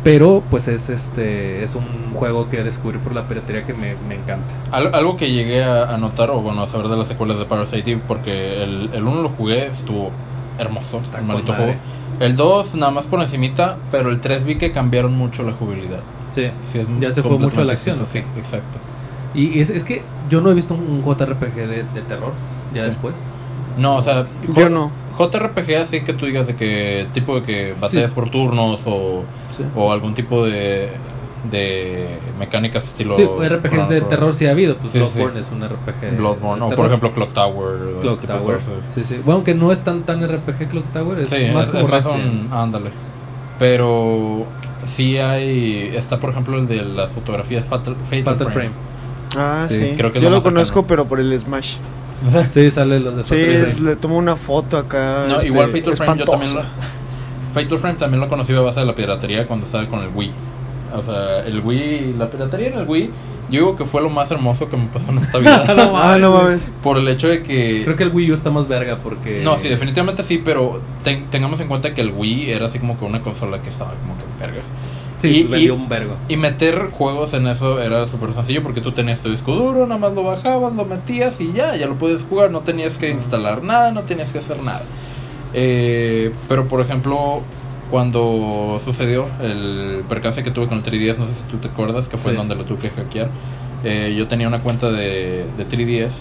pero 0.04 0.42
pues 0.50 0.68
es 0.68 0.90
este 0.90 1.64
es 1.64 1.76
un 1.76 2.14
juego 2.16 2.50
que 2.50 2.64
descubrí 2.64 2.98
por 2.98 3.14
la 3.14 3.28
piratería 3.28 3.64
que 3.64 3.74
me, 3.74 3.94
me 4.10 4.16
encanta. 4.16 4.54
Al- 4.72 4.94
algo 4.96 5.16
que 5.16 5.32
llegué 5.32 5.64
a, 5.64 5.94
a 5.94 5.98
notar, 5.98 6.32
o 6.32 6.42
bueno, 6.42 6.64
a 6.64 6.68
saber 6.68 6.88
de 6.88 6.98
las 6.98 7.08
secuelas 7.08 7.38
de 7.38 7.46
Parasite 7.46 8.00
porque 8.08 8.64
el, 8.64 8.90
el 8.94 9.04
1 9.04 9.22
lo 9.22 9.30
jugué, 9.30 9.68
estuvo 9.68 10.10
hermoso, 10.58 11.00
Está 11.00 11.18
el 11.20 11.26
con 11.26 11.28
maldito 11.28 11.54
juego. 11.54 11.76
El 12.20 12.36
2 12.36 12.76
nada 12.76 12.92
más 12.92 13.06
por 13.08 13.22
encimita, 13.22 13.78
pero 13.92 14.10
el 14.10 14.20
3 14.20 14.44
vi 14.46 14.56
que 14.58 14.72
cambiaron 14.72 15.16
mucho 15.16 15.44
la 15.44 15.54
jugabilidad. 15.54 16.00
Sí. 16.32 16.48
Sí, 16.72 16.80
es 16.80 16.88
Ya 17.00 17.12
se 17.12 17.22
fue 17.22 17.38
mucho 17.38 17.62
a 17.62 17.66
la 17.66 17.74
acción, 17.74 18.00
Sí, 18.12 18.20
exacto. 18.38 18.80
Y 19.34 19.60
es, 19.60 19.70
es 19.70 19.84
que 19.84 20.02
yo 20.30 20.42
no 20.42 20.52
he 20.52 20.54
visto 20.54 20.74
un 20.74 21.04
JRPG 21.04 21.56
de, 21.56 21.84
de 21.94 22.02
terror 22.08 22.34
ya 22.74 22.82
Sí. 22.84 22.90
después. 22.90 23.16
No, 23.78 23.96
o 23.96 24.02
sea, 24.02 24.26
Yo 24.56 24.70
no. 24.70 24.92
JRPG 25.18 25.76
así 25.82 26.02
que 26.02 26.14
tú 26.14 26.26
digas 26.26 26.48
de 26.48 26.56
que 26.56 27.08
tipo 27.14 27.36
de 27.40 27.44
que 27.44 27.74
batallas 27.80 28.10
Sí. 28.10 28.16
por 28.16 28.30
turnos 28.30 28.82
o, 28.86 29.24
Sí. 29.52 29.64
o 29.76 29.92
algún 29.94 30.14
tipo 30.14 30.44
de, 30.46 30.90
de 31.50 32.08
mecánicas 32.40 32.84
estilo 32.84 33.16
Sí, 33.16 33.24
RPGs 33.24 33.88
de 33.90 34.02
terror 34.02 34.34
sí 34.34 34.46
ha 34.48 34.52
habido. 34.52 34.76
Pues 34.78 34.92
Sí, 34.92 35.00
Bloodborne 35.00 35.34
sí. 35.34 35.40
es 35.40 35.52
un 35.52 35.64
RPG. 35.64 36.02
de- 36.12 36.18
Bloodborne, 36.18 36.64
o 36.66 36.70
por 36.70 36.86
ejemplo 36.88 37.14
Clock 37.14 37.34
Tower. 37.34 37.76
Clock 38.02 38.26
Tower. 38.26 38.60
Sí, 38.88 39.04
sí. 39.06 39.20
Bueno, 39.26 39.44
que 39.44 39.54
no 39.56 39.72
es 39.72 39.82
tan 39.82 40.04
tan 40.04 40.22
RPG 40.24 40.68
Clock 40.70 40.86
Tower, 40.92 41.20
es 41.20 41.30
Sí, 41.30 41.50
más 41.54 41.68
es, 41.68 41.70
como 41.74 41.86
es 41.86 41.90
más 41.92 42.06
un- 42.08 42.50
ándale. 42.52 42.90
Pero 43.60 44.46
sí 44.86 45.18
hay. 45.18 45.92
Está, 45.96 46.20
por 46.20 46.32
ejemplo, 46.32 46.58
el 46.58 46.68
de 46.68 46.78
las 46.84 47.12
fotografías 47.12 47.64
Fatal, 47.66 47.96
Fatal, 48.06 48.24
Fatal 48.24 48.38
Frame. 48.38 48.52
Frame. 48.54 48.72
Ah, 49.38 49.66
Sí, 49.68 49.76
sí. 49.76 49.94
creo 49.96 50.12
que 50.12 50.20
Yo 50.20 50.30
lo 50.30 50.32
lo 50.32 50.36
más 50.38 50.44
cercano. 50.44 50.56
conozco, 50.56 50.88
pero 50.88 51.06
por 51.06 51.20
el 51.20 51.40
Smash. 51.40 51.76
Sí, 52.50 52.70
sale 52.70 53.00
los 53.00 53.16
de 53.18 53.24
Sí, 53.24 53.82
le 53.84 53.96
tomo 53.96 54.18
una 54.18 54.36
foto 54.36 54.78
acá. 54.78 55.26
No, 55.28 55.38
este, 55.38 55.48
igual 55.48 55.70
Fatal 55.70 55.96
Frame 55.98 56.20
yo 56.20 56.26
también 56.26 56.54
lo, 56.54 56.62
Fatal 57.54 57.80
Frame 57.80 57.98
también 57.98 58.22
lo 58.22 58.30
conocí 58.30 58.54
a 58.54 58.60
base 58.62 58.80
de 58.82 58.86
la 58.86 58.94
piratería 58.96 59.48
cuando 59.48 59.66
estaba 59.66 59.86
con 59.88 60.02
el 60.04 60.10
Wii. 60.14 60.32
O 60.96 61.04
sea, 61.04 61.40
el 61.46 61.62
Wii, 61.62 62.14
la 62.18 62.30
piratería 62.30 62.68
en 62.68 62.80
el 62.80 62.88
Wii, 62.88 63.06
yo 63.50 63.60
digo 63.60 63.76
que 63.78 63.86
fue 63.86 64.02
lo 64.02 64.10
más 64.10 64.30
hermoso 64.32 64.70
que 64.70 64.78
me 64.78 64.86
pasó 64.88 65.12
en 65.12 65.18
esta 65.20 65.38
vida. 65.40 65.64
No 65.76 65.92
Ah, 65.98 66.18
no 66.20 66.32
mames. 66.34 66.44
mames. 66.44 66.72
por 66.84 66.98
el 66.98 67.08
hecho 67.08 67.28
de 67.28 67.44
que. 67.44 67.82
Creo 67.84 67.96
que 67.96 68.04
el 68.04 68.10
Wii 68.14 68.32
U 68.32 68.34
está 68.34 68.50
más 68.52 68.68
verga 68.68 68.98
porque. 69.04 69.42
No, 69.44 69.58
sí, 69.58 69.68
definitivamente 69.70 70.24
sí, 70.24 70.42
pero 70.44 70.80
ten- 71.04 71.26
tengamos 71.32 71.60
en 71.60 71.68
cuenta 71.68 71.94
que 71.96 72.02
el 72.02 72.12
Wii 72.16 72.52
era 72.52 72.68
así 72.68 72.78
como 72.80 73.00
que 73.00 73.06
una 73.06 73.22
consola 73.22 73.62
que 73.62 73.70
estaba 73.70 73.92
como 73.96 74.16
que 74.18 74.24
verga. 74.46 74.62
Sí, 75.22 75.30
y- 75.30 75.44
vendió 75.44 75.74
y- 75.76 75.78
un 75.78 75.88
vergo. 75.90 76.16
Y 76.28 76.38
meter 76.38 76.90
juegos 76.92 77.34
en 77.34 77.48
eso 77.48 77.80
era 77.82 78.08
súper 78.08 78.34
sencillo 78.34 78.64
porque 78.64 78.82
tú 78.82 78.92
tenías 78.92 79.22
tu 79.22 79.30
disco 79.30 79.54
duro, 79.54 79.86
nada 79.88 80.00
más 80.00 80.14
lo 80.14 80.24
bajabas, 80.24 80.74
lo 80.74 80.86
metías 80.86 81.40
y 81.42 81.54
ya, 81.54 81.76
ya 81.76 81.88
lo 81.88 81.96
puedes 81.96 82.24
jugar, 82.24 82.52
no 82.52 82.62
tenías 82.62 82.94
que 82.94 83.10
instalar 83.12 83.64
nada, 83.64 83.92
no 83.92 84.02
tenías 84.04 84.32
que 84.32 84.40
hacer 84.40 84.62
nada. 84.64 84.82
Eh, 85.54 86.32
pero 86.48 86.68
por 86.68 86.82
ejemplo, 86.82 87.42
cuando 87.90 88.80
sucedió 88.86 89.26
el 89.42 90.04
percance 90.08 90.44
que 90.44 90.52
tuve 90.52 90.68
con 90.68 90.78
el 90.78 90.84
3DS, 90.84 91.18
no 91.18 91.28
sé 91.28 91.34
si 91.36 91.44
tú 91.52 91.58
te 91.58 91.68
acuerdas, 91.68 92.08
que 92.08 92.18
fue 92.18 92.32
Sí. 92.32 92.38
donde 92.38 92.56
lo 92.56 92.64
tuve 92.64 92.80
que 92.80 92.90
hackear, 92.90 93.30
eh, 93.84 94.16
yo 94.18 94.28
tenía 94.28 94.48
una 94.48 94.60
cuenta 94.60 94.90
de, 94.92 95.46
de 95.58 95.66
3DS 95.66 96.14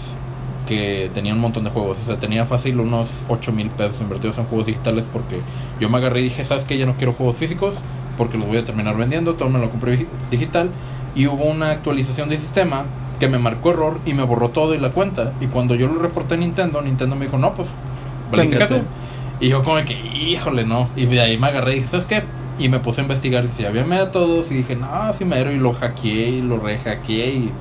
que 0.67 1.09
tenía 1.13 1.33
un 1.33 1.39
montón 1.39 1.63
de 1.63 1.69
juegos, 1.69 1.97
o 2.03 2.05
sea, 2.05 2.17
tenía 2.19 2.45
fácil 2.45 2.79
unos 2.79 3.09
8 3.29 3.51
mil 3.51 3.69
pesos 3.69 3.99
invertidos 4.01 4.37
en 4.37 4.45
juegos 4.45 4.67
digitales 4.67 5.05
porque 5.11 5.37
yo 5.79 5.89
me 5.89 5.97
agarré 5.97 6.21
y 6.21 6.23
dije, 6.25 6.45
¿sabes 6.45 6.65
qué? 6.65 6.77
Ya 6.77 6.85
no 6.85 6.93
quiero 6.93 7.13
juegos 7.13 7.35
físicos 7.37 7.75
porque 8.17 8.37
los 8.37 8.47
voy 8.47 8.57
a 8.57 8.65
terminar 8.65 8.95
vendiendo, 8.97 9.33
todo 9.35 9.49
me 9.49 9.59
lo 9.59 9.69
compré 9.69 9.97
digi- 9.99 10.07
digital 10.29 10.69
y 11.15 11.27
hubo 11.27 11.45
una 11.45 11.71
actualización 11.71 12.29
de 12.29 12.37
sistema 12.37 12.83
que 13.19 13.27
me 13.27 13.37
marcó 13.37 13.71
error 13.71 13.99
y 14.05 14.13
me 14.13 14.23
borró 14.23 14.49
todo 14.49 14.73
y 14.73 14.79
la 14.79 14.89
cuenta 14.89 15.33
y 15.41 15.47
cuando 15.47 15.75
yo 15.75 15.87
lo 15.87 15.99
reporté 15.99 16.35
a 16.35 16.37
Nintendo, 16.37 16.81
Nintendo 16.81 17.15
me 17.15 17.25
dijo, 17.25 17.37
no, 17.37 17.53
pues, 17.53 17.67
valiste 18.31 18.57
caso. 18.57 18.81
Y 19.39 19.49
yo 19.49 19.63
como 19.63 19.83
que, 19.85 19.93
híjole, 19.93 20.63
no. 20.65 20.87
Y 20.95 21.05
de 21.07 21.19
ahí 21.21 21.37
me 21.37 21.47
agarré 21.47 21.73
y 21.73 21.75
dije, 21.77 21.87
¿sabes 21.87 22.05
qué? 22.05 22.23
Y 22.59 22.69
me 22.69 22.79
puse 22.79 23.01
a 23.01 23.03
investigar 23.03 23.47
si 23.47 23.65
había 23.65 23.83
métodos 23.83 24.51
y 24.51 24.55
dije, 24.55 24.75
no, 24.75 24.87
sí 25.17 25.25
mero. 25.25 25.51
Y 25.51 25.57
lo 25.57 25.73
hackeé 25.73 26.29
y 26.29 26.41
lo 26.43 26.57
rehackeé 26.59 27.29
y 27.29 27.51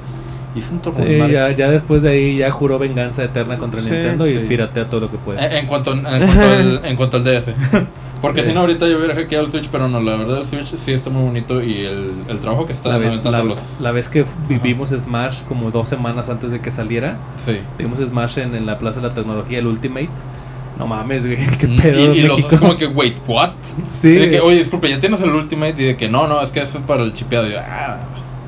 hice 0.55 0.73
un 0.73 0.81
turbo 0.81 1.03
Sí, 1.03 1.17
ya, 1.33 1.51
ya 1.53 1.71
después 1.71 2.03
de 2.03 2.11
ahí 2.11 2.37
ya 2.39 2.51
juró 2.51 2.79
venganza 2.79 3.25
eterna 3.25 3.57
contra 3.57 3.81
Sí, 3.81 3.91
Nintendo 3.91 4.27
y 4.27 4.33
sí. 4.39 4.45
piratea 4.47 4.89
todo 4.91 5.01
lo 5.03 5.11
que 5.11 5.17
puede. 5.17 5.43
En, 5.45 5.53
en 5.53 5.67
cuanto, 5.67 5.93
en, 5.95 6.03
cuanto 6.03 6.49
al, 6.51 6.85
en 6.85 6.97
cuanto 6.97 7.17
al 7.17 7.25
DS. 7.25 7.47
Porque 8.21 8.43
Sí. 8.43 8.49
si 8.49 8.55
no, 8.55 8.61
ahorita 8.61 8.87
yo 8.89 8.99
hubiera 8.99 9.15
hackeado 9.15 9.47
el 9.47 9.51
Switch, 9.51 9.69
pero 9.71 9.89
no, 9.89 10.01
la 10.01 10.17
verdad 10.17 10.39
el 10.39 10.47
Switch 10.47 10.77
sí 10.77 10.93
está 10.93 11.09
muy 11.11 11.23
bonito 11.23 11.63
y 11.63 11.81
el, 11.81 12.11
el 12.29 12.39
trabajo 12.39 12.67
que 12.67 12.73
está 12.73 12.91
la, 12.91 12.99
vez, 12.99 13.25
la, 13.25 13.43
los... 13.43 13.59
la 13.81 13.93
vez 13.93 14.09
que 14.09 14.25
vivimos 14.49 14.91
Smash 14.91 15.43
como 15.45 15.71
dos 15.71 15.89
semanas 15.89 16.29
antes 16.29 16.51
de 16.53 16.61
que 16.61 16.71
saliera, 16.71 17.17
Sí. 17.47 17.59
vimos 17.79 17.99
Smash 17.99 18.39
en, 18.39 18.55
en 18.55 18.67
la 18.67 18.79
Plaza 18.79 19.01
de 19.01 19.09
la 19.09 19.15
Tecnología, 19.15 19.59
el 19.59 19.67
Ultimate. 19.67 20.09
No 20.79 20.87
mames, 20.87 21.27
güey, 21.27 21.39
qué 21.59 21.67
Mm, 21.67 21.77
pedo 21.77 22.15
y, 22.15 22.19
y 22.19 22.23
los 22.23 22.41
dos 22.49 22.59
como 22.61 22.77
que, 22.77 22.87
wait, 22.87 23.17
what? 23.29 23.51
Sí, 23.93 24.09
Y 24.09 24.13
de 24.17 24.31
que, 24.31 24.41
oye, 24.41 24.59
disculpe, 24.59 24.89
ya 24.89 24.99
tienes 25.01 25.21
el 25.23 25.31
Ultimate 25.31 25.75
y 25.79 25.85
de 25.87 25.97
que 25.97 26.09
no, 26.09 26.27
no, 26.27 26.41
es 26.43 26.51
que 26.53 26.61
eso 26.63 26.79
es 26.79 26.85
para 26.87 27.03
el 27.03 27.13
chipeado. 27.13 27.47
Y 27.49 27.53
yo, 27.53 27.59
ah. 27.61 27.97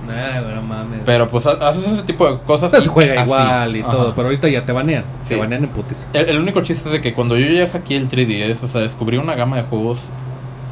Nah, 0.07 0.41
güey, 0.43 0.55
no 0.55 0.63
mames. 0.63 1.01
Pero 1.07 1.29
pues 1.29 1.47
ha- 1.47 1.53
haces 1.69 1.85
ese 1.87 2.03
tipo 2.03 2.31
de 2.31 2.39
cosas. 2.41 2.73
Y 2.79 2.83
se 2.83 2.89
juega 2.89 3.15
así. 3.15 3.23
igual 3.23 3.77
y 3.77 3.81
Ajá. 3.83 3.91
todo, 3.91 4.15
pero 4.15 4.27
ahorita 4.29 4.49
ya 4.49 4.65
te 4.65 4.73
banean. 4.73 5.05
Te 5.29 5.37
banean 5.37 5.65
en 5.65 5.71
putis. 5.71 6.07
El, 6.13 6.29
el 6.29 6.39
único 6.39 6.61
chiste 6.63 6.89
es 6.89 6.93
de 6.93 7.01
que 7.01 7.15
cuando 7.15 7.37
yo 7.39 7.47
ya 7.47 7.69
hackeé 7.69 7.97
el 7.99 8.09
3DS, 8.09 8.63
o 8.65 8.69
sea, 8.69 8.81
descubrí 8.81 9.17
una 9.17 9.35
gama 9.35 9.57
de 9.57 9.63
juegos 9.63 10.01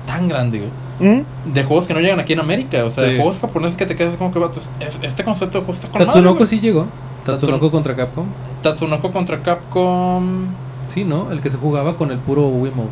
tan 0.07 0.29
grande, 0.29 0.59
güey. 0.59 0.71
¿Mm? 1.19 1.25
De 1.55 1.65
juegos 1.65 1.87
que 1.87 1.95
no 1.95 2.01
llegan 2.01 2.19
aquí 2.21 2.33
en 2.35 2.41
América. 2.41 2.85
O 2.85 2.91
sea, 2.91 3.05
Sí. 3.05 3.11
de 3.11 3.17
juegos 3.17 3.39
japoneses 3.41 3.77
que 3.77 3.87
te 3.87 3.97
quedas 3.97 4.17
como 4.17 4.33
que, 4.33 4.41
es- 4.85 4.99
este 5.03 5.25
concepto 5.25 5.59
de 5.59 5.65
juego 5.65 5.75
está 5.79 5.89
con 5.89 5.95
madre, 5.99 6.07
Tatsunoko 6.07 6.35
güey. 6.39 6.47
sí 6.47 6.61
llegó. 6.61 6.87
Tatsunoko 7.25 7.67
Tatsun- 7.67 7.71
contra 7.71 7.97
Capcom. 7.97 8.27
Tatsunoko 8.63 9.13
contra 9.13 9.43
Capcom. 9.43 10.47
Sí, 10.89 11.05
¿no? 11.05 11.31
El 11.31 11.41
que 11.41 11.51
se 11.51 11.57
jugaba 11.57 11.97
con 11.97 12.11
el 12.11 12.19
puro 12.19 12.49
Wiimote. 12.49 12.91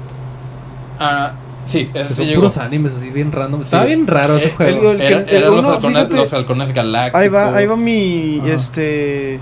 Ah, 1.01 1.33
sí, 1.69 1.91
ese 1.95 2.15
sí 2.15 2.25
llegó. 2.25 2.41
puros 2.41 2.57
animes 2.59 2.93
así 2.95 3.11
bien 3.11 3.31
random. 3.33 3.61
Estaba 3.61 3.85
Sí. 3.85 3.89
bien 3.89 4.07
raro 4.07 4.37
ese 4.37 4.49
Eh, 4.49 4.53
juego. 4.57 4.91
el- 4.93 5.01
Era- 5.01 5.25
que- 5.25 5.37
eran 5.37 5.51
los, 5.51 5.59
uno, 5.61 5.71
halcones, 5.75 5.99
fíjate. 5.99 6.17
los 6.17 6.33
halcones 6.33 6.73
galácticos. 6.75 7.21
Ahí 7.21 7.29
va, 7.29 7.57
ahí 7.57 7.67
va 7.67 7.77
mi, 7.77 8.39
Ajá. 8.41 8.53
este, 8.55 9.39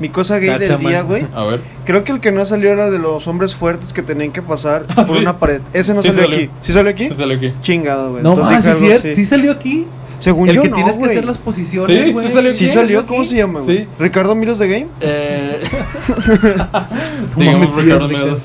mi 0.00 0.08
cosa 0.10 0.38
gay 0.38 0.58
del 0.58 0.78
día, 0.78 1.02
güey. 1.02 1.26
A 1.34 1.44
ver. 1.44 1.60
Creo 1.84 2.04
que 2.04 2.12
el 2.12 2.20
que 2.20 2.30
no 2.32 2.44
salió 2.46 2.70
era 2.72 2.90
de 2.90 2.98
los 2.98 3.26
hombres 3.26 3.54
fuertes 3.54 3.92
que 3.92 4.02
tenían 4.02 4.30
que 4.32 4.42
pasar 4.42 4.82
por 4.94 4.98
Ah, 4.98 5.06
sí. 5.08 5.18
una 5.22 5.38
pared. 5.38 5.60
Ese 5.72 5.94
no 5.94 6.02
Sí 6.02 6.08
salió, 6.08 6.22
salió. 6.24 6.36
aquí. 6.38 6.50
¿Sí 6.62 6.72
salió 6.72 6.90
aquí? 6.90 7.08
¿Qué 7.08 7.16
sale 7.16 7.34
aquí? 7.34 7.52
Chingado, 7.62 8.10
güey. 8.12 8.22
no 8.22 8.36
más, 8.36 8.62
sí, 8.64 8.70
algo 8.70 8.86
sí, 8.86 8.92
así. 8.92 9.14
sí 9.14 9.24
salió 9.24 9.52
aquí. 9.52 9.86
Según 10.20 10.48
el 10.48 10.56
yo, 10.56 10.62
que 10.62 10.68
no, 10.70 10.74
tienes 10.74 10.98
que 10.98 11.04
hacer 11.04 11.24
las 11.24 11.38
posiciones, 11.38 12.06
Sí, 12.06 12.12
güey. 12.12 12.26
sí 12.26 12.32
salió 12.32 12.52
¿Sí 12.52 12.66
salió? 12.66 12.98
aquí? 13.00 13.08
¿Cómo 13.08 13.24
se 13.24 13.36
llama, 13.36 13.60
güey? 13.60 13.78
Sí. 13.78 13.88
¿Ricardo 14.00 14.34
Milos 14.34 14.58
de 14.58 14.68
Game? 14.68 14.86
Eh, 15.00 15.60
digamos 17.36 17.68
sí, 17.74 17.82
Ricardo. 17.82 18.08
Ricardo. 18.08 18.38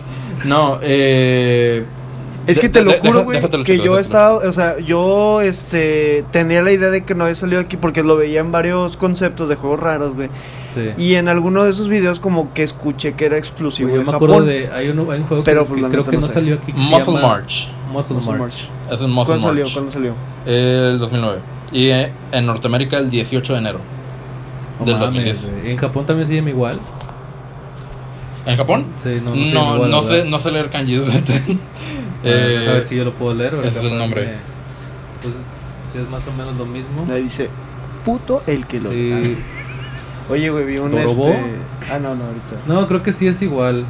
No, 0.45 0.79
eh. 0.81 1.83
Es 2.45 2.59
que 2.59 2.67
de- 2.67 2.73
te 2.73 2.81
lo 2.83 2.91
de- 2.91 2.99
juro, 2.99 3.23
güey, 3.23 3.41
que 3.41 3.63
checo, 3.63 3.83
yo 3.85 3.99
estaba, 3.99 4.33
o 4.35 4.51
sea, 4.51 4.77
yo, 4.79 5.39
este, 5.41 6.25
tenía 6.31 6.61
la 6.61 6.71
idea 6.71 6.89
de 6.89 7.03
que 7.05 7.15
no 7.15 7.23
había 7.23 7.35
salido 7.35 7.61
aquí 7.61 7.77
porque 7.77 8.03
lo 8.03 8.17
veía 8.17 8.41
en 8.41 8.51
varios 8.51 8.97
conceptos 8.97 9.47
de 9.47 9.55
juegos 9.55 9.79
raros, 9.79 10.13
güey. 10.13 10.29
Sí. 10.73 10.89
Y 10.97 11.15
en 11.15 11.29
alguno 11.29 11.63
de 11.63 11.69
esos 11.71 11.87
videos 11.87 12.19
como 12.19 12.53
que 12.53 12.63
escuché 12.63 13.13
que 13.13 13.25
era 13.25 13.37
exclusivo 13.37 13.89
Güey, 13.89 13.95
yo 13.95 13.99
de 14.01 14.05
me 14.07 14.11
Japón. 14.11 14.29
acuerdo 14.31 14.47
de. 14.47 14.69
Hay, 14.73 14.89
un 14.89 15.05
juego 15.05 15.43
Pero, 15.43 15.61
que, 15.63 15.69
pues, 15.69 15.77
que 15.77 15.81
la 15.83 15.89
creo 15.89 16.03
que 16.03 16.11
no 16.17 16.21
no 16.21 16.27
sé. 16.27 16.33
salió 16.33 16.55
aquí. 16.55 16.73
que 16.73 16.83
se 16.83 16.89
Muscle 16.89 17.13
llama 17.13 17.27
March. 17.27 17.67
Muscle, 17.91 18.15
Muscle 18.15 18.37
March. 18.37 18.39
March. 18.39 18.69
Es 18.91 19.01
un 19.01 19.11
Muscle 19.11 19.25
¿Cuándo 19.35 19.47
salió? 19.47 19.63
March. 19.63 19.73
¿Cuándo 19.73 19.91
salió? 19.91 20.13
El 20.45 20.99
2009. 20.99 21.39
Y 21.71 21.89
eh, 21.91 22.11
en 22.31 22.45
Norteamérica 22.45 22.97
el 22.97 23.09
18 23.09 23.53
de 23.53 23.59
enero. 23.59 23.79
No 24.79 24.85
del 24.85 24.95
mames, 24.95 25.39
2010. 25.41 25.41
güey. 25.61 25.71
En 25.71 25.77
Japón 25.77 26.05
también 26.05 26.27
se 26.27 26.35
llama 26.35 26.49
igual. 26.49 26.77
¿En 28.45 28.57
Japón? 28.57 28.85
Sí, 28.97 29.21
no, 29.23 29.29
no, 29.29 29.35
No, 29.35 29.75
igual, 29.75 29.91
no 29.91 30.01
sé, 30.03 30.25
no 30.25 30.39
sé 30.39 30.51
leer 30.51 30.69
kanjis. 30.69 31.01
Eh, 32.23 32.67
a 32.69 32.73
ver 32.73 32.83
si 32.83 32.95
yo 32.95 33.03
lo 33.05 33.11
puedo 33.13 33.33
leer. 33.33 33.55
ese 33.63 33.67
es 33.69 33.75
el 33.77 33.97
nombre. 33.97 34.25
me- 34.25 34.31
Pues, 35.21 35.33
si 35.91 35.99
es 35.99 36.09
más 36.09 36.25
o 36.27 36.31
menos 36.31 36.55
lo 36.57 36.65
mismo. 36.65 37.05
Ahí 37.11 37.23
dice, 37.23 37.49
puto 38.05 38.41
el 38.47 38.65
que 38.65 38.79
lo... 38.79 38.91
Sí. 38.91 39.37
Ah. 39.37 40.31
Oye, 40.31 40.49
güey, 40.49 40.65
vi 40.65 40.77
un 40.77 40.91
¿Dorobo? 40.91 41.27
este... 41.29 41.43
Ah, 41.91 41.99
no, 41.99 42.15
no, 42.15 42.23
ahorita. 42.23 42.55
No, 42.65 42.87
creo 42.87 43.03
que 43.03 43.11
sí 43.11 43.27
es 43.27 43.41
igual. 43.41 43.83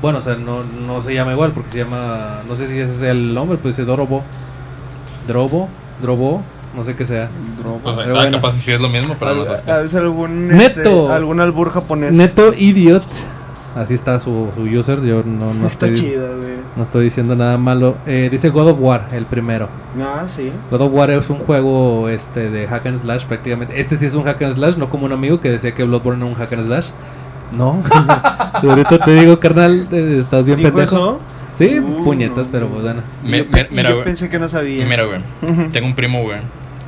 Bueno, 0.00 0.18
o 0.18 0.22
sea, 0.22 0.36
no, 0.36 0.62
no 0.86 1.02
se 1.02 1.12
llama 1.12 1.32
igual 1.32 1.50
porque 1.52 1.70
se 1.72 1.78
llama. 1.78 2.38
No 2.48 2.54
sé 2.56 2.66
si 2.68 2.78
ese 2.78 2.94
es 2.96 3.02
el 3.02 3.34
nombre, 3.34 3.58
pero 3.58 3.68
dice 3.68 3.84
Dorobo. 3.84 4.22
Drobo, 5.26 5.68
Drobo, 6.00 6.42
no 6.74 6.82
sé 6.84 6.94
qué 6.96 7.04
sea. 7.04 7.28
Pues 7.62 7.94
Pero 7.96 8.00
está, 8.00 8.12
bueno. 8.14 8.36
capaz 8.38 8.54
si 8.54 8.72
es 8.72 8.80
lo 8.80 8.88
mismo, 8.88 9.14
pero 9.18 9.34
no 9.34 9.42
Al- 9.42 9.62
sé. 9.64 9.70
a 9.70 9.76
veces 9.78 9.94
algún... 9.96 10.48
Neto. 10.48 10.80
este, 10.80 11.12
algún 11.12 11.40
albur 11.40 11.70
japonés. 11.70 12.12
Neto 12.12 12.54
Idiot. 12.56 13.04
Así 13.76 13.94
está 13.94 14.18
su, 14.18 14.48
su 14.54 14.62
user. 14.62 15.00
Yo 15.02 15.22
no, 15.22 15.54
no, 15.54 15.66
Está 15.68 15.86
estoy, 15.86 15.94
chido, 16.00 16.28
no 16.76 16.82
estoy 16.82 17.04
diciendo 17.04 17.36
nada 17.36 17.56
malo. 17.56 17.96
Eh, 18.06 18.28
dice 18.30 18.48
God 18.50 18.68
of 18.70 18.78
War, 18.80 19.08
el 19.12 19.24
primero. 19.26 19.68
Ah, 20.00 20.24
sí. 20.34 20.50
God 20.70 20.80
of 20.82 20.92
War 20.92 21.10
es 21.10 21.30
un 21.30 21.38
juego 21.38 22.08
este 22.08 22.50
de 22.50 22.66
hack 22.66 22.86
and 22.86 22.98
slash 22.98 23.24
prácticamente. 23.24 23.80
Este 23.80 23.96
sí 23.96 24.06
es 24.06 24.14
un 24.14 24.24
hack 24.24 24.42
and 24.42 24.54
slash, 24.54 24.76
no 24.76 24.88
como 24.90 25.06
un 25.06 25.12
amigo 25.12 25.40
que 25.40 25.50
decía 25.50 25.72
que 25.74 25.84
Bloodborne 25.84 26.22
era 26.24 26.26
un 26.32 26.34
hack 26.34 26.52
and 26.52 26.66
slash. 26.66 26.90
No. 27.56 27.82
Y 28.62 28.66
ahorita 28.66 28.98
te 28.98 29.12
digo, 29.14 29.38
carnal, 29.40 29.86
eh, 29.92 30.16
estás 30.20 30.44
bien 30.44 30.58
¿Dijo 30.58 30.70
pendejo. 30.70 30.96
eso? 30.96 31.20
Sí, 31.52 31.78
Uh, 31.80 32.04
puñetas, 32.04 32.46
no, 32.46 32.52
pero 32.52 32.68
pues 32.68 32.82
bueno. 32.82 33.02
Yo, 33.24 33.36
y 33.36 33.42
güey. 33.44 34.04
pensé 34.04 34.28
que 34.28 34.38
no 34.38 34.48
sabía. 34.48 34.84
Mira, 34.86 35.04
güey. 35.04 35.20
Tengo 35.72 35.86
un 35.86 35.94
primo, 35.94 36.22
güey. 36.22 36.38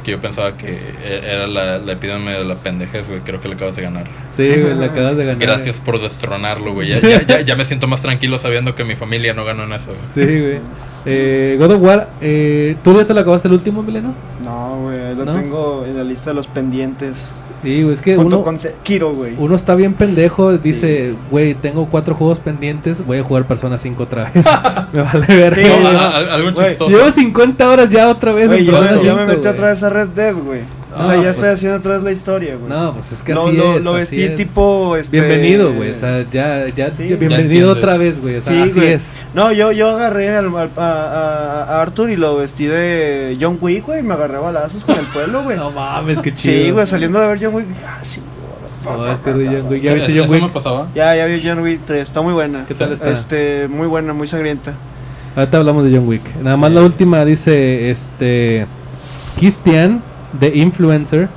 Que 0.05 0.12
yo 0.12 0.21
pensaba 0.21 0.57
que 0.57 0.67
e- 0.67 1.21
era 1.25 1.47
la, 1.47 1.79
la 1.79 1.93
epidemia 1.93 2.33
de 2.33 2.45
la 2.45 2.55
pendejez, 2.57 3.09
güey. 3.09 3.21
Creo 3.21 3.41
que 3.41 3.49
le 3.49 3.55
acabas 3.55 3.77
de 3.77 3.83
ganar. 3.83 4.07
Sí, 4.37 4.49
güey, 4.49 4.75
le 4.75 4.87
acabas 4.87 5.17
de 5.17 5.25
ganar. 5.25 5.41
Gracias 5.41 5.79
por 5.81 6.01
destronarlo, 6.01 6.73
güey. 6.75 6.91
Ya, 6.91 7.01
ya, 7.01 7.23
ya, 7.27 7.41
ya 7.43 7.57
me 7.57 7.65
siento 7.65 7.87
más 7.87 8.03
tranquilo 8.03 8.38
sabiendo 8.38 8.75
que 8.75 8.85
mi 8.85 8.97
familia 8.97 9.33
no 9.35 9.45
ganó 9.45 9.65
en 9.65 9.73
eso, 9.75 9.87
güey. 9.87 9.99
Sí, 10.27 10.41
güey. 10.41 10.59
Eh, 11.05 11.57
God 11.59 11.73
of 11.73 11.83
War, 11.83 12.09
eh, 12.21 12.77
¿tú 12.85 12.97
ya 12.97 13.05
te 13.05 13.12
lo 13.15 13.21
acabaste 13.21 13.49
el 13.49 13.55
último, 13.55 13.83
Mileno? 13.83 14.15
No, 14.45 14.83
güey, 14.83 15.15
lo 15.17 15.25
¿No? 15.25 15.35
tengo 15.35 15.85
en 15.87 15.97
la 15.97 16.05
lista 16.05 16.31
de 16.31 16.35
los 16.35 16.47
pendientes. 16.47 17.17
Sí, 17.62 17.83
güey, 17.83 17.92
es 17.94 18.03
que 18.03 18.16
Junto 18.16 18.37
uno, 18.38 18.44
con 18.44 18.59
Sekiro, 18.59 19.14
güey. 19.14 19.35
uno 19.38 19.55
está 19.55 19.75
bien 19.77 19.94
pendejo. 19.94 20.59
Dice, 20.59 21.14
güey, 21.31 21.55
tengo 21.55 21.87
cuatro 21.88 22.14
juegos 22.14 22.40
pendientes. 22.40 23.07
Voy 23.07 23.18
a 23.18 23.22
jugar 23.22 23.46
Persona 23.46 23.79
5 23.79 24.03
otra 24.03 24.31
vez. 24.35 24.44
me 24.92 25.03
vale 25.03 25.27
ver. 25.29 25.55
Sí, 25.55 25.62
No, 25.62 25.81
güey. 25.81 25.96
a- 25.96 26.09
a- 26.09 26.35
algo 26.35 26.53
Güey, 26.53 26.68
chistoso. 26.70 26.90
Llevo 26.96 27.11
50 27.12 27.70
horas 27.70 27.88
ya 27.90 28.09
otra 28.09 28.33
vez 28.33 28.48
Güey, 28.48 28.61
en 28.61 28.66
yo, 28.66 28.72
Persona 28.72 28.90
me- 28.92 28.98
5. 28.98 29.07
yo 29.07 29.16
me 29.16 29.27
metí 29.27 29.38
güey. 29.40 29.53
otra 29.53 29.68
vez 29.68 29.83
a 29.85 29.90
Red 29.90 30.09
Dead, 30.09 30.35
güey. 30.35 30.61
O 30.94 31.05
sea, 31.05 31.14
ya 31.16 31.20
pues- 31.22 31.31
estoy 31.37 31.48
haciendo 31.48 31.88
vez 31.90 32.02
la 32.02 32.12
historia, 32.12 32.57
güey. 32.57 32.68
No, 32.68 32.92
pues 32.94 33.12
es 33.12 33.22
que 33.22 33.35
lo, 33.35 33.46
así 33.46 33.57
lo, 33.57 33.78
es. 33.78 33.85
lo 33.85 33.92
vestí 33.94 34.22
es. 34.22 34.37
tipo. 34.37 34.96
Este... 34.96 35.18
Bienvenido, 35.20 35.72
güey. 35.72 35.90
O 35.90 35.94
sea, 35.96 36.24
ya, 36.31 36.66
ya, 36.68 36.90
Sí. 36.92 37.09
ya 37.09 37.16
bienvenido 37.16 37.70
otra 37.72 37.96
vez, 37.96 38.20
güey. 38.20 38.37
O 38.37 38.42
sea, 38.42 38.52
Sí, 38.52 38.62
así 38.70 38.72
güey. 38.81 38.92
es. 38.92 39.12
No, 39.35 39.52
yo, 39.52 39.72
yo 39.72 39.90
agarré 39.90 40.37
al- 40.37 40.55
al- 40.55 40.70
a, 40.76 41.81
Arthur 41.81 42.11
y 42.11 42.16
lo 42.16 42.37
vestí 42.37 42.66
de 42.66 43.37
John 43.40 43.59
Wick, 43.61 43.87
güey. 43.87 44.00
y 44.00 44.02
Me 44.02 44.14
agarré 44.14 44.38
balazos 44.38 44.85
con 44.85 44.98
el 44.98 45.07
pueblo, 45.07 45.42
güey. 45.44 45.57
No 45.57 45.70
mames, 45.70 46.20
qué 46.20 46.35
chido. 46.35 46.55
sí, 46.64 46.70
güey, 46.70 46.87
saliendo 46.87 47.20
de 47.20 47.26
ver 47.26 47.38
John 47.42 47.55
Wick. 47.55 47.66
Ah, 47.87 47.98
sí, 48.02 48.20
güey. 48.85 48.98
No, 48.98 49.11
este 49.12 49.33
de 49.33 49.46
John 49.46 49.70
Wick. 49.72 49.83
¿Ya 49.83 49.90
¿Eso- 49.92 49.94
viste 50.07 50.12
John 50.12 50.24
eso 50.24 50.33
Wick? 50.35 50.42
me 50.42 50.48
pasaba? 50.50 50.88
Ya, 50.94 51.14
ya 51.16 51.24
vi 51.26 51.42
John 51.44 51.61
Wick 51.61 51.81
3. 51.87 52.02
Está 52.02 52.20
muy 52.20 52.33
buena. 52.33 52.64
¿Qué 52.66 52.74
tal 52.74 52.92
está? 52.92 53.11
Este, 53.11 53.68
muy 53.68 53.87
buena, 53.87 54.12
muy 54.12 54.26
sangrienta. 54.26 54.74
Ahorita 55.37 55.57
hablamos 55.57 55.85
de 55.88 55.96
John 55.96 56.07
Wick. 56.07 56.22
Nada 56.42 56.57
más 56.59 56.70
la 56.72 56.83
última 56.83 57.24
dice, 57.24 57.90
este... 57.90 58.66
Christian, 59.38 60.02
de 60.38 60.57
Influencer, 60.57 61.29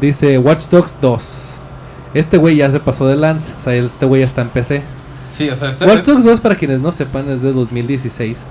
dice 0.00 0.38
Watch 0.38 0.68
Dogs 0.68 0.98
2. 1.00 1.40
Este 2.14 2.36
güey 2.36 2.56
ya 2.56 2.70
se 2.70 2.80
pasó 2.80 3.06
de 3.08 3.16
lance. 3.16 3.52
O 3.56 3.60
sea, 3.60 3.74
este 3.74 4.06
güey 4.06 4.20
ya 4.20 4.26
está 4.26 4.42
en 4.42 4.48
PC. 4.48 4.82
Sí, 5.36 5.48
o 5.50 5.56
sea, 5.56 5.70
este- 5.70 5.84
Watch 5.84 6.02
Dogs 6.04 6.24
2, 6.24 6.40
para 6.40 6.54
quienes 6.56 6.80
no 6.80 6.92
sepan, 6.92 7.28
es 7.30 7.42
de 7.42 7.52
2016. 7.52 8.44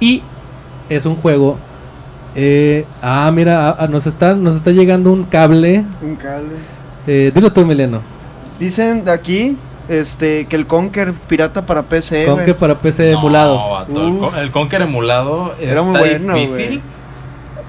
Y 0.00 0.22
es 0.88 1.06
un 1.06 1.14
juego... 1.16 1.58
eh, 2.34 2.84
ah, 3.02 3.30
mira, 3.34 3.68
ah, 3.70 3.76
ah, 3.78 3.86
nos, 3.86 4.06
está, 4.06 4.34
nos 4.34 4.56
está 4.56 4.70
llegando 4.70 5.12
un 5.12 5.24
cable. 5.24 5.84
Un 6.02 6.16
cable. 6.16 6.56
Eh, 7.06 7.30
dilo 7.34 7.52
tú, 7.52 7.62
Emiliano. 7.62 8.00
Dicen 8.58 9.08
aquí 9.08 9.56
este, 9.88 10.46
que 10.46 10.56
el 10.56 10.66
Conker 10.66 11.12
pirata 11.14 11.64
para 11.66 11.82
PC. 11.84 12.26
Con 12.26 12.38
que 12.38 12.44
güey. 12.44 12.56
para 12.56 12.78
PC 12.78 13.12
No, 13.12 13.18
emulado. 13.18 13.70
vato, 13.70 13.92
el, 14.06 14.12
Uf. 14.12 14.30
con- 14.30 14.38
el 14.38 14.50
Conker 14.50 14.82
emulado 14.82 15.54
Era 15.60 15.82
muy 15.82 15.94
está 15.96 16.00
bueno, 16.18 16.34
difícil. 16.34 16.82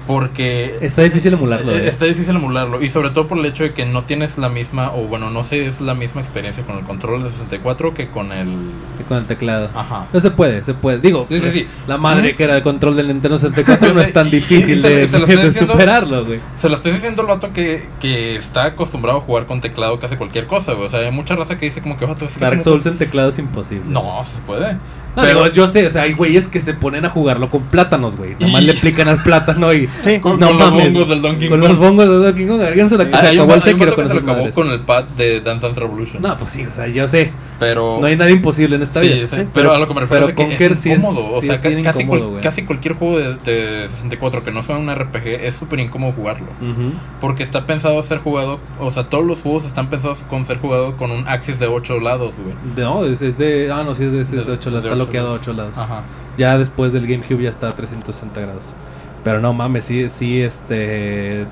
Porque 0.06 0.78
Está 0.80 1.02
difícil 1.02 1.32
emularlo. 1.32 1.72
eh, 1.72 1.84
eh. 1.84 1.88
está 1.88 2.04
difícil 2.04 2.36
emularlo 2.36 2.82
y 2.82 2.90
sobre 2.90 3.10
todo 3.10 3.26
por 3.26 3.38
el 3.38 3.46
hecho 3.46 3.62
de 3.64 3.70
que 3.70 3.86
no 3.86 4.04
tienes 4.04 4.36
la 4.38 4.48
misma 4.48 4.90
o 4.92 5.02
bueno 5.06 5.30
no 5.30 5.44
sé 5.44 5.66
es 5.66 5.80
la 5.80 5.94
misma 5.94 6.20
experiencia 6.20 6.62
con 6.64 6.76
el 6.78 6.84
control 6.84 7.24
de 7.24 7.30
64 7.30 7.94
que 7.94 8.08
con 8.08 8.32
el 8.32 8.48
Con 9.08 9.18
el 9.18 9.24
teclado. 9.24 9.70
ajá 9.74 10.06
No 10.12 10.20
se 10.20 10.30
puede, 10.30 10.62
se 10.62 10.74
puede. 10.74 10.98
Digo, 10.98 11.26
Sí, 11.28 11.40
sí, 11.40 11.50
sí. 11.50 11.66
la 11.86 11.96
madre 11.98 12.28
Ujú. 12.28 12.36
que 12.36 12.44
era 12.44 12.56
el 12.56 12.62
control 12.62 12.96
del 12.96 13.08
Nintendo 13.08 13.38
64 13.38 13.88
Yo 13.88 13.94
no 13.94 14.00
sé, 14.00 14.06
es 14.08 14.12
tan 14.12 14.30
difícil 14.30 14.78
se- 14.78 14.88
de, 14.90 15.08
se 15.08 15.18
lo 15.18 15.24
estoy 15.24 15.40
de 15.42 15.48
diciendo- 15.48 15.72
superarlo, 15.72 16.24
güey. 16.24 16.40
Se 16.60 16.68
lo 16.68 16.76
estoy 16.76 16.92
diciendo 16.92 17.22
al 17.22 17.28
vato 17.28 17.52
que, 17.52 17.86
que 18.00 18.36
está 18.36 18.64
acostumbrado 18.66 19.18
a 19.18 19.20
jugar 19.20 19.46
con 19.46 19.60
teclado 19.60 19.98
casi 19.98 20.16
cualquier 20.16 20.46
cosa, 20.46 20.72
güey. 20.74 20.86
O 20.86 20.90
sea, 20.90 21.00
hay 21.00 21.10
mucha 21.10 21.34
raza 21.36 21.56
que 21.58 21.66
dice 21.66 21.80
como 21.82 21.96
que 21.96 22.04
vato 22.06 22.24
es 22.24 22.34
que 22.34 22.40
Dark 22.40 22.58
¿cómo 22.58 22.64
Souls 22.64 22.86
en 22.86 22.98
teclado 22.98 23.28
es 23.30 23.38
imposible. 23.38 23.84
No, 23.88 24.22
se 24.24 24.40
puede. 24.42 24.76
No, 25.16 25.22
pero 25.22 25.42
digo, 25.44 25.52
yo 25.54 25.66
sé, 25.68 25.86
o 25.86 25.90
sea, 25.90 26.02
hay 26.02 26.12
güeyes 26.12 26.48
que 26.48 26.60
se 26.60 26.74
ponen 26.74 27.04
a 27.04 27.10
jugarlo 27.10 27.50
con 27.50 27.62
plátanos, 27.64 28.16
güey. 28.16 28.36
Nomás 28.40 28.62
Y- 28.62 28.66
le 28.66 28.72
aplican 28.72 29.08
al 29.08 29.22
plátano 29.22 29.72
y. 29.72 29.88
Sí. 30.02 30.18
con, 30.20 30.38
no 30.40 30.48
con 30.48 30.58
los 30.58 30.70
mames. 30.70 30.92
bongos 30.92 31.08
del 31.08 31.22
Donkey 31.22 31.48
Con 31.48 31.60
Kong. 31.60 31.68
los 31.68 31.78
bongos 31.78 32.08
de 32.08 32.14
Donkey 32.14 32.46
Kong. 32.46 32.60
Alguien 32.62 32.88
se 32.88 32.94
un, 32.96 33.00
acabó 33.02 33.24
hay 33.26 33.38
un 33.38 33.46
con 33.48 33.60
se 34.08 34.14
lo 34.14 34.20
acabó 34.20 34.50
con 34.50 34.70
el 34.70 34.80
pad 34.80 35.04
de 35.16 35.40
Dance 35.40 35.66
Dance 35.66 35.80
Revolution. 35.80 36.22
No, 36.22 36.36
pues 36.36 36.50
sí, 36.50 36.64
o 36.68 36.72
sea, 36.72 36.86
yo 36.88 37.06
sé. 37.08 37.30
pero 37.60 37.98
No 38.00 38.06
hay 38.06 38.16
nada 38.16 38.30
imposible 38.30 38.76
en 38.76 38.82
esta 38.82 39.00
Sí, 39.00 39.08
vida. 39.08 39.28
sí, 39.28 39.36
Sí, 39.36 39.42
pero, 39.54 39.72
a 39.72 39.78
lo 39.78 39.86
que 39.88 39.94
me 39.94 40.00
refiero 40.00 40.26
pero 40.26 40.48
es 40.48 40.56
que 40.58 40.66
es 40.66 40.78
sí 40.78 40.90
es- 40.90 40.98
incómodo. 40.98 41.24
o 41.36 41.40
sea, 41.40 41.56
ca- 41.60 41.82
casi, 41.82 42.02
incómodo, 42.02 42.30
cual- 42.30 42.40
casi 42.42 42.62
cualquier 42.64 42.94
juego 42.94 43.18
de, 43.18 43.34
de 43.36 43.88
64 43.88 44.44
que 44.44 44.50
no 44.50 44.62
sea 44.62 44.76
un 44.76 44.88
RPG 44.92 45.28
es 45.44 45.54
súper 45.54 45.78
incómodo 45.80 46.12
jugarlo. 46.12 46.46
Ujú. 46.60 46.92
Porque 47.20 47.42
está 47.42 47.66
pensado 47.66 48.02
ser 48.02 48.18
jugado, 48.18 48.58
o 48.80 48.90
sea, 48.90 49.08
todos 49.08 49.24
los 49.24 49.40
juegos 49.42 49.64
están 49.64 49.88
pensados 49.88 50.24
con 50.28 50.44
ser 50.46 50.58
jugado 50.58 50.96
con 50.96 51.10
un 51.10 51.26
axis 51.28 51.58
de 51.60 51.66
8 51.68 52.00
lados, 52.00 52.34
güey. 52.42 52.54
No, 52.76 53.04
es, 53.04 53.22
es 53.22 53.38
de. 53.38 53.70
Ah, 53.72 53.82
no, 53.84 53.94
sí, 53.94 54.04
es 54.04 54.12
De- 54.30 54.40
8 54.52 54.70
lados. 54.70 54.84
De 55.06 55.12
bloqueado 55.12 55.28
a 55.28 55.30
lados. 55.32 55.42
8 55.48 55.52
lados. 55.54 55.78
Ajá. 55.78 56.02
Ya 56.38 56.58
después 56.58 56.92
del 56.92 57.06
GameCube 57.06 57.42
ya 57.42 57.50
está 57.50 57.68
a 57.68 57.72
360 57.76 58.40
grados. 58.40 58.74
Pero 59.22 59.40
no 59.40 59.54
mames, 59.54 59.84
sí, 59.84 60.06
sí, 60.10 60.42
este. 60.42 61.42
el 61.42 61.46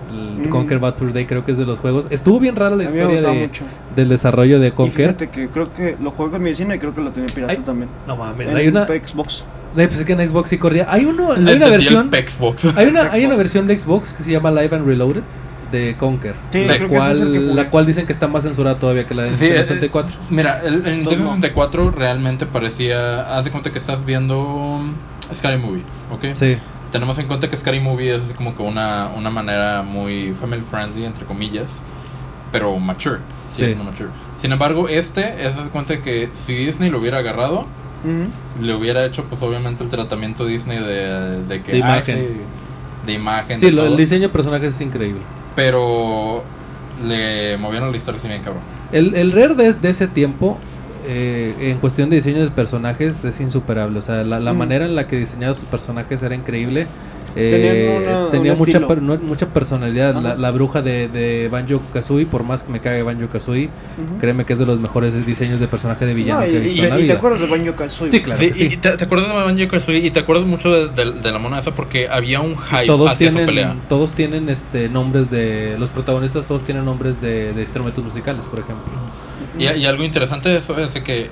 Mm. 0.47 0.49
Conquer 0.51 0.79
Bad 0.79 0.97
Fur 0.97 1.13
Day 1.15 1.25
creo 1.25 1.45
que 1.47 1.53
es 1.53 1.59
de 1.59 1.65
los 1.65 1.79
juegos. 1.79 2.07
Estuvo 2.11 2.39
bien 2.39 2.55
rara 2.55 2.77
la 2.77 2.85
historia 2.85 3.21
de- 3.23 3.51
del 3.97 4.09
desarrollo 4.11 4.61
de 4.61 4.69
Y 4.69 4.71
Conquer. 4.73 5.15
fíjate 5.15 5.29
que 5.31 5.49
creo 5.49 5.73
que 5.73 5.97
lo 6.03 6.11
juego 6.11 6.33
con 6.33 6.43
mi 6.43 6.51
vecino 6.51 6.75
y 6.75 6.79
creo 6.79 6.95
que 6.95 7.01
lo 7.01 7.11
tenía 7.13 7.33
pirata 7.35 7.53
Ay, 7.53 7.59
también. 7.65 7.89
No 8.07 8.17
mames, 8.17 8.49
En 8.49 8.57
hay 8.57 8.69
una. 8.69 8.87
Xbox. 8.87 9.45
Eh, 9.75 9.87
pues 9.87 10.01
es 10.01 10.05
que 10.05 10.13
en 10.13 10.29
Xbox 10.29 10.51
sí 10.51 10.59
corría. 10.59 10.87
Hay, 10.91 11.07
uno, 11.07 11.33
hay 11.33 11.57
una 11.57 11.69
versión. 11.71 12.11
Xbox. 12.13 12.67
Hay 12.77 12.89
una, 12.89 13.11
hay 13.11 13.25
una 13.25 13.37
versión 13.37 13.67
de 13.67 13.79
Xbox 13.79 14.11
que 14.13 14.23
se 14.23 14.31
llama 14.33 14.51
Live 14.51 14.77
and 14.77 14.87
Reloaded 14.87 15.23
de 15.73 15.97
Conquer. 15.99 16.35
Sí, 16.53 16.65
la, 16.65 16.77
creo 16.77 16.89
que 16.89 16.95
ese 16.95 16.97
cual, 16.97 17.13
es 17.13 17.21
el 17.21 17.33
que 17.33 17.39
jugué. 17.41 17.55
la 17.55 17.71
cual 17.71 17.87
dicen 17.87 18.07
que 18.07 18.13
está 18.13 18.29
más 18.29 18.45
censurada 18.45 18.79
todavía 18.79 19.07
que 19.07 19.15
la 19.15 19.23
de 19.25 19.37
Sí, 19.37 19.47
Nintendo 19.47 19.61
eh, 19.61 19.65
64. 19.65 20.17
Mira, 20.31 20.61
el, 20.61 20.75
el 20.87 20.97
Nintendo 20.99 21.25
No. 21.25 21.31
64 21.35 21.91
realmente 21.91 22.47
parecía. 22.47 23.37
Haz 23.37 23.45
de 23.45 23.51
cuenta 23.51 23.73
que 23.73 23.79
estás 23.79 24.05
viendo 24.05 24.81
Scary 25.35 25.59
Movie, 25.59 25.83
¿ok? 26.13 26.35
Sí. 26.35 26.57
Tenemos 26.93 27.19
en 27.19 27.27
cuenta 27.27 27.49
que 27.49 27.57
Scary 27.57 27.81
Movie 27.81 28.15
es 28.15 28.35
como 28.37 28.55
que 28.55 28.63
una, 28.63 29.09
una 29.17 29.31
manera 29.31 29.83
muy 29.83 30.35
family 30.39 30.63
friendly, 30.63 31.07
entre 31.07 31.25
comillas, 31.25 31.81
pero 32.53 32.79
mature. 32.79 33.19
Sí, 33.49 33.65
Sí. 33.65 33.71
es 33.71 33.77
no 33.77 33.85
mature. 33.85 34.11
Sin 34.41 34.53
embargo, 34.53 34.89
este 34.89 35.47
es 35.47 35.57
de 35.57 35.71
cuenta 35.71 36.03
que 36.03 36.31
si 36.35 36.55
Disney 36.55 36.91
lo 36.91 36.99
hubiera 36.99 37.19
agarrado, 37.19 37.67
le 38.61 38.75
hubiera 38.75 39.07
hecho, 39.07 39.25
pues 39.27 39.41
obviamente, 39.43 39.85
el 39.85 39.89
tratamiento 39.91 40.45
Disney 40.45 40.79
de, 40.79 41.43
de 41.45 41.63
que. 41.63 41.73
De 41.73 41.79
ah, 41.83 41.97
imagen. 41.97 42.19
sí, 42.19 43.07
de 43.07 43.13
imagen. 43.13 43.59
Sí, 43.59 43.67
de 43.67 43.73
lo- 43.73 43.83
todo. 43.85 43.93
el 43.93 43.97
diseño 43.97 44.23
de 44.23 44.29
personajes 44.31 44.75
es 44.75 44.81
increíble. 44.81 45.21
Pero 45.57 46.43
le 47.05 47.57
movieron 47.59 47.91
la 47.91 47.97
historia 47.97 48.19
así 48.19 48.29
bien 48.29 48.43
cabrón. 48.43 48.63
El, 48.93 49.15
el 49.15 49.33
Rare 49.33 49.55
de, 49.55 49.73
de 49.73 49.91
ese 49.91 50.07
tiempo, 50.07 50.59
eh, 51.07 51.55
en 51.61 51.79
cuestión 51.79 52.11
de 52.11 52.17
diseño 52.17 52.43
de 52.43 52.51
personajes, 52.51 53.25
es 53.25 53.41
insuperable. 53.41 53.99
O 53.99 54.03
sea, 54.03 54.23
la, 54.25 54.39
la 54.41 54.53
Mm. 54.53 54.57
manera 54.59 54.85
en 54.85 54.95
la 54.95 55.07
que 55.07 55.17
diseñaba 55.17 55.55
sus 55.55 55.65
personajes 55.65 56.23
era 56.23 56.35
increíble. 56.35 56.87
Eh, 57.35 57.99
una- 58.07 58.31
tenía 58.31 58.53
mucha, 58.55 58.71
estilo. 58.73 58.89
per- 58.89 59.03
no- 59.03 59.17
mucha 59.19 59.47
personalidad. 59.47 60.15
La, 60.37 60.51
bruja 60.51 60.83
de, 60.83 61.09
de 61.09 61.49
Banjo 61.51 61.81
Kazooie, 61.93 62.27
por 62.27 62.43
más 62.45 62.63
que 62.63 62.73
me 62.73 62.81
cague 62.81 63.03
Banjo 63.03 63.29
Kazooie, 63.29 63.69
créeme 64.21 64.45
que 64.45 64.53
es 64.53 64.59
de 64.59 64.67
los 64.67 64.79
mejores 64.81 65.25
diseños 65.27 65.61
de 65.61 65.69
personaje 65.69 66.05
de 66.07 66.15
villano 66.15 66.41
No, 66.41 66.47
que 66.47 66.57
he 66.57 66.61
visto 66.61 66.83
y- 66.83 66.85
en 66.85 66.91
la 66.91 66.97
y 66.97 66.99
te 66.99 67.03
vida. 67.05 67.15
acuerdas 67.15 67.41
de 67.41 67.47
Banjo 67.47 67.73
Kazooie. 67.75 68.11
Sí, 68.11 68.21
claro. 68.23 68.41
Sí. 68.43 68.65
y 68.73 68.77
te, 68.77 68.97
te 68.97 69.05
acuerdas 69.05 69.29
de 69.29 69.35
Banjo 69.35 69.69
Kazooie 69.69 69.99
y 70.07 70.11
te 70.11 70.21
acuerdas 70.21 70.47
mucho 70.47 70.71
de, 70.73 70.89
de- 71.05 71.13
de 71.21 71.33
la 71.33 71.39
mona 71.39 71.59
esa 71.59 71.71
porque 71.75 72.09
había 72.11 72.41
un 72.41 72.57
hype 72.57 72.87
todos 72.87 73.11
hacia 73.11 73.29
esa 73.29 73.39
tienen, 73.39 73.47
pelea. 73.47 73.77
todos 73.89 74.13
tienen 74.13 74.49
este 74.49 74.89
nombres 74.89 75.31
de 75.31 75.77
los 75.79 75.91
protagonistas 75.91 76.47
todos 76.47 76.63
tienen 76.65 76.85
nombres 76.85 77.21
de, 77.21 77.53
de 77.53 77.61
instrumentos 77.61 78.03
musicales 78.05 78.45
por 78.47 78.61
ejemplo 78.61 78.85
Y, 79.59 79.67
y 79.67 79.85
algo 79.87 80.03
interesante 80.05 80.49
de 80.49 80.59
eso 80.59 80.79
es 80.79 80.95
de 80.95 81.03
que 81.03 81.29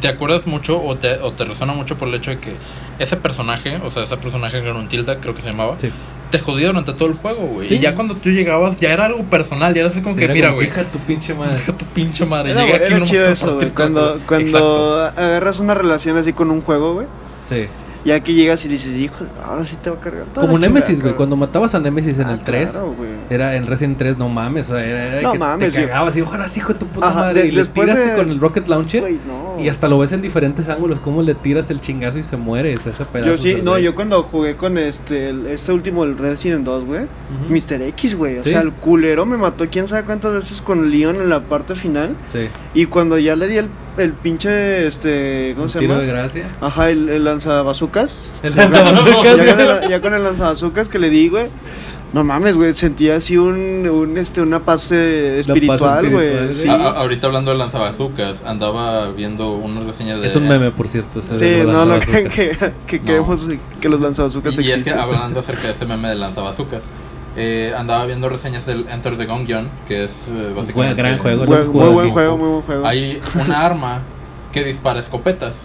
te 0.00 0.08
acuerdas 0.08 0.46
mucho 0.46 0.80
o 0.82 0.96
te, 0.96 1.14
o 1.18 1.32
te 1.32 1.44
resuena 1.44 1.72
mucho 1.72 1.96
por 1.96 2.06
el 2.08 2.14
hecho 2.14 2.30
de 2.30 2.38
que 2.38 2.52
ese 2.98 3.16
personaje, 3.16 3.76
o 3.84 3.90
sea, 3.90 4.04
ese 4.04 4.16
personaje 4.16 4.60
que 4.60 4.68
era 4.68 4.74
un 4.78 4.88
Tilda, 4.88 5.20
creo 5.20 5.34
que 5.34 5.42
se 5.42 5.50
llamaba, 5.50 5.74
sí 5.78 5.90
te 6.30 6.38
jodía 6.38 6.66
durante 6.66 6.92
todo 6.92 7.08
el 7.08 7.14
juego, 7.14 7.40
güey. 7.46 7.68
Sí. 7.68 7.76
Y 7.76 7.78
ya 7.78 7.94
cuando 7.94 8.14
tú 8.14 8.28
llegabas, 8.28 8.76
ya 8.76 8.92
era 8.92 9.06
algo 9.06 9.22
personal, 9.24 9.72
ya 9.72 9.80
era 9.80 9.88
así 9.88 10.02
como 10.02 10.14
Sí, 10.14 10.18
que, 10.18 10.24
era 10.26 10.34
mira, 10.34 10.50
güey, 10.50 10.66
hija 10.66 10.84
tu 10.84 10.98
pinche 10.98 11.32
madre 11.32 11.56
hija 11.56 11.72
tu 11.72 11.86
pinche 11.86 12.26
madre, 12.26 12.50
Era, 12.50 12.60
llegué 12.66 12.74
aquí 12.84 12.92
era 12.92 13.02
chido 13.06 13.26
eso, 13.28 13.54
güey. 13.56 13.70
Cuando, 13.70 14.20
cuando 14.26 14.46
Exacto. 14.46 15.04
agarras 15.22 15.58
una 15.60 15.72
relación 15.72 16.18
así 16.18 16.34
con 16.34 16.50
un 16.50 16.60
juego, 16.60 16.92
güey. 16.92 17.06
sí 17.40 17.66
Ya 18.04 18.20
que 18.20 18.34
llegas 18.34 18.62
y 18.66 18.68
dices, 18.68 18.94
hijo, 18.96 19.24
ahora 19.42 19.64
sí 19.64 19.76
te 19.82 19.88
va 19.88 19.96
a 19.96 20.00
cargar. 20.00 20.26
toda 20.26 20.46
como 20.46 20.58
Nemesis 20.58 20.88
güey 21.00 21.12
cabrón". 21.12 21.16
cuando 21.16 21.36
matabas 21.36 21.74
a 21.74 21.80
Nemesis 21.80 22.18
en 22.18 22.26
Ah, 22.26 22.32
el 22.34 22.40
3 22.40 22.72
claro, 22.72 22.92
güey. 22.92 23.10
era 23.30 23.54
en 23.56 23.66
Resident 23.66 23.96
3 23.96 24.18
no 24.18 24.28
mames 24.28 24.68
o 24.68 24.72
sea, 24.72 24.84
era, 24.84 25.04
era 25.06 25.22
No 25.22 25.32
que 25.32 25.38
mames, 25.38 25.72
te 25.72 25.80
yo- 25.80 25.88
cagabas 25.88 26.14
y 26.16 26.20
ojalá 26.20 26.46
hijo 26.54 26.72
de 26.74 26.78
tu 26.78 26.86
puta 26.88 27.06
Ajá, 27.08 27.20
madre 27.20 27.40
de- 27.42 27.48
y 27.48 27.50
le 27.52 27.58
después 27.60 27.88
tiras 27.90 28.06
de- 28.06 28.14
con 28.16 28.30
el 28.30 28.38
rocket 28.38 28.68
launcher 28.68 29.00
Güey, 29.00 29.18
no. 29.26 29.47
Y 29.60 29.68
hasta 29.68 29.88
lo 29.88 29.98
ves 29.98 30.12
en 30.12 30.22
diferentes 30.22 30.68
ángulos 30.68 31.00
cómo 31.00 31.22
le 31.22 31.34
tiras 31.34 31.70
el 31.70 31.80
chingazo 31.80 32.18
y 32.18 32.22
se 32.22 32.36
muere 32.36 32.76
Yo 33.24 33.36
sí, 33.36 33.50
el 33.50 33.64
no, 33.64 33.78
yo 33.78 33.94
cuando 33.94 34.22
jugué 34.22 34.56
con 34.56 34.78
este, 34.78 35.30
el- 35.30 35.46
este 35.46 35.72
último, 35.72 36.04
el 36.04 36.16
Resident 36.18 36.64
2, 36.64 36.84
güey, 36.84 37.02
Ujú. 37.02 37.54
Mr. 37.74 37.82
X, 37.82 38.14
güey, 38.16 38.38
o 38.38 38.42
Sí. 38.42 38.50
sea, 38.50 38.60
el 38.60 38.72
culero 38.72 39.26
me 39.26 39.36
mató 39.36 39.66
quién 39.70 39.88
sabe 39.88 40.04
cuántas 40.04 40.32
veces 40.32 40.62
con 40.62 40.90
Leon 40.90 41.16
en 41.16 41.28
la 41.28 41.40
parte 41.40 41.74
final, 41.74 42.16
sí 42.24 42.48
y 42.74 42.86
cuando 42.86 43.18
ya 43.18 43.36
le 43.36 43.46
di 43.48 43.56
el, 43.58 43.68
el 43.96 44.12
pinche, 44.12 44.86
este, 44.86 45.52
¿cómo 45.54 45.64
un 45.64 45.68
se 45.68 45.78
tiro 45.80 45.94
llama? 45.94 46.02
de 46.04 46.08
gracia 46.12 46.44
Ajá, 46.60 46.90
el, 46.90 47.08
el 47.08 47.24
lanzabazucas. 47.24 48.26
el 48.42 48.54
ya, 48.54 48.62
lanzabazucas, 48.68 49.36
güey. 49.36 49.48
el, 49.84 49.88
ya 49.90 50.00
con 50.00 50.14
el 50.14 50.22
lanzabazucas 50.22 50.88
que 50.88 50.98
le 50.98 51.10
di, 51.10 51.28
güey. 51.28 51.46
No 52.12 52.24
mames, 52.24 52.56
güey, 52.56 52.72
sentía 52.74 53.16
así 53.16 53.36
un, 53.36 53.86
un 53.86 54.16
este, 54.16 54.40
una 54.40 54.60
paz 54.60 54.90
eh, 54.92 55.40
espiritual, 55.40 56.08
güey. 56.10 56.54
sí. 56.54 56.66
Ahorita 56.68 57.26
hablando 57.26 57.50
de 57.50 57.58
lanzabazucas, 57.58 58.42
andaba 58.46 59.10
viendo 59.10 59.52
una 59.52 59.80
reseña 59.80 60.16
de... 60.16 60.26
es 60.26 60.34
un 60.34 60.48
meme 60.48 60.70
por 60.70 60.88
cierto 60.88 61.20
Sí, 61.20 61.36
de 61.36 61.64
los 61.64 61.74
no, 61.74 61.84
no 61.84 61.98
crean 62.00 62.28
que, 62.30 62.56
que 62.86 62.98
No. 63.00 63.04
queremos 63.04 63.46
que 63.80 63.88
los 63.90 64.00
lanzabazucas 64.00 64.54
Y 64.56 64.60
es 64.60 64.64
que 64.66 64.72
existen. 64.72 64.98
hablando 64.98 65.40
acerca 65.40 65.64
de 65.64 65.72
ese 65.72 65.84
meme 65.84 66.08
de 66.08 66.14
lanzabazucas, 66.14 66.82
eh, 67.36 67.74
andaba 67.76 68.06
viendo 68.06 68.28
reseñas 68.30 68.64
del 68.64 68.86
Enter 68.88 69.18
the 69.18 69.26
Gungeon, 69.26 69.68
que 69.86 70.04
es 70.04 70.28
eh, 70.28 70.52
básicamente... 70.56 70.72
Buen- 70.74 70.96
gran 70.96 71.18
juego, 71.18 71.44
muy 71.44 71.46
juego 71.46 71.92
buen 71.92 72.10
juego, 72.10 72.36
muy 72.38 72.48
buen 72.48 72.62
juego. 72.62 72.86
Hay 72.86 73.20
una 73.34 73.66
arma 73.66 74.00
que 74.50 74.64
dispara 74.64 74.98
escopetas. 74.98 75.56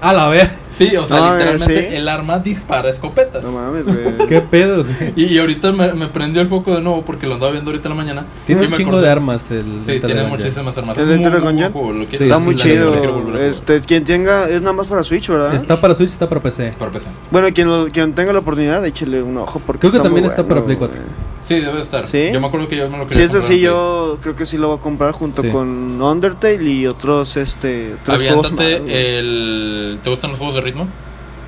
a 0.00 0.14
la 0.14 0.28
vez 0.28 0.48
Sí, 0.78 0.96
o 0.96 1.06
sea, 1.06 1.18
No, 1.20 1.32
literalmente 1.32 1.90
¿sí? 1.90 1.96
el 1.96 2.08
arma 2.08 2.38
dispara 2.38 2.88
escopetas. 2.88 3.42
No 3.42 3.52
mames, 3.52 3.84
güey. 3.84 4.26
qué 4.28 4.40
pedo 4.40 4.84
güey? 4.84 5.12
Y, 5.16 5.24
y 5.34 5.38
ahorita 5.38 5.72
me, 5.72 5.92
me 5.94 6.06
prendió 6.06 6.40
el 6.40 6.48
foco 6.48 6.74
de 6.74 6.80
nuevo 6.80 7.04
porque 7.04 7.26
lo 7.26 7.34
andaba 7.34 7.52
viendo 7.52 7.70
ahorita 7.70 7.88
en 7.88 7.96
la 7.96 8.02
mañana. 8.02 8.26
Tiene 8.46 8.66
un 8.66 8.72
chingo 8.72 8.92
acordé- 8.92 9.00
de 9.02 9.10
armas 9.10 9.50
el 9.50 9.64
Sí, 9.84 10.00
tiene 10.00 10.24
muchísimas 10.24 10.76
armas. 10.78 10.94
Sí, 10.96 11.02
Está 11.02 12.38
sí, 12.38 12.44
muy 12.44 12.56
chido. 12.56 13.38
Este, 13.38 13.80
quien 13.80 14.04
tenga, 14.04 14.48
es 14.48 14.60
nada 14.60 14.72
más 14.72 14.86
para 14.86 15.02
Switch, 15.02 15.28
¿verdad? 15.28 15.54
Está 15.54 15.80
para 15.80 15.94
Switch, 15.94 16.10
está 16.10 16.28
para 16.28 16.40
PC. 16.42 16.74
Para 16.78 16.90
PC. 16.90 17.06
Bueno, 17.30 17.48
quien, 17.52 17.68
lo- 17.68 17.88
quien 17.88 18.14
tenga 18.14 18.32
la 18.32 18.38
oportunidad, 18.40 18.84
échele 18.86 19.22
un 19.22 19.36
ojo 19.38 19.60
porque 19.66 19.80
Creo 19.80 19.90
que 19.92 19.96
está 19.98 20.04
también 20.04 20.24
muy 20.24 20.30
está 20.30 20.42
bueno, 20.42 20.54
para 20.54 20.64
Play 20.66 20.76
4. 20.76 20.96
güey. 21.00 21.28
Sí, 21.44 21.54
debe 21.64 21.80
estar. 21.80 22.06
¿Sí? 22.06 22.28
Yo 22.30 22.40
me 22.42 22.46
acuerdo 22.48 22.68
que 22.68 22.76
yo 22.76 22.90
me 22.90 22.98
lo 22.98 23.04
Sí, 23.04 23.10
quería 23.10 23.24
eso 23.24 23.38
comprar 23.38 23.48
sí, 23.48 23.54
en 23.54 23.58
Play. 23.60 23.64
yo 23.70 24.18
creo 24.22 24.36
que 24.36 24.44
sí 24.46 24.58
lo 24.58 24.68
voy 24.68 24.76
a 24.78 24.80
comprar 24.82 25.12
junto 25.12 25.42
Sí. 25.42 25.48
con 25.48 26.00
Undertale 26.02 26.62
y 26.70 26.86
otros, 26.86 27.36
este, 27.38 27.94
tres 28.04 28.18
juegos 28.22 28.52
más, 28.52 28.60
Aviéntate 28.60 29.18
el... 29.18 29.98
¿Te 30.02 30.10
gustan 30.10 30.30
los 30.30 30.38
juegos 30.38 30.56
de 30.56 30.60
ritmo? 30.68 30.88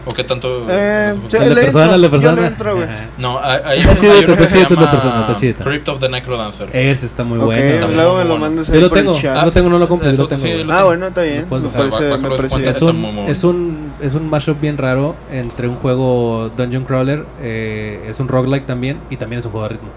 ¿O 0.06 0.12
qué 0.12 0.24
tanto? 0.24 0.64
Eh, 0.70 1.12
no 1.22 1.28
sé? 1.28 1.36
El 1.36 1.54
de 1.54 1.60
persona, 1.62 1.94
el 1.94 2.00
de 2.00 2.06
yo 2.06 2.10
persona. 2.10 2.46
entro, 2.46 2.74
güey. 2.74 2.88
No, 3.18 3.38
hay, 3.38 3.58
hay 3.66 3.80
Está 3.80 3.96
chido, 3.98 4.12
está 4.14 4.46
chido, 4.48 4.62
está 4.62 4.90
persona, 4.90 5.20
está 5.20 5.36
chido. 5.36 5.62
Crypt 5.64 5.88
of 5.90 6.00
the 6.00 6.08
Necrodancer. 6.08 6.68
Ese 6.72 7.04
está 7.04 7.22
muy 7.22 7.36
bueno. 7.36 7.62
Está 7.62 7.86
muy, 7.86 7.96
luego 7.96 8.16
me 8.16 8.24
lo 8.24 8.30
bueno. 8.30 8.44
mandas 8.46 8.68
Yo 8.68 8.74
ahí 8.74 8.80
lo 8.80 8.88
por 8.88 8.96
el 8.98 9.04
tengo, 9.04 9.20
chat. 9.20 9.36
no 9.36 9.44
lo 9.44 9.52
tengo, 9.52 9.68
no 9.68 9.78
lo 9.78 9.86
yo 9.88 10.12
lo 10.22 10.26
tengo. 10.28 10.42
sí, 10.42 10.64
lo 10.64 10.72
Ah, 10.72 10.84
bueno, 10.84 11.06
está 11.08 11.20
bien. 11.20 11.42
Lo 11.42 11.46
puedes 11.48 11.64
Me 11.64 11.90
bajar. 11.90 12.18
me. 12.18 12.34
Es 12.34 12.76
Está 12.76 12.86
un, 12.86 13.18
es, 13.28 13.44
un, 13.44 13.92
es 14.00 14.14
un 14.14 14.30
mashup 14.30 14.58
bien 14.58 14.78
raro 14.78 15.16
entre 15.30 15.68
un 15.68 15.76
juego 15.76 16.50
Dungeon 16.56 16.84
Crawler, 16.84 17.26
eh, 17.42 18.06
es 18.08 18.18
un 18.20 18.28
roguelike 18.28 18.64
también 18.66 18.96
y 19.10 19.18
también 19.18 19.40
es 19.40 19.44
un 19.44 19.52
juego 19.52 19.68
de 19.68 19.74
ritmo. 19.74 19.88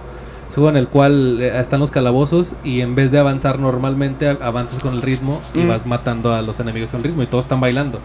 Es 0.50 0.58
un 0.58 0.64
juego 0.64 0.70
en 0.72 0.78
el 0.78 0.90
cual 0.90 1.42
eh, 1.42 1.58
están 1.62 1.80
los 1.80 1.92
calabozos 1.92 2.56
y 2.66 2.82
en 2.82 2.94
vez 2.96 3.10
de 3.12 3.20
avanzar 3.20 3.58
normalmente, 3.58 4.28
avanzas 4.28 4.80
con 4.80 4.94
el 4.94 5.02
ritmo 5.02 5.42
y 5.56 5.60
Mm. 5.60 5.70
vas 5.70 5.86
matando 5.86 6.34
a 6.36 6.42
los 6.42 6.60
enemigos 6.60 6.90
con 6.90 7.00
el 7.00 7.06
ritmo 7.06 7.24
y 7.24 7.28
todos 7.28 7.46
están 7.46 7.62
bailando. 7.62 8.00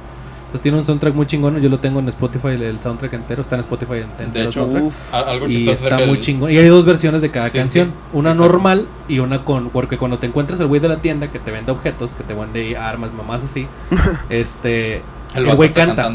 Entonces 0.48 0.62
tiene 0.62 0.78
un 0.78 0.84
soundtrack 0.86 1.14
muy 1.14 1.26
chingón, 1.26 1.60
yo 1.60 1.68
lo 1.68 1.78
tengo 1.78 2.00
en 2.00 2.08
Spotify, 2.08 2.48
el, 2.48 2.80
soundtrack 2.80 3.12
entero, 3.12 3.42
está 3.42 3.56
en 3.56 3.60
Spotify 3.60 3.92
en- 3.98 4.24
entero. 4.24 4.44
De 4.44 4.44
hecho. 4.46 4.64
Uf. 4.64 5.12
algo 5.14 5.46
y 5.46 5.68
está 5.68 5.96
muy 5.98 6.06
del- 6.06 6.20
chingón. 6.20 6.50
Y 6.50 6.56
hay 6.56 6.66
dos 6.68 6.86
versiones 6.86 7.20
de 7.20 7.30
cada 7.30 7.50
Sí, 7.50 7.58
canción. 7.58 7.88
sí, 7.88 7.92
una 8.14 8.30
exacto. 8.30 8.50
normal 8.52 8.86
y 9.08 9.18
una 9.18 9.44
con... 9.44 9.68
Porque 9.68 9.98
cuando 9.98 10.18
te 10.18 10.26
encuentras 10.26 10.58
el 10.60 10.66
güey 10.66 10.80
de 10.80 10.88
la 10.88 10.96
tienda 11.02 11.30
que 11.30 11.38
te 11.38 11.50
vende 11.50 11.70
objetos, 11.70 12.14
que 12.14 12.24
te 12.24 12.32
vende 12.32 12.78
armas, 12.78 13.12
mamás 13.12 13.44
así, 13.44 13.66
este... 14.30 15.02
El 15.34 15.46
El 15.48 15.54
güey 15.56 15.68
canta. 15.68 16.08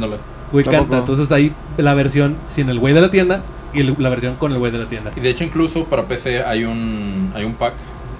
Güey 0.51 0.63
Tampoco. 0.65 0.71
canta. 0.89 0.97
Entonces 0.97 1.31
ahí 1.31 1.53
la 1.77 1.93
versión 1.93 2.35
sin 2.49 2.69
el 2.69 2.79
güey 2.79 2.93
de 2.95 3.01
la 3.01 3.11
tienda 3.11 3.41
y 3.71 3.81
el- 3.81 3.95
la 3.99 4.09
versión 4.09 4.35
con 4.37 4.51
el 4.51 4.57
güey 4.57 4.71
de 4.71 4.79
la 4.79 4.87
tienda. 4.89 5.11
Y 5.15 5.19
de 5.19 5.29
hecho 5.29 5.43
incluso 5.43 5.85
para 5.85 6.07
PC 6.07 6.43
hay 6.43 6.63
un 6.63 7.31
hay 7.35 7.43
un 7.43 7.53
pack. 7.53 7.73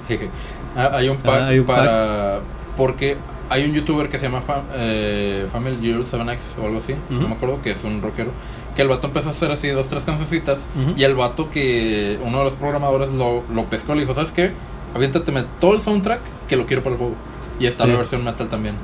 jeje. 0.08 0.30
Ah, 0.76 0.90
hay 0.94 1.08
un 1.10 1.18
pack 1.18 1.36
Ah, 1.42 1.48
hay 1.48 1.60
un 1.60 1.66
para 1.68 2.40
porque 2.76 3.16
hay 3.50 3.66
un 3.66 3.74
youtuber 3.74 4.10
que 4.10 4.18
se 4.20 4.26
llama 4.26 4.42
Fam, 4.42 4.64
eh, 4.74 5.48
Family 5.52 5.78
Girl 5.82 6.04
7X 6.06 6.60
o 6.62 6.66
algo 6.66 6.78
así, 6.80 6.96
no 7.10 7.28
me 7.28 7.36
acuerdo, 7.36 7.62
que 7.62 7.72
es 7.72 7.84
un 7.84 8.02
rockero, 8.02 8.32
que 8.76 8.82
el 8.82 8.88
vato 8.88 9.08
empezó 9.08 9.30
a 9.30 9.32
hacer 9.32 9.52
así 9.52 9.68
dos, 9.70 9.88
tres 9.88 10.04
cancioncitas 10.04 10.66
y 10.96 11.04
el 11.04 11.16
vato 11.16 11.50
que 11.50 12.20
uno 12.24 12.40
de 12.40 12.44
los 12.46 12.54
programadores 12.56 13.10
lo, 13.12 13.44
lo 13.54 13.64
pescó, 13.66 13.94
le 13.96 14.02
dijo, 14.02 14.14
¿sabes 14.14 14.32
qué? 14.32 14.52
Aviéntateme 14.96 15.44
todo 15.60 15.74
el 15.74 15.82
soundtrack 15.82 16.22
que 16.48 16.56
lo 16.56 16.66
quiero 16.66 16.84
para 16.84 16.94
el 16.96 17.00
juego. 17.00 17.16
Y 17.60 17.66
está 17.68 17.84
Sí. 17.86 17.92
la 17.92 17.98
versión 17.98 18.24
metal 18.24 18.48
también. 18.50 18.76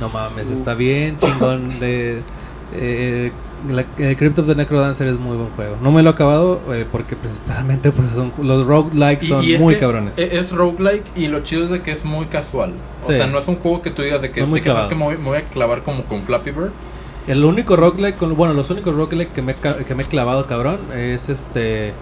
No 0.00 0.08
mames, 0.08 0.46
Uf. 0.48 0.52
está 0.54 0.74
bien 0.74 1.16
chingón. 1.16 1.78
de, 1.80 2.22
eh, 2.74 3.30
la, 3.70 3.84
eh, 3.98 4.16
Crypt 4.18 4.38
of 4.38 4.46
the 4.46 4.54
Necrodancer 4.54 5.06
es 5.08 5.18
muy 5.18 5.36
buen 5.36 5.50
juego. 5.50 5.76
No 5.82 5.90
me 5.92 6.02
lo 6.02 6.10
he 6.10 6.12
acabado 6.12 6.60
eh, 6.72 6.84
porque 6.90 7.16
principalmente 7.16 7.90
pues 7.92 8.08
son, 8.10 8.32
los 8.42 8.66
roguelikes 8.66 9.26
son 9.26 9.42
Y- 9.44 9.48
y 9.50 9.54
es 9.54 9.60
muy 9.60 9.74
que 9.74 9.80
cabrones. 9.80 10.12
e- 10.16 10.36
Es 10.38 10.52
roguelike 10.52 11.04
y 11.16 11.28
lo 11.28 11.40
chido 11.40 11.64
es 11.64 11.70
de 11.70 11.82
que 11.82 11.92
es 11.92 12.04
muy 12.04 12.26
casual. 12.26 12.72
O 13.02 13.06
Sí. 13.06 13.14
sea, 13.14 13.26
no 13.26 13.38
es 13.38 13.48
un 13.48 13.56
juego 13.56 13.82
que 13.82 13.90
tú 13.90 14.02
digas 14.02 14.20
de 14.22 14.30
que, 14.30 14.46
No 14.46 14.54
de 14.54 14.60
que 14.60 14.70
sabes 14.70 14.86
que 14.88 14.94
me 14.94 15.04
voy, 15.04 15.16
me 15.16 15.24
voy 15.24 15.38
a 15.38 15.42
clavar 15.44 15.82
como 15.82 16.04
con 16.04 16.22
Flappy 16.22 16.50
Bird. 16.50 16.70
El 17.26 17.44
único 17.44 17.74
roguelike, 17.76 18.16
con, 18.18 18.36
bueno, 18.36 18.54
los 18.54 18.70
únicos 18.70 18.94
roguelike 18.94 19.32
que 19.32 19.42
me, 19.42 19.54
que 19.54 19.94
me 19.94 20.02
he 20.02 20.06
clavado 20.06 20.46
cabrón 20.46 20.78
es 20.94 21.28
este, 21.28 21.92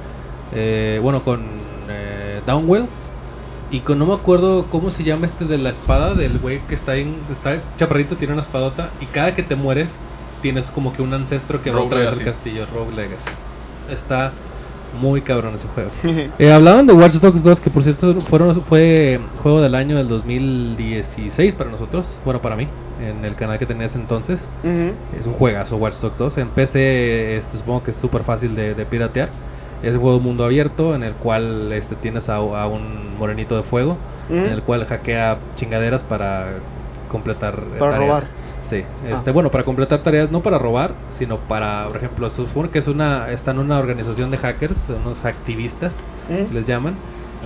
eh, 0.55 0.99
bueno, 1.03 1.23
con 1.23 1.41
eh, 1.89 2.41
Downwell 2.47 2.87
y 3.71 3.81
con 3.81 3.99
no 3.99 4.05
me 4.07 4.15
acuerdo 4.15 4.67
cómo 4.71 4.91
se 4.91 5.03
llama 5.03 5.25
este 5.27 5.47
de 5.47 5.57
la 5.59 5.71
espada 5.71 6.15
del 6.15 6.39
güey 6.39 6.61
que 6.69 6.75
está 6.75 6.97
en, 6.97 7.17
está 7.33 7.59
chaparrito, 7.77 8.17
tiene 8.17 8.33
una 8.35 8.43
espadota 8.43 8.91
y 9.01 9.07
cada 9.07 9.35
que 9.35 9.43
te 9.43 9.57
mueres 9.57 9.99
tienes 10.45 10.71
como 10.71 10.93
que 10.93 11.01
un 11.01 11.15
ancestro 11.15 11.63
que 11.63 11.71
va 11.71 11.79
Rogue 11.79 11.95
vez 11.97 12.09
al 12.09 12.19
Legacy. 12.19 12.25
castillo, 12.25 12.67
Rogue 12.67 12.95
Legacy. 12.95 13.31
Está 13.91 14.31
muy 15.01 15.23
cabrón 15.23 15.55
ese 15.55 15.69
juego. 15.69 15.91
Eh, 16.39 16.53
hablaban 16.53 16.87
de 16.87 16.93
Watch 16.93 17.15
Dogs 17.15 17.43
2, 17.43 17.61
que 17.61 17.71
por 17.71 17.83
cierto 17.83 18.21
fueron, 18.21 18.55
fue 18.63 19.19
juego 19.43 19.63
del 19.63 19.75
año 19.75 19.97
del 19.97 20.07
2016 20.07 21.55
para 21.55 21.71
nosotros, 21.71 22.19
bueno, 22.27 22.43
para 22.43 22.57
mí, 22.57 22.69
en 23.01 23.25
el 23.25 23.35
canal 23.37 23.59
que 23.59 23.65
tenía 23.65 23.87
ese 23.87 23.97
entonces. 23.99 24.49
Es 25.19 25.25
un 25.27 25.33
juegazo 25.33 25.79
Watch 25.79 25.95
Dogs 25.97 26.19
2. 26.19 26.39
En 26.39 26.49
PC 26.51 27.37
este, 27.39 27.57
supongo 27.57 27.83
que 27.85 27.91
es 27.93 27.97
súper 27.97 28.23
fácil 28.23 28.55
de, 28.55 28.75
de 28.75 28.85
piratear. 28.85 29.31
Es 29.83 29.95
un 29.95 30.01
juego 30.03 30.21
mundo 30.21 30.45
abierto 30.45 30.95
en 30.95 31.03
el 31.03 31.15
cual 31.15 31.73
este, 31.73 31.95
tienes 31.97 32.29
a, 32.29 32.37
a 32.37 32.67
un 32.67 33.17
morenito 33.19 33.57
de 33.57 33.63
fuego, 33.63 33.97
en 34.29 34.47
el 34.53 34.63
cual 34.63 34.85
hackea 34.87 35.39
chingaderas 35.57 36.03
para 36.05 36.49
completar 37.11 37.57
Para 37.79 37.93
tareas. 37.93 38.09
robar. 38.09 38.44
Sí, 38.65 38.83
este, 39.07 39.31
bueno, 39.31 39.51
para 39.51 39.63
completar 39.63 39.99
tareas, 40.03 40.31
no 40.31 40.43
para 40.43 40.59
robar, 40.59 40.95
sino 41.11 41.37
para, 41.39 41.87
por 41.89 41.99
ejemplo, 41.99 42.31
supone 42.31 42.71
que 42.71 42.79
es 42.79 42.89
una, 42.89 43.31
está 43.31 43.51
en 43.51 43.59
una 43.59 43.79
organización 43.79 44.31
de 44.31 44.39
hackers, 44.39 44.87
unos 45.05 45.25
activistas, 45.27 46.03
¿Mm? 46.31 46.55
les 46.55 46.65
llaman. 46.65 46.95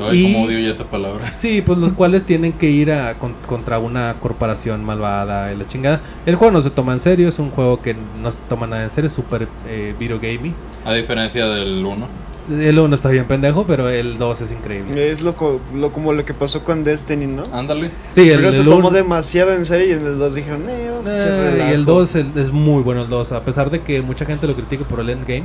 Ay, 0.01 0.27
Y- 0.27 0.33
cómo 0.33 0.45
odio 0.45 0.61
ya 0.61 0.71
esa 0.71 0.85
palabra. 0.85 1.31
Sí, 1.35 1.61
pues 1.61 1.77
los 1.79 1.93
cuales 1.93 2.23
tienen 2.23 2.53
que 2.53 2.71
ir 2.71 2.93
a, 2.93 3.15
con- 3.15 3.35
contra 3.49 3.81
una 3.81 4.15
corporación 4.21 4.85
malvada 4.85 5.53
y 5.53 5.57
la 5.57 5.67
chingada. 5.67 6.01
El 6.25 6.37
juego 6.37 6.53
no 6.53 6.61
se 6.61 6.71
toma 6.71 6.93
en 6.93 7.01
serio, 7.01 7.27
es 7.29 7.39
un 7.41 7.51
juego 7.51 7.83
que 7.83 7.97
no 8.23 8.31
se 8.31 8.41
toma 8.49 8.69
nada 8.69 8.85
en 8.85 8.91
serio, 8.91 9.09
es 9.09 9.13
súper 9.13 9.49
eh, 9.67 9.97
video 9.99 10.21
gaming. 10.21 10.55
A 10.85 10.95
diferencia 10.95 11.47
del 11.49 11.85
1. 11.85 12.07
El 12.51 12.79
1 12.79 12.95
está 12.95 13.09
bien 13.11 13.27
pendejo, 13.27 13.65
pero 13.67 13.89
el 13.89 14.17
2 14.19 14.41
es 14.41 14.53
increíble. 14.53 15.11
Es 15.11 15.21
lo, 15.21 15.35
co- 15.35 15.61
lo 15.75 15.93
como 15.93 16.13
lo 16.13 16.25
que 16.25 16.35
pasó 16.35 16.65
con 16.65 16.85
Destiny, 16.85 17.27
¿no? 17.27 17.45
Ándale. 17.53 17.91
Sí, 18.09 18.29
el, 18.31 18.39
Pero 18.39 18.53
se 18.53 18.59
el 18.61 18.65
tomó 18.67 18.79
uno- 18.79 18.91
demasiado 18.91 19.53
en 19.53 19.67
serio 19.67 19.87
y 19.89 19.93
en 19.93 20.07
el 20.07 20.19
2 20.19 20.35
dijeron, 20.35 20.69
eh, 20.69 20.91
vamos 20.91 21.09
a 21.09 21.17
echar 21.19 21.29
Eh, 21.31 21.37
y 21.37 21.51
relajo". 21.53 21.71
el 21.75 21.85
2 21.85 22.15
el- 22.15 22.33
es 22.37 22.51
muy 22.53 22.83
bueno 22.83 23.03
el 23.03 23.09
2, 23.09 23.33
a 23.33 23.45
pesar 23.45 23.71
de 23.71 23.83
que 23.83 24.01
mucha 24.03 24.25
gente 24.25 24.47
lo 24.47 24.55
critica 24.55 24.85
por 24.85 25.01
el 25.01 25.11
endgame. 25.11 25.45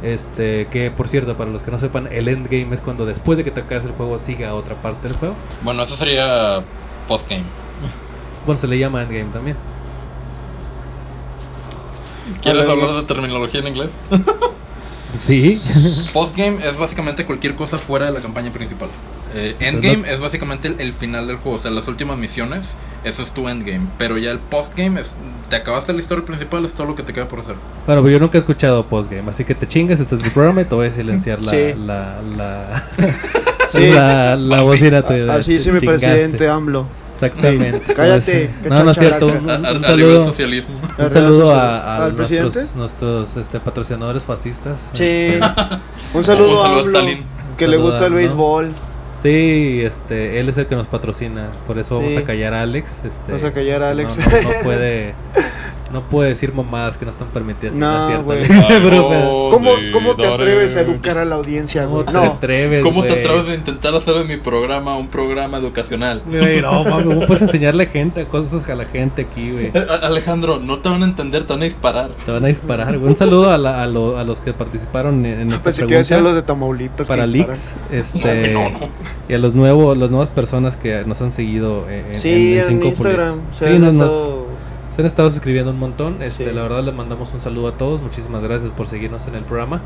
Este, 0.00 0.68
que 0.70 0.92
por 0.92 1.08
cierto, 1.08 1.36
para 1.36 1.50
los 1.50 1.64
que 1.64 1.72
no 1.72 1.78
sepan, 1.78 2.08
el 2.12 2.28
endgame 2.28 2.72
es 2.72 2.80
cuando 2.80 3.04
después 3.04 3.36
de 3.36 3.42
que 3.42 3.50
te 3.50 3.60
acabas 3.62 3.84
el 3.84 3.90
juego 3.90 4.18
sigue 4.20 4.46
a 4.46 4.54
otra 4.54 4.76
parte 4.76 5.08
del 5.08 5.16
juego. 5.16 5.34
Bueno, 5.64 5.82
eso 5.82 5.96
sería 5.96 6.60
postgame. 7.08 7.42
Bueno, 8.46 8.60
se 8.60 8.68
le 8.68 8.78
llama 8.78 9.02
endgame 9.02 9.32
también. 9.32 9.56
¿Quieres 12.42 12.68
hablar 12.68 12.92
de 12.92 13.02
terminología 13.02 13.60
en 13.60 13.68
inglés? 13.68 13.90
Sí. 15.14 15.60
Postgame 16.12 16.58
es 16.68 16.76
básicamente 16.76 17.24
cualquier 17.24 17.54
cosa 17.54 17.78
fuera 17.78 18.06
de 18.06 18.12
la 18.12 18.20
campaña 18.20 18.50
principal. 18.50 18.88
Eh, 19.34 19.56
sea, 19.58 19.68
endgame 19.68 19.98
no- 19.98 20.06
es 20.06 20.20
básicamente 20.20 20.68
el, 20.68 20.80
el 20.80 20.92
final 20.94 21.26
del 21.26 21.36
juego, 21.36 21.58
o 21.58 21.60
sea, 21.60 21.70
las 21.70 21.86
últimas 21.88 22.16
misiones, 22.18 22.66
eso 23.04 23.22
es 23.22 23.32
tu 23.32 23.48
endgame. 23.48 23.86
Pero 23.98 24.16
ya 24.18 24.30
el 24.30 24.38
postgame 24.38 25.00
es, 25.00 25.10
te 25.50 25.56
acabaste 25.56 25.92
la 25.92 25.98
historia 26.00 26.24
principal, 26.24 26.64
es 26.64 26.72
todo 26.72 26.86
lo 26.86 26.94
que 26.94 27.02
te 27.02 27.12
queda 27.12 27.28
por 27.28 27.40
hacer. 27.40 27.54
Bueno, 27.86 28.02
pero 28.02 28.10
yo 28.10 28.20
nunca 28.20 28.38
he 28.38 28.40
escuchado 28.40 28.86
postgame, 28.86 29.30
así 29.30 29.44
que 29.44 29.54
te 29.54 29.66
chingas, 29.68 30.00
este 30.00 30.14
es 30.14 30.22
mi 30.22 30.30
programa 30.30 30.62
y 30.62 30.64
te 30.64 30.74
voy 30.74 30.86
a 30.88 30.92
silenciar 30.92 31.42
la, 31.44 31.50
Sí. 31.50 31.74
la, 31.76 32.22
la, 32.36 32.84
Sí. 33.72 33.90
la, 33.90 34.36
la 34.36 34.62
bocina. 34.62 35.02
te- 35.02 35.30
Así 35.30 35.54
dice 35.54 35.72
mi 35.72 35.80
presidente 35.80 36.48
AMLO. 36.48 36.86
Exactamente. 37.20 37.94
Cállate, 37.94 38.50
Pues, 38.62 38.72
No, 38.72 38.84
no 38.84 38.90
es 38.92 38.98
cierto. 38.98 39.26
Un, 39.26 39.50
un- 39.50 39.84
saludo, 39.84 40.24
socialismo. 40.26 40.74
un 40.98 41.10
saludo 41.10 41.50
a, 41.54 41.78
a 41.78 42.04
al 42.06 42.16
nuestros, 42.16 42.52
presidente. 42.54 42.78
nuestros 42.78 43.36
este, 43.36 43.60
patrocinadores 43.60 44.22
fascistas. 44.22 44.88
Sí. 44.92 45.04
Este, 45.04 45.40
Un 46.14 46.24
saludo, 46.24 46.52
Un 46.56 46.62
saludo 46.62 46.78
a 46.78 46.80
Stalin. 46.82 47.24
que 47.56 47.66
le 47.68 47.76
gusta 47.76 48.06
el 48.06 48.14
béisbol. 48.14 48.68
Sí, 49.20 49.80
este, 49.82 50.38
él 50.38 50.48
es 50.48 50.58
el 50.58 50.66
que 50.66 50.76
nos 50.76 50.86
patrocina, 50.86 51.48
por 51.66 51.76
eso 51.80 51.96
vamos 51.96 52.16
a 52.16 52.22
callar 52.22 52.54
a 52.54 52.62
Alex. 52.62 53.00
Este, 53.04 53.32
Vamos 53.32 53.42
a 53.42 53.52
callar 53.52 53.82
a 53.82 53.86
no- 53.86 53.90
Alex. 53.90 54.16
No, 54.16 54.24
no 54.24 54.50
puede, 54.62 55.14
no 55.92 56.02
puede 56.08 56.30
decir 56.30 56.52
mamadas 56.54 56.98
que 56.98 57.04
no 57.04 57.10
están 57.10 57.28
permitidas. 57.28 57.74
en 57.74 57.80
No, 57.80 58.22
güey. 58.24 58.46
¿Cómo, 59.50 59.76
sí, 59.76 59.90
¿Cómo 59.92 60.14
te 60.16 60.26
atreves 60.26 60.76
a 60.76 60.80
educar 60.82 61.18
a 61.18 61.24
la 61.24 61.36
audiencia, 61.36 61.82
¿Cómo 61.84 61.94
güey? 61.96 62.06
te 62.06 62.12
No. 62.12 62.22
atreves, 62.24 62.82
¿Cómo 62.82 63.02
te 63.04 63.12
atreves 63.20 63.48
a 63.48 63.54
intentar 63.54 63.94
hacer 63.94 64.14
de 64.14 64.24
mi 64.24 64.36
programa 64.36 64.96
un 64.96 65.08
programa 65.08 65.58
educacional? 65.58 66.22
Güey, 66.26 66.60
no, 66.60 66.84
mami, 66.84 67.04
¿cómo 67.04 67.26
puedes 67.26 67.42
enseñarle 67.42 67.86
gente 67.86 68.26
cosas 68.26 68.68
a 68.68 68.74
la 68.74 68.84
gente 68.84 69.22
aquí, 69.22 69.50
güey? 69.50 69.70
Eh, 69.74 69.86
Alejandro, 70.02 70.58
no 70.58 70.78
te 70.78 70.88
van 70.88 71.02
a 71.02 71.06
entender, 71.06 71.44
te 71.44 71.52
van 71.54 71.62
a 71.62 71.64
disparar. 71.64 72.10
Te 72.24 72.32
van 72.32 72.44
a 72.44 72.48
disparar, 72.48 72.98
güey. 72.98 73.10
Un 73.10 73.16
saludo 73.16 73.50
a, 73.50 73.58
la- 73.58 73.82
a, 73.82 73.86
lo- 73.86 74.18
a 74.18 74.24
los 74.24 74.40
que 74.40 74.52
participaron 74.52 75.24
en, 75.24 75.40
en 75.40 75.52
esta 75.52 75.64
Pensé 75.64 75.86
que 75.86 75.94
iba 75.94 76.00
a 76.00 76.04
pregunta 76.04 76.28
los 76.28 76.34
de 76.36 76.42
Tamaulipas. 76.42 77.06
para 77.08 77.24
que 77.24 77.30
leaks, 77.30 77.76
este, 77.92 78.52
No, 78.52 78.62
no, 78.64 78.78
no. 78.78 78.88
y 79.28 79.34
a 79.34 79.38
los 79.38 79.54
nuevos, 79.54 79.96
las 79.96 80.10
nuevas 80.10 80.30
personas 80.30 80.76
que 80.76 81.04
nos 81.04 81.20
han 81.22 81.32
seguido 81.32 81.88
en, 81.88 82.18
Sí, 82.20 82.54
en, 82.54 82.58
en, 82.60 82.66
Cincópolis. 82.66 82.98
Instagram. 82.98 83.40
Sí, 83.58 83.78
nos, 83.78 83.94
se 84.98 85.02
han 85.02 85.06
estado 85.06 85.30
suscribiendo 85.30 85.70
un 85.70 85.78
montón. 85.78 86.20
Este, 86.22 86.42
Sí. 86.46 86.50
la 86.50 86.60
verdad 86.62 86.82
les 86.82 86.92
mandamos 86.92 87.32
un 87.32 87.40
saludo 87.40 87.68
a 87.68 87.72
todos. 87.78 88.02
Muchísimas 88.02 88.42
gracias 88.42 88.72
por 88.72 88.88
seguirnos 88.88 89.28
en 89.28 89.36
el 89.36 89.44
programa. 89.44 89.80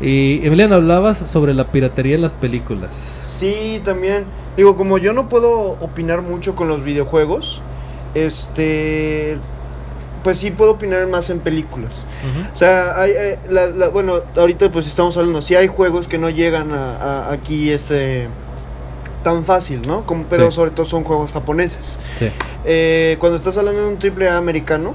Y 0.00 0.40
Emiliano, 0.42 0.76
hablabas 0.76 1.18
sobre 1.18 1.52
la 1.52 1.66
piratería 1.66 2.14
en 2.14 2.22
las 2.22 2.32
películas. 2.32 2.96
Sí, 3.38 3.82
también. 3.84 4.24
Digo, 4.56 4.74
como 4.74 4.96
yo 4.96 5.12
no 5.12 5.28
puedo 5.28 5.72
opinar 5.82 6.22
mucho 6.22 6.54
con 6.54 6.68
los 6.68 6.82
videojuegos, 6.82 7.60
este. 8.14 9.36
Pues 10.22 10.38
sí 10.38 10.50
puedo 10.50 10.70
opinar 10.70 11.06
más 11.08 11.28
en 11.28 11.40
películas. 11.40 11.92
O 12.54 12.56
sea, 12.56 12.98
hay, 12.98 13.10
eh, 13.14 13.38
la- 13.50 13.66
la- 13.66 13.88
bueno, 13.88 14.20
ahorita 14.34 14.70
pues 14.70 14.86
estamos 14.86 15.14
hablando, 15.18 15.42
sí 15.42 15.54
hay 15.56 15.66
juegos 15.66 16.08
que 16.08 16.16
no 16.16 16.30
llegan 16.30 16.72
a, 16.72 16.96
a- 17.26 17.32
aquí 17.32 17.68
este 17.70 18.28
tan 19.24 19.44
fácil, 19.44 19.82
¿no? 19.84 20.06
Como, 20.06 20.24
pero 20.26 20.50
Sí. 20.50 20.54
sobre 20.54 20.70
todo 20.70 20.86
son 20.86 21.02
juegos 21.02 21.32
japoneses. 21.32 21.98
Sí. 22.20 22.28
Eh, 22.64 23.16
cuando 23.18 23.36
estás 23.36 23.56
hablando 23.58 23.82
de 23.82 23.88
un 23.88 23.98
triple 23.98 24.28
A 24.28 24.36
americano, 24.36 24.94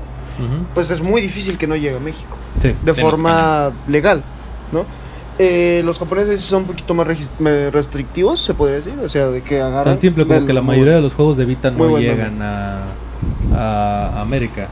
pues 0.74 0.90
es 0.90 1.02
muy 1.02 1.20
difícil 1.22 1.58
que 1.58 1.68
no 1.68 1.76
llegue 1.76 1.98
a 1.98 2.00
México 2.00 2.38
Sí. 2.62 2.74
de 2.82 2.94
forma 2.94 3.72
legal, 3.90 4.24
¿no? 4.72 4.86
Eh, 5.38 5.82
los 5.86 6.00
japoneses 6.00 6.40
son 6.42 6.62
un 6.62 6.68
poquito 6.68 6.94
más 6.94 7.08
restrictivos, 7.72 8.40
se 8.42 8.54
podría 8.54 8.78
decir, 8.78 8.94
o 9.04 9.10
sea, 9.10 9.28
de 9.28 9.42
que 9.42 9.62
agarran... 9.62 9.94
Tan 9.96 10.00
simple 10.00 10.26
como 10.26 10.46
que 10.46 10.54
la 10.54 10.62
mayoría 10.62 10.94
de 10.96 11.02
los 11.02 11.14
juegos 11.14 11.36
de 11.38 11.44
Vita 11.46 11.72
no 11.72 11.98
llegan 11.98 12.42
a, 12.42 12.84
a 13.54 14.22
América. 14.22 14.68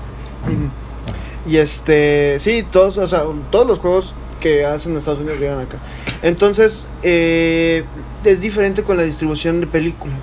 Ujú. 0.45 1.51
Y 1.51 1.58
este, 1.58 2.38
sí, 2.39 2.66
todos, 2.70 2.97
o 2.97 3.08
sea, 3.08 3.24
todos 3.49 3.66
los 3.68 3.80
juegos 3.80 4.14
que 4.39 4.65
hacen 4.65 4.91
en 4.93 4.99
Estados 4.99 5.19
Unidos 5.19 5.39
llegan 5.39 5.59
acá. 5.59 5.77
Entonces, 6.21 6.88
eh, 7.03 7.83
es 8.23 8.41
diferente 8.41 8.83
con 8.83 8.97
la 8.97 9.03
distribución 9.03 9.61
de 9.61 9.67
películas. 9.67 10.19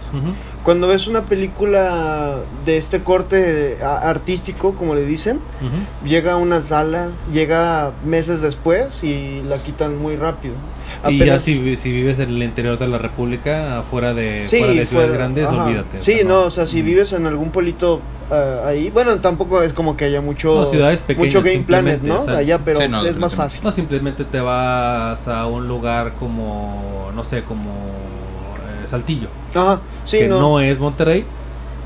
Cuando 0.63 0.89
ves 0.89 1.07
una 1.09 1.23
película 1.23 2.39
de 2.65 2.79
este 2.79 3.03
corte 3.03 3.79
artístico, 3.83 4.75
como 4.75 4.95
le 4.95 5.05
dicen, 5.05 5.41
llega 6.05 6.33
a 6.33 6.37
una 6.37 6.63
sala, 6.63 7.09
llega 7.33 7.93
meses 8.05 8.41
después 8.41 9.03
y 9.03 9.43
la 9.43 9.59
quitan 9.59 9.99
muy 9.99 10.17
rápido. 10.17 10.55
Y 11.11 11.19
ya 11.19 11.41
si, 11.41 11.77
si 11.77 11.91
vives 11.93 12.19
en 12.19 12.31
el 12.31 12.43
interior 12.43 12.79
de 12.79 12.87
la 12.87 12.99
República, 12.99 13.83
fuera 13.91 14.15
de, 14.15 14.47
Sí, 14.49 14.59
fuera 14.59 14.73
de 14.73 14.87
ciudades 14.87 14.91
fuera- 15.11 15.13
grandes, 15.13 15.49
ajá. 15.49 15.65
olvídate. 15.65 16.03
Sí, 16.03 16.21
no, 16.25 16.43
o 16.43 16.51
sea, 16.51 16.67
si 16.67 16.83
Mm. 16.83 16.87
vives 16.87 17.13
en 17.13 17.27
algún 17.27 17.51
pueblito 17.51 18.01
ah, 18.31 18.63
ahí, 18.67 18.89
bueno, 18.91 19.17
tampoco 19.17 19.63
es 19.63 19.73
como 19.75 19.97
que 19.97 20.07
haya 20.07 20.21
mucho 20.23 20.55
No, 20.55 20.67
ciudades 20.67 21.03
pequeñas, 21.03 21.27
mucho 21.35 21.43
Game 21.45 21.65
Planet, 21.65 22.01
simplemente, 22.01 22.09
¿no? 22.09 22.19
o 22.21 22.23
sea, 22.23 22.39
Allá, 22.39 22.59
pero 22.65 22.81
sí, 22.81 22.89
no, 22.89 23.05
es 23.05 23.17
más 23.17 23.35
fácil. 23.35 23.61
No, 23.65 23.71
simplemente 23.71 24.25
te 24.25 24.41
vas 24.41 25.29
a 25.29 25.47
un 25.47 25.69
lugar 25.69 26.15
como, 26.19 27.11
no 27.15 27.23
sé, 27.25 27.43
como 27.43 27.71
eh, 27.71 28.87
Saltillo, 28.87 29.29
Aja, 29.55 29.81
sí, 30.05 30.19
que 30.21 30.29
no. 30.29 30.41
no. 30.41 30.61
es 30.61 30.79
Monterrey, 30.79 31.25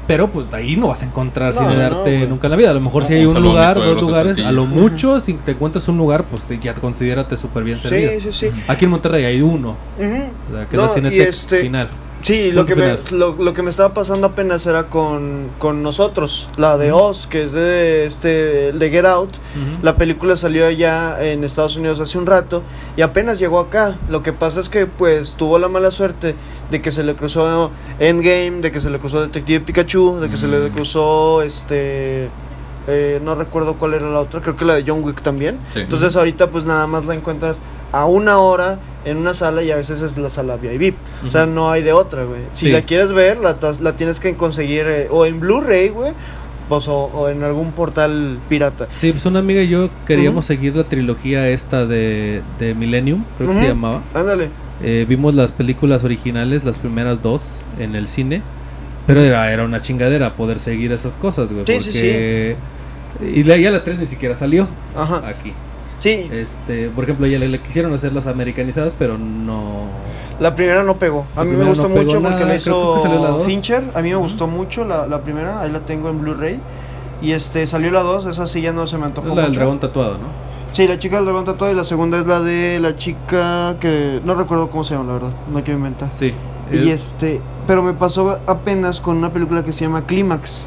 pero 0.08 0.32
pues 0.32 0.46
ahí 0.52 0.74
no 0.76 0.88
vas 0.88 1.02
a 1.02 1.06
encontrar 1.06 1.54
No, 1.54 1.60
cine 1.60 1.76
de 1.76 1.84
arte 1.84 2.26
nunca 2.26 2.46
en 2.48 2.50
la 2.50 2.56
vida. 2.56 2.70
A 2.70 2.74
lo 2.74 2.80
mejor 2.80 3.04
si 3.04 3.14
hay 3.14 3.26
un 3.26 3.40
lugar, 3.40 3.76
dos 3.76 4.00
lugares, 4.00 4.38
a 4.40 4.50
lo 4.50 4.66
mucho, 4.66 5.20
si 5.20 5.34
te 5.34 5.52
encuentras 5.52 5.86
un 5.86 5.98
lugar, 5.98 6.24
pues 6.24 6.48
ya 6.60 6.74
te 6.74 6.80
considérate 6.80 7.36
súper 7.36 7.62
bien 7.62 7.78
servido. 7.78 8.10
Sí, 8.12 8.32
sí, 8.32 8.50
sí. 8.50 8.62
Aquí 8.66 8.86
en 8.86 8.90
Monterrey 8.90 9.24
hay 9.26 9.40
uno, 9.42 9.76
o 9.98 10.52
sea, 10.52 10.66
que 10.66 10.76
No, 10.76 10.86
es 10.86 10.88
la 10.88 10.94
Cineteca 10.94 11.22
este- 11.28 11.60
final. 11.60 11.88
Sí, 12.28 12.52
lo 12.52 12.66
que, 12.66 12.74
me, 12.74 12.98
lo, 13.10 13.32
lo 13.42 13.54
que 13.54 13.62
me 13.62 13.70
estaba 13.70 13.94
pasando 13.94 14.26
apenas 14.26 14.66
era 14.66 14.88
con, 14.90 15.48
con 15.58 15.82
nosotros, 15.82 16.48
la 16.58 16.76
de. 16.76 16.92
Oz, 16.92 17.26
que 17.26 17.44
es 17.44 17.52
de 17.52 18.04
este 18.04 18.72
de 18.72 18.90
Get 18.90 19.06
Out. 19.06 19.30
La 19.82 19.96
película 19.96 20.36
salió 20.36 20.70
ya 20.70 21.16
en 21.24 21.42
Estados 21.42 21.76
Unidos 21.76 22.00
hace 22.00 22.18
un 22.18 22.26
rato 22.26 22.62
y 22.98 23.00
apenas 23.00 23.38
llegó 23.38 23.58
acá. 23.60 23.96
Lo 24.10 24.22
que 24.22 24.34
pasa 24.34 24.60
es 24.60 24.68
que 24.68 24.84
pues 24.84 25.36
tuvo 25.38 25.58
la 25.58 25.68
mala 25.68 25.90
suerte 25.90 26.34
de 26.70 26.82
que 26.82 26.92
se 26.92 27.02
le 27.02 27.14
cruzó 27.16 27.70
Endgame, 27.98 28.60
de 28.60 28.70
que 28.72 28.80
se 28.80 28.90
le 28.90 28.98
cruzó 28.98 29.22
Detective 29.22 29.60
Pikachu, 29.64 30.20
de 30.20 30.28
que 30.28 30.36
se 30.36 30.48
le 30.48 30.58
Mm. 30.68 30.72
cruzó 30.72 31.40
este 31.42 32.28
eh, 32.90 33.20
no 33.24 33.34
recuerdo 33.36 33.74
cuál 33.76 33.94
era 33.94 34.08
la 34.10 34.20
otra, 34.20 34.40
creo 34.42 34.54
que 34.56 34.64
la 34.66 34.74
de 34.74 34.84
John 34.86 35.02
Wick 35.02 35.22
también. 35.22 35.58
Sí. 35.72 35.80
Entonces 35.80 36.14
ahorita 36.16 36.50
pues 36.50 36.64
nada 36.66 36.86
más 36.86 37.06
la 37.06 37.14
encuentras 37.14 37.58
a 37.92 38.06
una 38.06 38.38
hora 38.38 38.78
en 39.04 39.16
una 39.16 39.32
sala 39.34 39.62
y 39.62 39.70
a 39.70 39.76
veces 39.76 40.02
es 40.02 40.18
la 40.18 40.28
sala 40.28 40.56
VIP. 40.56 40.94
O 41.26 41.30
sea, 41.30 41.46
no 41.46 41.70
hay 41.70 41.82
de 41.82 41.92
otra, 41.92 42.24
güey. 42.24 42.40
Si 42.52 42.66
Sí. 42.66 42.72
la 42.72 42.82
quieres 42.82 43.12
ver, 43.12 43.38
la, 43.38 43.56
la 43.80 43.96
tienes 43.96 44.20
que 44.20 44.34
conseguir 44.36 44.84
eh, 44.86 45.08
o 45.10 45.24
en 45.24 45.40
Blu-ray, 45.40 45.88
güey, 45.88 46.12
pues, 46.68 46.86
o, 46.88 47.04
o 47.04 47.28
en 47.30 47.42
algún 47.44 47.72
portal 47.72 48.38
pirata. 48.48 48.88
Sí, 48.90 49.12
pues 49.12 49.24
una 49.24 49.38
amiga 49.38 49.62
y 49.62 49.68
yo 49.68 49.88
queríamos 50.06 50.44
seguir 50.44 50.76
la 50.76 50.84
trilogía 50.84 51.48
esta 51.48 51.86
de, 51.86 52.42
de 52.58 52.74
Millennium, 52.74 53.24
creo 53.38 53.50
que 53.50 53.56
se 53.56 53.68
llamaba. 53.68 54.02
Ándale. 54.12 54.50
Eh, 54.82 55.06
vimos 55.08 55.34
las 55.34 55.50
películas 55.52 56.04
originales, 56.04 56.64
las 56.64 56.76
primeras 56.78 57.22
dos, 57.22 57.60
en 57.78 57.94
el 57.96 58.06
cine. 58.08 58.42
Pero 59.06 59.22
era, 59.22 59.50
era 59.50 59.64
una 59.64 59.80
chingadera 59.80 60.34
poder 60.36 60.60
seguir 60.60 60.92
esas 60.92 61.16
cosas, 61.16 61.50
güey. 61.50 61.64
Sí, 61.66 61.80
sí, 61.80 61.88
porque... 61.88 62.56
Y 63.34 63.42
la, 63.44 63.56
ya 63.56 63.70
la 63.70 63.82
3 63.82 63.98
ni 64.00 64.06
siquiera 64.06 64.34
salió 64.34 64.68
Ajá. 64.94 65.26
aquí. 65.26 65.54
Sí, 66.00 66.28
Este, 66.32 66.88
por 66.90 67.04
ejemplo, 67.04 67.26
ya 67.26 67.38
le, 67.38 67.48
le 67.48 67.60
quisieron 67.60 67.92
hacer 67.92 68.12
las 68.12 68.26
americanizadas, 68.26 68.94
pero 68.98 69.18
no. 69.18 69.86
la 70.38 70.54
primera 70.54 70.82
no 70.84 70.94
pegó. 70.94 71.26
A 71.34 71.44
mí 71.44 71.56
me 71.56 71.64
gustó 71.64 71.88
no 71.88 71.96
mucho 71.96 72.20
porque 72.20 72.22
nada, 72.22 72.40
la 72.54 72.58
creo- 72.60 72.62
creo 72.62 72.94
que 72.94 73.00
salió 73.00 73.20
la 73.22 73.30
hizo. 73.36 73.44
Fincher. 73.44 73.82
A 73.94 74.02
mí 74.02 74.10
me 74.10 74.16
gustó 74.16 74.46
mucho 74.46 74.84
la, 74.84 75.06
la 75.06 75.20
primera. 75.22 75.60
Ahí 75.60 75.70
la 75.70 75.80
tengo 75.80 76.08
en 76.10 76.20
Blu-ray. 76.22 76.60
Y 77.20 77.32
este 77.32 77.66
salió 77.66 77.90
la 77.90 78.02
2, 78.02 78.26
esa 78.26 78.46
sí 78.46 78.60
ya 78.60 78.72
no 78.72 78.86
se 78.86 78.96
me 78.96 79.02
Es 79.02 79.08
antojó 79.08 79.34
la 79.34 79.42
del 79.42 79.54
dragón 79.54 79.80
tatuado, 79.80 80.12
¿no? 80.18 80.48
Sí, 80.72 80.86
la 80.86 80.98
chica 80.98 81.16
del 81.16 81.24
dragón 81.24 81.44
tatuado 81.46 81.72
y 81.72 81.76
la 81.76 81.82
segunda 81.82 82.18
es 82.20 82.26
la 82.28 82.40
de 82.40 82.78
la 82.78 82.94
chica 82.94 83.74
que 83.80 84.20
no 84.24 84.34
recuerdo 84.36 84.70
cómo 84.70 84.84
se 84.84 84.94
llama, 84.94 85.06
la 85.08 85.12
verdad. 85.14 85.30
No 85.52 85.62
quiero 85.64 85.78
inventar. 85.78 86.10
Sí. 86.10 86.32
Y 86.70 86.90
este, 86.90 87.40
pero 87.66 87.82
me 87.82 87.94
pasó 87.94 88.38
apenas 88.46 89.00
con 89.00 89.16
una 89.16 89.32
película 89.32 89.64
que 89.64 89.72
se 89.72 89.86
llama 89.86 90.04
Clímax. 90.06 90.66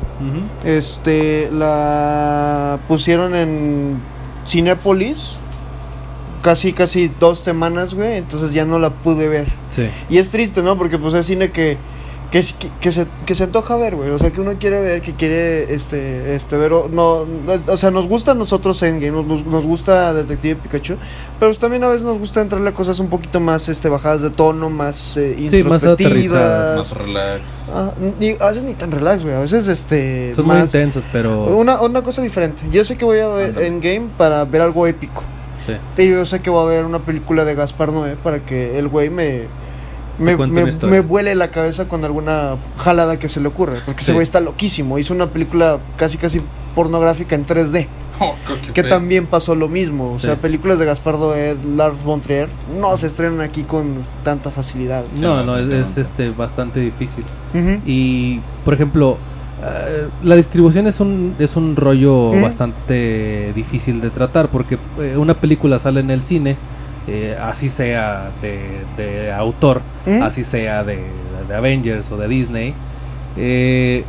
Este, 0.65 1.49
la 1.51 2.79
pusieron 2.87 3.35
en 3.35 4.01
Cinépolis 4.45 5.37
casi, 6.41 6.73
casi 6.73 7.11
dos 7.19 7.39
semanas, 7.39 7.93
güey. 7.93 8.17
Entonces 8.17 8.51
ya 8.53 8.65
no 8.65 8.79
la 8.79 8.89
pude 8.89 9.27
ver. 9.27 9.47
Sí. 9.71 9.87
Y 10.09 10.17
es 10.17 10.29
triste, 10.29 10.61
¿no? 10.61 10.77
Porque 10.77 10.97
pues 10.97 11.13
es 11.13 11.25
cine 11.25 11.51
que, 11.51 11.77
que, 12.31 12.39
que, 12.41 12.69
que 12.79 12.91
se, 12.93 13.05
que 13.25 13.35
se 13.35 13.43
antoja 13.43 13.75
ver, 13.75 13.95
güey. 13.95 14.09
O 14.09 14.17
sea, 14.17 14.31
que 14.31 14.39
uno 14.39 14.53
quiere 14.57 14.79
ver, 14.79 15.01
que 15.01 15.13
quiere, 15.13 15.73
este, 15.73 16.33
este, 16.33 16.55
ver. 16.55 16.71
O, 16.71 16.87
no, 16.89 17.25
no, 17.25 17.53
o 17.67 17.77
sea, 17.77 17.91
nos 17.91 18.07
gusta 18.07 18.31
a 18.31 18.35
nosotros 18.35 18.81
Endgame, 18.83 19.21
nos, 19.21 19.45
nos, 19.45 19.65
gusta 19.65 20.13
Detective 20.13 20.55
Pikachu. 20.55 20.95
Pero 21.39 21.49
pues, 21.51 21.59
también 21.59 21.83
a 21.83 21.89
veces 21.89 22.03
nos 22.03 22.17
gusta 22.17 22.39
entrarle 22.41 22.69
a 22.69 22.73
cosas 22.73 22.99
un 22.99 23.09
poquito 23.09 23.41
más, 23.41 23.67
este, 23.67 23.89
bajadas 23.89 24.21
de 24.21 24.29
tono, 24.29 24.69
más 24.69 25.17
eh, 25.17 25.35
Sí, 25.37 25.43
más 25.63 25.83
introspectivas. 25.83 26.11
aterrizadas. 26.11 26.77
Más 26.77 26.93
relax. 26.93 27.41
Ah, 27.73 27.91
ni- 28.19 28.37
a 28.39 28.47
veces 28.47 28.63
ni 28.63 28.73
tan 28.75 28.91
relax, 28.91 29.23
güey. 29.23 29.35
A 29.35 29.39
veces, 29.41 29.67
este, 29.67 30.33
Son 30.33 30.45
muy 30.45 30.55
más... 30.55 30.73
intensas, 30.73 31.03
pero. 31.11 31.43
Una, 31.45 31.81
una 31.81 32.01
cosa 32.01 32.21
diferente. 32.21 32.63
Yo 32.71 32.85
sé 32.85 32.97
que 32.97 33.03
voy 33.03 33.19
a 33.19 33.27
ver 33.27 33.49
Ándale. 33.49 33.67
Endgame 33.67 34.07
para 34.17 34.45
ver 34.45 34.61
algo 34.61 34.87
épico. 34.87 35.21
Sí. 35.65 35.73
Y 36.01 36.09
yo 36.09 36.25
sé 36.25 36.39
que 36.39 36.49
voy 36.49 36.63
a 36.63 36.69
ver 36.69 36.85
una 36.85 36.99
película 36.99 37.43
de 37.43 37.55
Gaspar 37.55 37.91
Noé 37.91 38.15
para 38.15 38.39
que 38.39 38.79
el 38.79 38.87
güey 38.87 39.09
me, 39.09 39.43
me, 40.19 40.35
me, 40.35 40.65
me 40.65 40.99
vuele 41.01 41.35
la 41.35 41.49
cabeza 41.49 41.87
con 41.87 42.03
alguna 42.05 42.57
jalada 42.77 43.17
que 43.19 43.27
se 43.29 43.39
le 43.39 43.47
ocurre. 43.47 43.79
Porque 43.85 43.99
ese 44.01 44.07
Sí. 44.07 44.13
güey 44.13 44.23
está 44.23 44.39
loquísimo. 44.39 44.97
Hizo 44.99 45.13
una 45.13 45.27
película 45.31 45.79
casi 45.97 46.17
casi 46.17 46.41
pornográfica 46.75 47.35
en 47.35 47.45
3D. 47.45 47.87
Oh, 48.23 48.35
qué 48.45 48.71
Que 48.73 48.81
feo. 48.83 48.89
también 48.91 49.25
pasó 49.25 49.55
lo 49.55 49.67
mismo. 49.67 50.11
O 50.11 50.17
Sí. 50.17 50.27
sea, 50.27 50.35
películas 50.35 50.77
de 50.77 50.85
Gaspar 50.85 51.17
Noé, 51.17 51.57
Lars 51.75 52.03
von 52.03 52.21
Trier, 52.21 52.49
no 52.79 52.95
se 52.95 53.07
estrenan 53.07 53.41
aquí 53.41 53.63
con 53.63 54.03
tanta 54.23 54.51
facilidad. 54.51 55.05
Sí, 55.15 55.21
No, 55.21 55.43
no, 55.43 55.57
es, 55.57 55.97
este 55.97 56.29
bastante 56.29 56.79
difícil. 56.81 57.23
Y, 57.83 58.39
por 58.63 58.75
ejemplo, 58.75 59.17
eh, 59.63 60.07
la 60.21 60.35
distribución 60.35 60.85
es 60.85 60.99
un, 60.99 61.33
es 61.39 61.55
un 61.55 61.75
rollo 61.75 62.31
bastante 62.39 63.53
difícil 63.55 64.01
de 64.01 64.11
tratar 64.11 64.49
porque 64.49 64.77
eh, 64.99 65.15
una 65.17 65.33
película 65.35 65.79
sale 65.79 65.99
en 66.01 66.11
el 66.11 66.21
cine, 66.21 66.57
eh, 67.07 67.37
así 67.41 67.69
sea 67.69 68.31
de, 68.41 68.59
de 68.97 69.31
autor, 69.31 69.81
Ujú. 70.05 70.23
así 70.23 70.43
sea 70.43 70.83
de, 70.83 70.99
de 71.47 71.55
Avengers 71.55 72.11
o 72.11 72.17
de 72.17 72.27
Disney, 72.27 72.73
eh, 73.37 74.03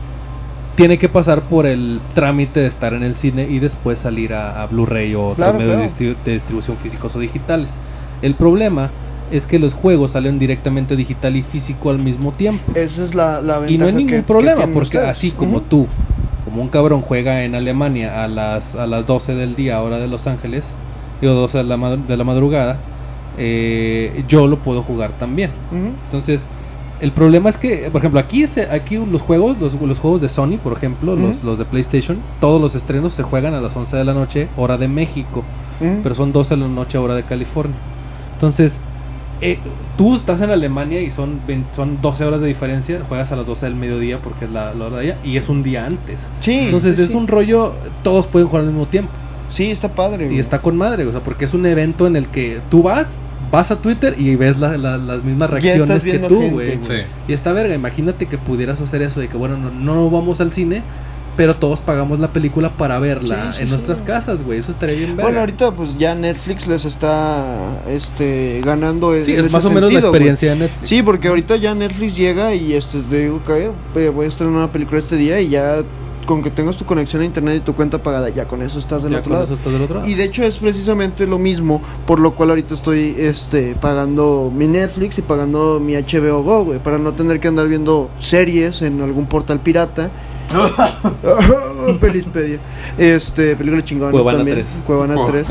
tiene 0.74 0.98
que 0.98 1.08
pasar 1.08 1.42
por 1.42 1.66
el 1.66 2.00
trámite 2.14 2.60
de 2.60 2.66
estar 2.66 2.94
en 2.94 3.02
el 3.02 3.14
cine 3.14 3.46
y 3.48 3.58
después 3.58 3.98
salir 3.98 4.32
a, 4.34 4.62
a 4.62 4.66
Blu-ray 4.66 5.14
o 5.14 5.28
otro 5.28 5.36
Claro, 5.36 5.58
de, 5.58 5.76
distribu- 5.84 6.16
de 6.24 6.32
distribución 6.32 6.76
físicos 6.78 7.14
o 7.14 7.18
digitales. 7.20 7.78
El 8.22 8.34
problema 8.34 8.88
es 9.30 9.46
que 9.46 9.58
los 9.58 9.74
juegos 9.74 10.12
salen 10.12 10.38
directamente 10.38 10.96
digital 10.96 11.36
y 11.36 11.42
físico 11.42 11.90
al 11.90 11.98
mismo 11.98 12.32
tiempo. 12.32 12.72
Esa 12.74 13.02
es 13.02 13.14
la, 13.14 13.40
la 13.42 13.58
ventaja 13.58 13.70
Y 13.74 13.78
no 13.78 13.86
hay 13.86 13.92
ningún 13.92 14.06
que 14.18 14.22
problema, 14.22 14.62
porque 14.66 14.80
ustedes. 14.98 15.08
así 15.08 15.30
como 15.30 15.60
tú, 15.62 15.86
como 16.44 16.62
un 16.62 16.68
cabrón 16.68 17.02
juega 17.02 17.44
en 17.44 17.54
Alemania 17.54 18.24
a 18.24 18.28
las, 18.28 18.74
a 18.74 18.86
las 18.86 19.06
12 19.06 19.34
del 19.34 19.54
día, 19.56 19.80
hora 19.82 19.98
de 19.98 20.08
Los 20.08 20.26
Ángeles, 20.26 20.74
digo 21.22 21.32
12 21.34 21.58
de 21.58 21.64
la, 21.64 21.96
de 21.96 22.16
la 22.16 22.24
madrugada, 22.24 22.78
eh, 23.38 24.24
yo 24.28 24.46
lo 24.46 24.58
puedo 24.58 24.82
jugar 24.82 25.12
también. 25.12 25.50
Entonces, 26.04 26.48
el 27.00 27.12
problema 27.12 27.48
es 27.48 27.56
que, 27.56 27.88
por 27.90 28.00
ejemplo, 28.00 28.20
aquí, 28.20 28.42
este, 28.42 28.70
aquí 28.70 28.96
los 28.96 29.22
juegos, 29.22 29.58
los, 29.58 29.74
los 29.80 29.98
juegos 29.98 30.20
de 30.20 30.28
Sony, 30.28 30.58
por 30.62 30.74
ejemplo, 30.74 31.16
los, 31.16 31.42
los 31.42 31.58
de 31.58 31.64
PlayStation, 31.64 32.18
todos 32.40 32.60
los 32.60 32.74
estrenos 32.74 33.14
se 33.14 33.22
juegan 33.22 33.54
a 33.54 33.60
las 33.60 33.74
11 33.74 33.96
de 33.96 34.04
la 34.04 34.12
noche, 34.12 34.48
hora 34.56 34.76
de 34.76 34.88
México 34.88 35.42
pero 36.02 36.14
son 36.14 36.32
12 36.32 36.54
de 36.54 36.60
la 36.60 36.68
noche 36.68 36.98
hora 36.98 37.14
de 37.14 37.22
California. 37.24 37.76
Entonces, 38.34 38.80
eh, 39.40 39.58
tú 39.96 40.14
estás 40.14 40.40
en 40.40 40.50
Alemania 40.50 41.00
y 41.00 41.10
son, 41.10 41.40
20 41.46 41.74
son 41.74 42.00
12 42.00 42.24
horas 42.24 42.40
de 42.40 42.46
diferencia, 42.46 43.00
juegas 43.08 43.32
a 43.32 43.36
las 43.36 43.46
12 43.46 43.66
del 43.66 43.74
mediodía 43.74 44.18
porque 44.18 44.44
es 44.44 44.50
la, 44.50 44.74
la 44.74 44.86
hora 44.86 44.98
de 44.98 45.02
allá 45.10 45.18
y 45.24 45.36
es 45.36 45.48
un 45.48 45.62
día 45.62 45.86
antes. 45.86 46.28
Sí, 46.40 46.60
Entonces 46.60 46.96
sí, 46.96 47.02
es 47.02 47.14
un 47.14 47.26
rollo, 47.26 47.72
todos 48.04 48.26
pueden 48.26 48.48
jugar 48.48 48.62
al 48.62 48.68
mismo 48.68 48.86
tiempo 48.86 49.10
Sí, 49.52 49.70
está 49.70 49.88
padre. 49.94 50.32
y 50.32 50.38
está 50.38 50.60
con 50.60 50.76
madre, 50.76 51.06
o 51.06 51.10
sea, 51.12 51.20
porque 51.20 51.44
es 51.44 51.54
un 51.54 51.64
evento 51.66 52.06
en 52.06 52.16
el 52.16 52.26
que 52.26 52.58
tú 52.70 52.82
vas, 52.82 53.14
vas 53.50 53.70
a 53.70 53.76
Twitter 53.76 54.14
y 54.18 54.34
ves 54.34 54.58
la- 54.58 54.76
la- 54.78 54.96
las 54.96 55.22
mismas 55.22 55.50
reacciones 55.50 55.82
estás 55.82 56.02
que 56.04 56.18
tú, 56.18 56.42
güey. 56.50 56.78
Sí. 56.88 56.94
Y 57.28 57.32
está 57.32 57.52
verga, 57.52 57.74
imagínate 57.74 58.26
que 58.26 58.38
pudieras 58.38 58.80
hacer 58.80 59.02
eso 59.02 59.20
de 59.20 59.28
que, 59.28 59.36
bueno, 59.36 59.56
no, 59.58 59.70
no 59.70 60.08
vamos 60.10 60.40
al 60.40 60.52
cine, 60.52 60.82
pero 61.36 61.56
todos 61.56 61.80
pagamos 61.80 62.18
la 62.18 62.28
película 62.28 62.68
para 62.70 62.98
verla 62.98 63.52
Sí, 63.52 63.56
sí, 63.56 63.60
en 63.62 63.66
sí. 63.68 63.70
nuestras 63.70 64.02
casas, 64.02 64.42
güey. 64.42 64.58
Eso 64.58 64.70
estaría 64.70 64.96
bien 64.96 65.10
verga. 65.16 65.22
Bueno, 65.24 65.40
ahorita 65.40 65.70
pues 65.72 65.96
ya 65.98 66.14
Netflix 66.14 66.66
les 66.66 66.84
está 66.84 67.56
este 67.88 68.60
ganando 68.64 69.12
Sí, 69.24 69.32
en 69.32 69.40
es 69.40 69.46
ese 69.46 69.56
más 69.56 69.64
o 69.64 69.70
menos 69.70 69.90
la 69.92 70.00
sentido, 70.00 70.08
experiencia 70.10 70.50
de 70.50 70.56
Netflix. 70.56 70.88
Sí, 70.90 71.02
porque 71.02 71.28
ahorita 71.28 71.56
ya 71.56 71.74
Netflix 71.74 72.16
llega 72.16 72.54
y 72.54 72.74
este 72.74 72.98
te 73.00 73.22
digo 73.22 73.40
que 73.46 73.70
eh, 74.00 74.08
voy 74.10 74.26
a 74.26 74.28
estrenar 74.28 74.54
una 74.54 74.72
película 74.72 74.98
este 74.98 75.16
día 75.16 75.40
y 75.40 75.48
ya 75.48 75.82
con 76.26 76.42
que 76.42 76.50
tengas 76.50 76.76
tu 76.76 76.84
conexión 76.84 77.22
a 77.22 77.24
internet 77.24 77.56
y 77.58 77.60
tu 77.60 77.74
cuenta 77.74 78.02
pagada, 78.02 78.28
ya 78.28 78.46
con 78.46 78.62
eso 78.62 78.78
estás 78.78 79.02
del 79.02 79.12
Ya 79.12 79.18
otro 79.18 79.30
con 79.30 79.32
lado. 79.34 79.44
eso 79.44 79.54
estás 79.54 79.72
del 79.72 79.82
otro 79.82 79.96
lado. 79.96 80.08
Y 80.08 80.14
de 80.14 80.24
hecho 80.24 80.44
es 80.44 80.58
precisamente 80.58 81.26
lo 81.26 81.38
mismo 81.38 81.80
por 82.06 82.20
lo 82.20 82.34
cual 82.34 82.50
ahorita 82.50 82.74
estoy 82.74 83.14
este 83.18 83.74
pagando 83.80 84.52
mi 84.54 84.66
Netflix 84.66 85.18
y 85.18 85.22
pagando 85.22 85.80
mi 85.80 85.94
HBO 85.94 86.42
Go, 86.42 86.64
güey, 86.64 86.78
para 86.78 86.98
no 86.98 87.12
tener 87.12 87.40
que 87.40 87.48
andar 87.48 87.68
viendo 87.68 88.10
series 88.18 88.82
en 88.82 89.00
algún 89.02 89.26
portal 89.26 89.60
pirata. 89.60 90.10
Pelispedia. 92.00 92.58
Este, 92.98 93.56
película 93.56 93.82
chingona 93.82 94.10
Cuevana 94.12 94.38
también. 94.38 94.58
3. 94.58 94.68
Cuevana 94.86 95.16
3. 95.24 95.48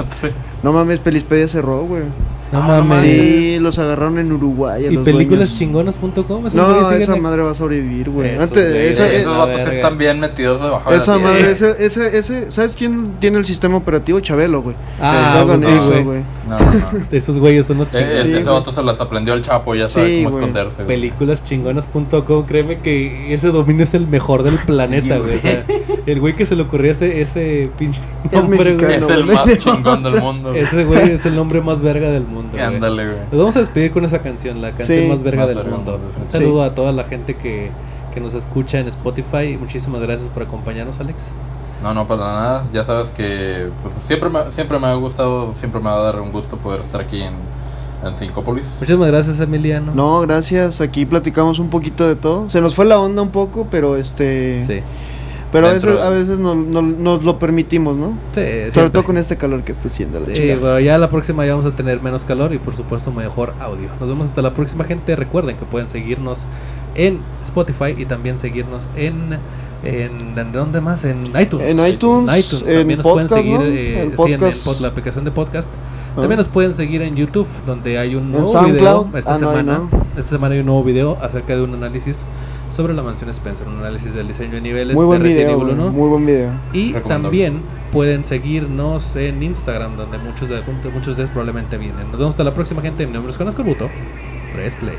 No 0.64 0.74
mames, 0.74 1.00
Pelispedia 1.00 1.48
cerró, 1.48 1.84
güey. 1.86 2.04
No 2.52 2.60
Ah, 2.62 2.82
mames. 2.84 3.02
Sí, 3.02 3.60
los 3.62 3.80
agarraron 3.80 4.20
en 4.20 4.32
Uruguay. 4.32 4.86
a 4.86 4.92
Y 4.92 4.98
películaschingonas.com. 4.98 6.48
No, 6.54 6.92
esa 6.92 7.16
madre 7.16 7.44
va 7.44 7.52
a 7.52 7.56
sobrevivir, 7.56 8.10
güey. 8.10 8.32
Esos 8.32 8.44
Antes, 8.44 8.70
güeyes, 8.72 8.90
esa, 9.00 9.08
eh, 9.08 9.22
Esos 9.22 9.32
la 9.32 9.38
vatos 9.46 9.56
verga. 9.58 9.72
están 9.74 9.98
bien 9.98 10.20
metidos 10.20 10.62
debajo 10.62 10.92
de 10.92 10.98
esa 10.98 11.12
la 11.14 11.18
tierra. 11.20 11.34
madre, 11.34 11.52
ese, 11.52 11.76
ese, 11.80 12.18
ese, 12.18 12.52
¿sabes 12.52 12.76
quién 12.76 13.12
tiene 13.20 13.38
el 13.38 13.46
sistema 13.46 13.78
operativo? 13.78 14.20
Chabelo, 14.20 14.62
güey. 14.62 14.76
Ah, 15.02 15.44
pues 15.46 15.60
con 15.60 15.66
sí, 15.70 15.78
eso, 15.78 15.90
güey. 15.92 16.04
güey. 16.04 16.20
No, 16.50 16.60
no, 16.60 16.66
no. 16.74 16.82
Esos 17.12 17.40
güeyes 17.40 17.66
son 17.68 17.78
los 17.78 17.88
Eh, 17.88 17.92
chingones. 17.92 18.16
eh, 18.20 18.24
Sí, 18.26 18.32
ese 18.34 18.44
güey. 18.44 18.54
vato 18.60 18.72
se 18.74 18.84
las 18.84 19.00
aprendió 19.00 19.34
el 19.34 19.42
Chapo, 19.44 19.74
ya 19.76 19.88
sabe 19.88 20.08
Sí, 20.08 20.24
cómo 20.26 20.32
güey. 20.38 20.44
esconderse. 20.44 20.84
güey. 20.84 20.88
Películaschingonas.com, 20.88 22.46
créeme 22.46 22.80
que 22.80 23.34
ese 23.34 23.48
dominio 23.48 23.84
es 23.86 23.94
el 23.94 24.08
mejor 24.08 24.44
del 24.44 24.56
planeta, 24.58 25.18
güey. 25.20 25.38
O 25.38 25.40
sea, 25.40 25.64
el 26.06 26.20
güey 26.20 26.36
que 26.36 26.46
se 26.46 26.56
le 26.56 26.64
ocurrió 26.64 26.92
ese, 26.92 27.22
ese 27.22 27.70
pinche 27.78 28.00
Es 28.26 28.32
nombre, 28.32 28.76
güey. 28.76 28.88
mexicano. 28.88 29.06
Es 29.06 29.12
el 29.18 29.26
güey. 29.26 29.36
más 29.36 29.58
chingón 29.58 30.04
del 30.04 30.22
mundo. 30.22 30.50
güey. 30.50 30.62
Ese 30.62 30.84
güey 30.86 31.12
es 31.12 31.26
el 31.26 31.36
nombre 31.36 31.62
más 31.62 31.82
verga 31.82 32.10
del 32.10 32.24
mundo. 32.24 32.58
Ándale, 32.62 33.06
güey. 33.06 33.18
Nos 33.32 33.40
vamos 33.40 33.56
a 33.56 33.60
despedir 33.60 33.92
con 33.92 34.06
esa 34.06 34.20
canción, 34.22 34.62
la 34.62 34.72
canción 34.72 35.00
Sí. 35.04 35.08
más 35.08 35.24
verga 35.24 35.40
Más 35.42 35.48
del 35.50 35.58
verga, 35.58 35.76
mundo. 35.76 35.92
más 36.00 36.26
Un 36.26 36.32
saludo 36.32 36.64
a 36.64 36.74
toda 36.76 36.92
la 36.92 37.04
gente 37.06 37.36
que, 37.36 37.72
que 38.14 38.20
nos 38.20 38.34
escucha 38.34 38.80
en 38.80 38.88
Spotify. 38.88 39.58
Muchísimas 39.60 40.02
gracias 40.02 40.30
por 40.30 40.44
acompañarnos, 40.44 41.00
Alex. 41.00 41.32
No, 41.84 41.94
no, 41.96 42.08
para 42.08 42.22
nada. 42.22 42.64
Ya 42.72 42.84
sabes 42.84 43.10
que 43.12 43.70
pues, 43.82 43.96
siempre, 44.02 44.30
me, 44.30 44.52
siempre 44.52 44.78
me 44.80 44.88
ha 44.88 44.94
gustado, 44.94 45.52
siempre 45.54 45.80
me 45.82 45.88
va 45.90 45.96
a 45.98 46.02
dar 46.02 46.22
un 46.22 46.32
gusto 46.32 46.58
poder 46.58 46.82
estar 46.82 47.02
aquí 47.02 47.22
en, 47.24 47.34
en 48.06 48.16
Cincópolis. 48.18 48.78
Muchísimas 48.82 49.08
gracias, 49.08 49.40
Emiliano. 49.40 49.92
No, 49.96 50.20
gracias. 50.22 50.80
Aquí 50.80 51.08
platicamos 51.08 51.58
un 51.58 51.70
poquito 51.72 52.08
de 52.08 52.16
todo. 52.16 52.48
Se 52.52 52.62
nos 52.62 52.76
fue 52.76 52.86
la 52.86 53.00
onda 53.00 53.24
un 53.24 53.30
poco, 53.32 53.66
pero 53.72 53.98
este. 53.98 54.64
Sí. 54.64 54.82
Pero 55.52 55.68
a 55.68 55.74
veces, 55.74 56.00
a 56.00 56.10
veces 56.10 56.40
nos, 56.40 56.56
nos- 56.56 56.84
nos 56.84 57.24
lo 57.24 57.38
permitimos, 57.40 57.98
¿no? 57.98 58.18
Sí, 58.32 58.42
Sobre 58.42 58.72
siempre. 58.72 58.90
todo 58.92 59.04
con 59.04 59.18
este 59.18 59.36
calor 59.38 59.64
que 59.64 59.72
está 59.74 59.88
haciendo 59.90 60.20
la 60.20 60.34
Sí, 60.34 60.50
bueno, 60.60 60.80
ya 60.80 60.98
la 60.98 61.10
próxima 61.10 61.46
ya 61.46 61.56
vamos 61.56 61.72
a 61.72 61.76
tener 61.76 62.02
menos 62.02 62.24
calor 62.24 62.54
y 62.54 62.58
por 62.58 62.76
supuesto 62.76 63.12
mejor 63.12 63.54
audio. 63.60 63.90
Nos 64.00 64.08
vemos 64.10 64.28
hasta 64.28 64.42
la 64.42 64.54
próxima 64.54 64.84
gente. 64.86 65.16
Recuerden 65.16 65.58
que 65.58 65.66
pueden 65.66 65.88
seguirnos 65.90 66.46
en 66.96 67.20
Spotify 67.44 67.96
y 67.98 68.06
también 68.06 68.38
seguirnos 68.38 68.88
en 68.96 69.38
en, 69.84 70.38
¿en 70.38 70.52
dónde 70.52 70.80
más? 70.80 71.04
En 71.06 71.26
iTunes. 71.40 71.68
En 71.76 71.88
iTunes, 71.88 72.30
En 72.32 72.40
iTunes. 72.40 72.70
en 72.70 72.78
También 72.78 72.98
nos 72.98 73.04
podcast, 73.08 73.30
pueden 73.30 73.44
seguir 73.44 73.60
¿no? 73.60 73.66
eh, 73.66 74.02
En 74.04 74.10
sí, 74.10 74.12
en, 74.12 74.16
podcast. 74.40 74.68
pod- 74.68 74.80
la 74.80 74.88
aplicación 74.90 75.26
de 75.26 75.32
podcast. 75.32 75.70
Ah. 76.16 76.20
También 76.22 76.38
nos 76.38 76.48
pueden 76.50 76.74
seguir 76.74 77.02
en 77.02 77.16
YouTube, 77.16 77.48
donde 77.66 77.98
hay 77.98 78.14
un 78.16 78.32
nuevo 78.32 78.48
video 78.64 79.10
esta 79.16 79.32
Ah, 79.36 79.40
no, 79.40 79.50
semana. 79.50 79.78
no. 79.80 79.90
Esta 80.16 80.30
semana 80.36 80.54
hay 80.54 80.60
un 80.60 80.68
nuevo 80.68 80.84
video 80.84 81.18
acerca 81.22 81.56
de 81.56 81.64
un 81.64 81.74
análisis 81.74 82.26
sobre 82.72 82.94
la 82.94 83.04
mansión 83.04 83.30
Spencer, 83.30 83.68
un 83.68 83.80
análisis 83.80 84.14
del 84.14 84.28
diseño 84.28 84.54
de 84.54 84.62
niveles 84.62 84.96
Muy 84.96 85.04
de 85.04 85.08
buen 85.08 85.22
Resident 85.22 85.50
video, 85.50 85.62
Evil 85.62 85.76
güey, 85.76 85.88
1. 85.88 85.92
muy 85.92 86.10
buen 86.10 86.26
video. 86.26 86.52
Y 86.74 86.94
también 86.94 87.62
pueden 87.92 88.24
seguirnos 88.24 89.16
en 89.16 89.44
Instagram, 89.44 89.98
donde 89.98 90.18
muchos 90.18 90.50
de, 90.50 90.62
muchos 90.62 91.06
de 91.06 91.12
ustedes 91.12 91.30
probablemente 91.30 91.78
vienen. 91.78 92.08
Nos 92.10 92.20
vemos 92.20 92.34
hasta 92.34 92.44
la 92.44 92.54
próxima, 92.54 92.82
gente. 92.82 93.06
Mi 93.06 93.14
nombre 93.14 93.32
es 93.32 93.38
Juan 93.38 93.50
Escorbuto. 93.50 93.90
Press 94.54 94.76
Play. 94.76 94.96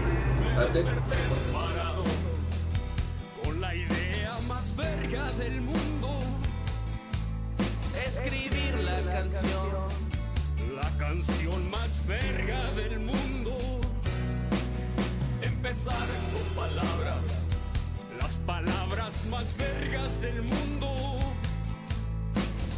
Mundo. 20.31 21.19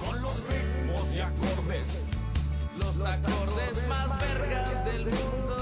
Con 0.03 0.23
los 0.23 0.49
ritmos 0.49 1.15
y 1.15 1.21
acordes, 1.21 2.05
los 2.79 3.07
acordes 3.07 3.89
más 3.89 4.21
vergas 4.21 4.85
del 4.87 5.05
mundo 5.05 5.54